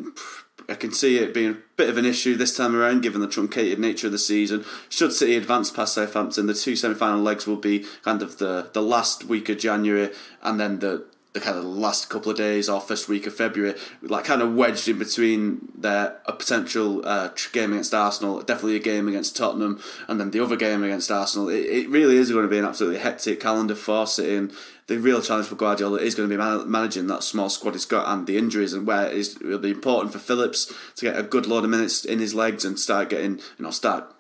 I 0.69 0.75
can 0.75 0.93
see 0.93 1.17
it 1.17 1.33
being 1.33 1.53
a 1.53 1.59
bit 1.79 1.89
of 1.89 1.97
an 1.97 2.05
issue 2.05 2.37
this 2.37 2.55
time 2.55 2.77
around, 2.77 3.01
given 3.03 3.23
the 3.23 3.27
truncated 3.27 3.79
nature 3.79 4.09
of 4.09 4.13
the 4.13 4.19
season. 4.19 4.67
Should 4.91 5.15
City 5.15 5.35
advance 5.35 5.71
past 5.71 5.95
Southampton, 5.95 6.45
the 6.45 6.53
two 6.53 6.77
semi-final 6.77 7.23
legs 7.23 7.47
will 7.47 7.57
be 7.57 7.87
kind 8.03 8.21
of 8.21 8.37
the 8.37 8.69
the 8.75 8.83
last 8.83 9.25
week 9.25 9.49
of 9.49 9.57
January, 9.57 10.11
and 10.43 10.61
then 10.61 10.81
the 10.81 11.07
the 11.33 11.41
kind 11.41 11.57
of 11.57 11.65
last 11.65 12.11
couple 12.11 12.31
of 12.31 12.37
days 12.37 12.69
or 12.69 12.81
first 12.81 13.09
week 13.09 13.27
of 13.27 13.35
February, 13.35 13.79
like 14.03 14.25
kind 14.25 14.43
of 14.43 14.55
wedged 14.55 14.87
in 14.87 14.99
between 14.99 15.73
their 15.77 16.21
a 16.27 16.33
potential 16.33 17.07
uh, 17.07 17.31
game 17.53 17.73
against 17.73 17.95
Arsenal, 17.95 18.43
definitely 18.43 18.77
a 18.77 18.81
game 18.81 19.09
against 19.09 19.37
Tottenham, 19.37 19.81
and 20.09 20.21
then 20.21 20.31
the 20.31 20.41
other 20.41 20.57
game 20.57 20.83
against 20.83 21.11
Arsenal. 21.11 21.49
It, 21.49 21.65
it 21.65 21.89
really 21.89 22.17
is 22.17 22.31
going 22.31 22.45
to 22.45 22.51
be 22.51 22.59
an 22.59 22.67
absolutely 22.67 23.01
hectic 23.01 23.41
calendar 23.41 23.75
for 23.75 24.07
City, 24.07 24.37
and 24.37 24.53
the 24.89 24.99
real 24.99 25.23
challenge 25.23 25.47
for 25.47 25.55
Guardiola 25.55 25.99
is 25.99 26.15
going 26.15 26.29
to 26.29 26.35
be 26.35 26.39
man- 26.39 26.71
managing 26.71 27.07
that 27.07 27.23
small 27.23 27.49
squad 27.49 27.73
he's 27.73 27.87
got 27.87 28.07
and 28.13 28.27
the 28.27 28.37
injuries, 28.37 28.75
and 28.75 28.87
where 28.87 29.07
it 29.07 29.17
is 29.17 29.41
really 29.41 29.71
important 29.71 30.13
for 30.13 30.19
Phillips 30.19 30.73
to 30.97 31.07
get 31.07 31.19
a 31.19 31.23
good 31.23 31.47
load 31.47 31.65
of 31.65 31.71
minutes 31.71 32.05
in 32.05 32.19
his 32.19 32.35
legs 32.35 32.65
and 32.65 32.79
start 32.79 33.09
getting, 33.09 33.39
you 33.59 33.65
know, 33.65 33.71
start 33.71 34.12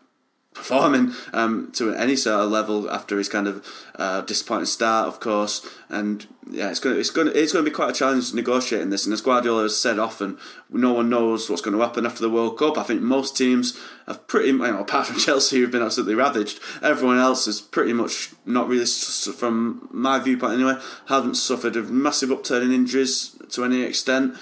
performing 0.54 1.12
um, 1.32 1.70
to 1.72 1.94
any 1.94 2.16
sort 2.16 2.40
of 2.40 2.50
level 2.50 2.90
after 2.90 3.18
his 3.18 3.28
kind 3.28 3.46
of 3.46 3.66
uh, 3.96 4.20
disappointing 4.22 4.66
start, 4.66 5.08
of 5.08 5.20
course. 5.20 5.66
And 5.88 6.26
yeah, 6.50 6.70
it's 6.70 6.80
going 6.80 6.94
to, 6.94 7.00
it's 7.00 7.10
going 7.10 7.28
to, 7.28 7.38
it's 7.38 7.52
going 7.52 7.64
to 7.64 7.70
be 7.70 7.74
quite 7.74 7.90
a 7.90 7.94
challenge 7.94 8.34
negotiating 8.34 8.90
this. 8.90 9.06
And 9.06 9.12
as 9.12 9.20
Guardiola 9.20 9.62
has 9.62 9.78
said 9.78 9.98
often, 9.98 10.38
no 10.70 10.92
one 10.92 11.08
knows 11.08 11.48
what's 11.48 11.62
going 11.62 11.76
to 11.76 11.82
happen 11.82 12.06
after 12.06 12.20
the 12.20 12.30
World 12.30 12.58
Cup. 12.58 12.76
I 12.76 12.82
think 12.82 13.00
most 13.00 13.36
teams 13.36 13.78
have 14.06 14.26
pretty, 14.26 14.48
you 14.48 14.58
know, 14.58 14.80
apart 14.80 15.06
from 15.06 15.18
Chelsea, 15.18 15.58
who've 15.58 15.70
been 15.70 15.82
absolutely 15.82 16.14
ravaged, 16.14 16.60
everyone 16.82 17.18
else 17.18 17.46
is 17.46 17.60
pretty 17.60 17.92
much 17.92 18.30
not 18.44 18.68
really, 18.68 18.86
from 18.86 19.88
my 19.90 20.18
viewpoint 20.18 20.54
anyway, 20.54 20.78
haven't 21.06 21.36
suffered 21.36 21.76
a 21.76 21.82
massive 21.82 22.30
upturn 22.30 22.62
in 22.62 22.72
injuries 22.72 23.36
to 23.50 23.64
any 23.64 23.82
extent 23.82 24.36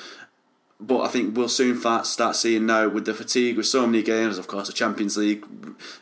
but 0.80 1.02
I 1.02 1.08
think 1.08 1.36
we'll 1.36 1.48
soon 1.48 1.78
start 2.04 2.36
seeing 2.36 2.64
now 2.64 2.88
with 2.88 3.04
the 3.04 3.12
fatigue 3.12 3.58
with 3.58 3.66
so 3.66 3.86
many 3.86 4.02
games. 4.02 4.38
Of 4.38 4.46
course, 4.46 4.66
the 4.66 4.72
Champions 4.72 5.16
League 5.16 5.46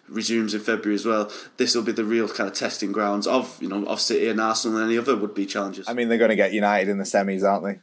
resumes 0.08 0.54
in 0.54 0.60
February 0.60 0.94
as 0.94 1.04
well. 1.04 1.32
This 1.56 1.74
will 1.74 1.82
be 1.82 1.92
the 1.92 2.04
real 2.04 2.28
kind 2.28 2.48
of 2.48 2.54
testing 2.54 2.92
grounds 2.92 3.26
of 3.26 3.60
you 3.60 3.68
know 3.68 3.84
of 3.86 4.00
City 4.00 4.28
and 4.28 4.40
Arsenal 4.40 4.78
and 4.78 4.86
any 4.86 4.98
other 4.98 5.16
would 5.16 5.34
be 5.34 5.46
challenges. 5.46 5.88
I 5.88 5.94
mean, 5.94 6.08
they're 6.08 6.18
going 6.18 6.30
to 6.30 6.36
get 6.36 6.52
United 6.52 6.88
in 6.88 6.98
the 6.98 7.04
semis, 7.04 7.42
aren't 7.42 7.64
they? 7.64 7.80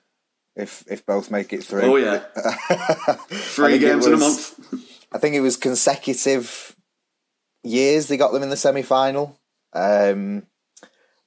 If 0.61 0.85
if 0.87 1.05
both 1.05 1.29
make 1.29 1.51
it 1.51 1.63
through. 1.63 1.81
Oh 1.81 1.95
yeah, 1.97 2.19
three 3.29 3.77
games 3.77 4.07
was, 4.07 4.07
in 4.07 4.13
a 4.13 4.17
month. 4.17 4.59
I 5.11 5.17
think 5.17 5.35
it 5.35 5.41
was 5.41 5.57
consecutive 5.57 6.75
years 7.63 8.07
they 8.07 8.15
got 8.15 8.31
them 8.31 8.43
in 8.43 8.49
the 8.49 8.57
semi 8.57 8.83
final. 8.83 9.37
Um, 9.73 10.47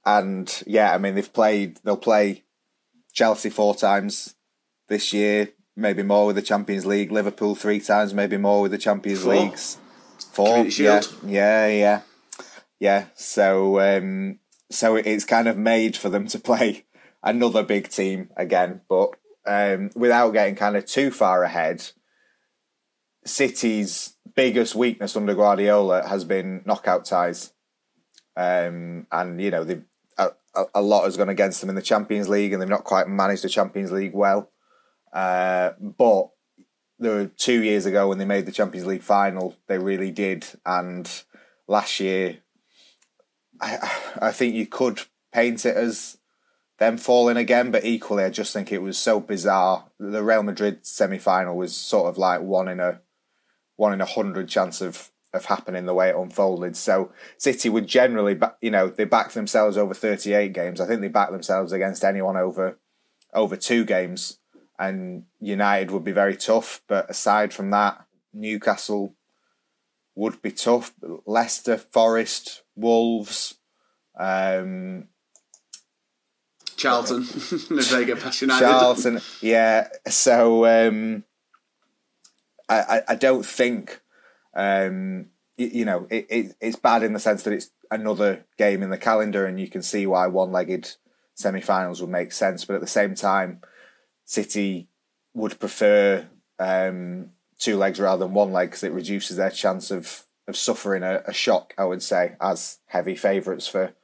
and 0.06 0.62
yeah, 0.66 0.94
I 0.94 0.98
mean 0.98 1.14
they've 1.14 1.32
played. 1.32 1.78
They'll 1.84 1.98
play 1.98 2.44
Chelsea 3.12 3.50
four 3.50 3.74
times 3.74 4.34
this 4.88 5.12
year 5.12 5.50
maybe 5.78 6.02
more 6.02 6.26
with 6.26 6.36
the 6.36 6.42
Champions 6.42 6.84
League. 6.84 7.12
Liverpool 7.12 7.54
three 7.54 7.80
times, 7.80 8.12
maybe 8.12 8.36
more 8.36 8.62
with 8.62 8.72
the 8.72 8.78
Champions 8.78 9.22
Four. 9.22 9.34
Leagues. 9.34 9.78
Four, 10.32 10.66
yeah, 10.66 11.00
yeah, 11.24 11.66
yeah, 11.68 12.00
yeah. 12.78 13.04
So, 13.14 13.80
um, 13.80 14.40
so 14.70 14.96
it's 14.96 15.24
kind 15.24 15.48
of 15.48 15.56
made 15.56 15.96
for 15.96 16.08
them 16.08 16.26
to 16.28 16.38
play 16.50 16.84
another 17.22 17.62
big 17.62 17.88
team 17.88 18.30
again, 18.36 18.82
but 18.88 19.10
um, 19.46 19.90
without 19.94 20.32
getting 20.32 20.56
kind 20.56 20.76
of 20.76 20.84
too 20.84 21.10
far 21.10 21.44
ahead. 21.44 21.90
City's 23.24 24.16
biggest 24.34 24.74
weakness 24.74 25.14
under 25.14 25.34
Guardiola 25.34 26.08
has 26.08 26.24
been 26.24 26.62
knockout 26.64 27.04
ties, 27.04 27.52
um, 28.36 29.06
and 29.12 29.40
you 29.40 29.50
know 29.50 29.64
they've 29.64 29.84
a, 30.58 30.64
a 30.74 30.82
lot 30.82 31.04
has 31.04 31.16
gone 31.16 31.28
against 31.28 31.60
them 31.60 31.70
in 31.70 31.76
the 31.76 31.82
Champions 31.82 32.28
League, 32.28 32.52
and 32.52 32.60
they've 32.60 32.68
not 32.68 32.84
quite 32.84 33.08
managed 33.08 33.44
the 33.44 33.48
Champions 33.48 33.92
League 33.92 34.14
well. 34.14 34.50
Uh, 35.18 35.74
but 35.80 36.30
there 37.00 37.16
were 37.16 37.26
two 37.26 37.64
years 37.64 37.86
ago 37.86 38.06
when 38.06 38.18
they 38.18 38.24
made 38.24 38.46
the 38.46 38.52
Champions 38.52 38.86
League 38.86 39.02
final, 39.02 39.56
they 39.66 39.76
really 39.76 40.12
did. 40.12 40.46
And 40.64 41.10
last 41.66 41.98
year, 41.98 42.38
I, 43.60 43.78
I 44.22 44.30
think 44.30 44.54
you 44.54 44.66
could 44.66 45.00
paint 45.32 45.66
it 45.66 45.76
as 45.76 46.18
them 46.78 46.98
falling 46.98 47.36
again, 47.36 47.72
but 47.72 47.84
equally, 47.84 48.22
I 48.22 48.30
just 48.30 48.52
think 48.52 48.70
it 48.70 48.80
was 48.80 48.96
so 48.96 49.18
bizarre. 49.18 49.86
The 49.98 50.22
Real 50.22 50.44
Madrid 50.44 50.86
semi 50.86 51.18
final 51.18 51.56
was 51.56 51.74
sort 51.74 52.08
of 52.08 52.16
like 52.16 52.42
one 52.42 52.68
in 52.68 52.78
a 52.78 53.00
one 53.74 53.92
in 53.92 54.00
a 54.00 54.06
hundred 54.06 54.48
chance 54.48 54.80
of 54.80 55.10
of 55.34 55.46
happening 55.46 55.86
the 55.86 55.94
way 55.94 56.10
it 56.10 56.16
unfolded. 56.16 56.76
So 56.76 57.10
City 57.38 57.68
would 57.68 57.88
generally, 57.88 58.38
you 58.60 58.70
know, 58.70 58.86
they 58.88 59.04
back 59.04 59.32
themselves 59.32 59.76
over 59.76 59.94
thirty 59.94 60.32
eight 60.32 60.52
games. 60.52 60.80
I 60.80 60.86
think 60.86 61.00
they 61.00 61.08
back 61.08 61.32
themselves 61.32 61.72
against 61.72 62.04
anyone 62.04 62.36
over 62.36 62.78
over 63.34 63.56
two 63.56 63.84
games 63.84 64.38
and 64.78 65.24
United 65.40 65.90
would 65.90 66.04
be 66.04 66.12
very 66.12 66.36
tough. 66.36 66.82
But 66.86 67.10
aside 67.10 67.52
from 67.52 67.70
that, 67.70 68.04
Newcastle 68.32 69.14
would 70.14 70.40
be 70.42 70.50
tough. 70.50 70.92
Leicester, 71.26 71.78
Forest, 71.78 72.62
Wolves, 72.76 73.54
um, 74.18 75.08
Charlton, 76.76 77.22
if 77.22 77.90
they 77.90 78.04
get 78.04 78.20
past 78.20 78.40
United. 78.40 78.64
Charlton, 78.64 79.20
yeah. 79.40 79.88
So 80.08 80.66
um, 80.66 81.24
I, 82.68 83.02
I 83.08 83.14
don't 83.16 83.44
think 83.44 84.00
um, 84.54 85.30
you 85.58 85.84
know, 85.84 86.06
it, 86.10 86.26
it, 86.30 86.56
it's 86.60 86.76
bad 86.76 87.02
in 87.02 87.12
the 87.12 87.18
sense 87.20 87.42
that 87.42 87.52
it's 87.52 87.70
another 87.90 88.44
game 88.56 88.82
in 88.82 88.90
the 88.90 88.98
calendar, 88.98 89.44
and 89.44 89.60
you 89.60 89.68
can 89.68 89.82
see 89.82 90.06
why 90.06 90.26
one-legged 90.26 90.96
semi-finals 91.34 92.00
would 92.00 92.10
make 92.10 92.32
sense. 92.32 92.64
But 92.64 92.74
at 92.74 92.80
the 92.80 92.86
same 92.86 93.14
time, 93.14 93.60
City 94.28 94.88
would 95.32 95.58
prefer 95.58 96.28
um, 96.58 97.30
two 97.58 97.76
legs 97.76 97.98
rather 97.98 98.26
than 98.26 98.34
one 98.34 98.52
leg 98.52 98.68
because 98.68 98.82
it 98.82 98.92
reduces 98.92 99.36
their 99.36 99.50
chance 99.50 99.90
of 99.90 100.24
of 100.46 100.56
suffering 100.56 101.02
a, 101.02 101.22
a 101.26 101.32
shock. 101.32 101.72
I 101.78 101.84
would 101.84 102.02
say 102.02 102.36
as 102.40 102.78
heavy 102.86 103.14
favourites 103.14 103.66
for 103.66 103.94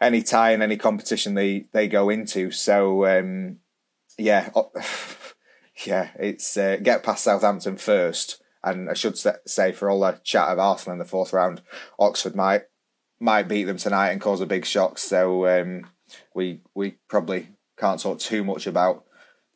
any 0.00 0.22
tie 0.22 0.50
in 0.50 0.62
any 0.62 0.76
competition 0.76 1.34
they 1.34 1.66
they 1.72 1.86
go 1.86 2.08
into. 2.08 2.50
So 2.50 3.06
um, 3.06 3.58
yeah, 4.16 4.50
yeah, 5.86 6.10
it's 6.18 6.56
uh, 6.56 6.78
get 6.82 7.04
past 7.04 7.22
Southampton 7.22 7.76
first 7.76 8.42
and 8.64 8.90
I 8.90 8.94
should 8.94 9.16
say, 9.46 9.72
for 9.72 9.88
all 9.88 10.00
the 10.00 10.20
chat 10.24 10.48
of 10.48 10.58
Arsenal 10.58 10.94
in 10.94 10.98
the 10.98 11.04
fourth 11.04 11.32
round, 11.32 11.62
Oxford 11.98 12.34
might 12.34 12.62
might 13.20 13.48
beat 13.48 13.64
them 13.64 13.76
tonight 13.76 14.10
and 14.10 14.20
cause 14.20 14.40
a 14.40 14.46
big 14.46 14.64
shock. 14.64 14.98
So 14.98 15.46
um, 15.46 15.90
we 16.34 16.62
we 16.74 16.98
probably 17.08 17.50
can't 17.78 18.00
talk 18.00 18.18
too 18.18 18.42
much 18.42 18.66
about 18.66 19.04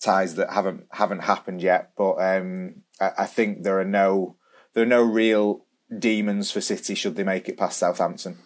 ties 0.02 0.34
that 0.34 0.52
haven't 0.52 0.86
haven't 0.90 1.20
happened 1.20 1.62
yet. 1.62 1.92
But 1.96 2.14
um, 2.14 2.82
I, 3.00 3.10
I 3.18 3.26
think 3.26 3.62
there 3.62 3.80
are 3.80 3.84
no 3.84 4.36
there 4.74 4.82
are 4.82 4.86
no 4.86 5.02
real 5.02 5.64
demons 5.98 6.50
for 6.50 6.60
City 6.60 6.94
should 6.94 7.16
they 7.16 7.24
make 7.24 7.48
it 7.48 7.58
past 7.58 7.78
Southampton. 7.78 8.38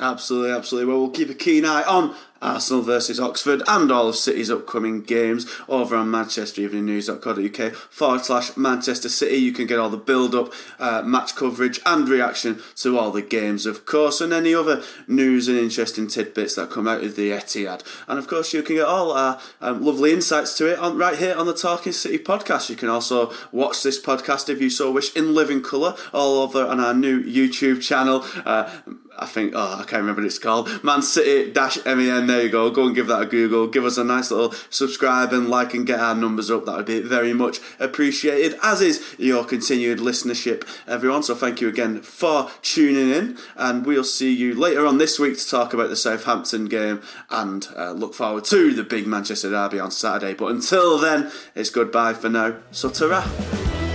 Absolutely, 0.00 0.52
absolutely. 0.52 0.92
Well, 0.92 1.00
we'll 1.02 1.10
keep 1.10 1.30
a 1.30 1.34
keen 1.34 1.64
eye 1.64 1.82
on 1.82 2.14
Arsenal 2.40 2.82
versus 2.82 3.20
Oxford 3.20 3.62
and 3.66 3.90
all 3.90 4.08
of 4.08 4.16
City's 4.16 4.50
upcoming 4.50 5.02
games 5.02 5.46
over 5.68 5.96
on 5.96 6.10
manchestereveningnews.co.uk 6.10 7.74
forward 7.74 8.24
slash 8.24 8.56
Manchester 8.56 9.08
City. 9.08 9.36
You 9.36 9.52
can 9.52 9.66
get 9.66 9.78
all 9.78 9.90
the 9.90 9.96
build 9.96 10.34
up, 10.34 10.52
uh, 10.78 11.02
match 11.02 11.34
coverage, 11.34 11.80
and 11.86 12.08
reaction 12.08 12.60
to 12.76 12.98
all 12.98 13.10
the 13.10 13.22
games, 13.22 13.66
of 13.66 13.86
course, 13.86 14.20
and 14.20 14.32
any 14.32 14.54
other 14.54 14.82
news 15.06 15.48
and 15.48 15.58
interesting 15.58 16.06
tidbits 16.06 16.54
that 16.54 16.70
come 16.70 16.88
out 16.88 17.02
of 17.02 17.16
the 17.16 17.30
Etihad. 17.30 17.82
And 18.08 18.18
of 18.18 18.28
course, 18.28 18.52
you 18.52 18.62
can 18.62 18.76
get 18.76 18.86
all 18.86 19.12
our 19.12 19.40
um, 19.60 19.84
lovely 19.84 20.12
insights 20.12 20.56
to 20.58 20.72
it 20.72 20.78
on 20.78 20.96
right 20.98 21.18
here 21.18 21.34
on 21.34 21.46
the 21.46 21.54
Talking 21.54 21.92
City 21.92 22.18
podcast. 22.18 22.70
You 22.70 22.76
can 22.76 22.88
also 22.88 23.32
watch 23.52 23.82
this 23.82 24.00
podcast 24.00 24.48
if 24.48 24.60
you 24.60 24.70
so 24.70 24.90
wish 24.90 25.14
in 25.16 25.34
living 25.34 25.62
colour 25.62 25.96
all 26.12 26.42
over 26.42 26.64
on 26.64 26.80
our 26.80 26.94
new 26.94 27.22
YouTube 27.22 27.82
channel. 27.82 28.24
Uh, 28.44 28.70
I 29.18 29.26
think, 29.26 29.52
oh, 29.54 29.74
I 29.74 29.84
can't 29.84 30.02
remember 30.02 30.20
what 30.20 30.26
it's 30.26 30.38
called. 30.38 30.84
Man 30.84 31.02
City 31.02 31.50
dash 31.50 31.78
There 32.26 32.42
you 32.42 32.48
go. 32.48 32.70
Go 32.70 32.86
and 32.86 32.94
give 32.94 33.06
that 33.06 33.22
a 33.22 33.26
Google. 33.26 33.66
Give 33.66 33.84
us 33.84 33.98
a 33.98 34.04
nice 34.04 34.30
little 34.30 34.52
subscribe 34.70 35.32
and 35.32 35.48
like 35.48 35.74
and 35.74 35.86
get 35.86 36.00
our 36.00 36.14
numbers 36.14 36.50
up. 36.50 36.64
That 36.64 36.76
would 36.76 36.86
be 36.86 37.00
very 37.00 37.32
much 37.32 37.60
appreciated, 37.78 38.58
as 38.62 38.80
is 38.80 39.14
your 39.18 39.44
continued 39.44 39.98
listenership, 39.98 40.66
everyone. 40.86 41.22
So 41.22 41.34
thank 41.34 41.60
you 41.60 41.68
again 41.68 42.02
for 42.02 42.50
tuning 42.62 43.10
in. 43.10 43.38
And 43.56 43.86
we'll 43.86 44.04
see 44.04 44.32
you 44.32 44.54
later 44.54 44.86
on 44.86 44.98
this 44.98 45.18
week 45.18 45.38
to 45.38 45.48
talk 45.48 45.72
about 45.72 45.88
the 45.88 45.96
Southampton 45.96 46.66
game 46.66 47.02
and 47.30 47.68
uh, 47.76 47.92
look 47.92 48.14
forward 48.14 48.44
to 48.46 48.72
the 48.72 48.84
big 48.84 49.06
Manchester 49.06 49.50
derby 49.50 49.78
on 49.78 49.90
Saturday. 49.90 50.34
But 50.34 50.52
until 50.52 50.98
then, 50.98 51.30
it's 51.54 51.70
goodbye 51.70 52.14
for 52.14 52.28
now. 52.28 52.56
So, 52.70 52.90
ta 52.90 53.85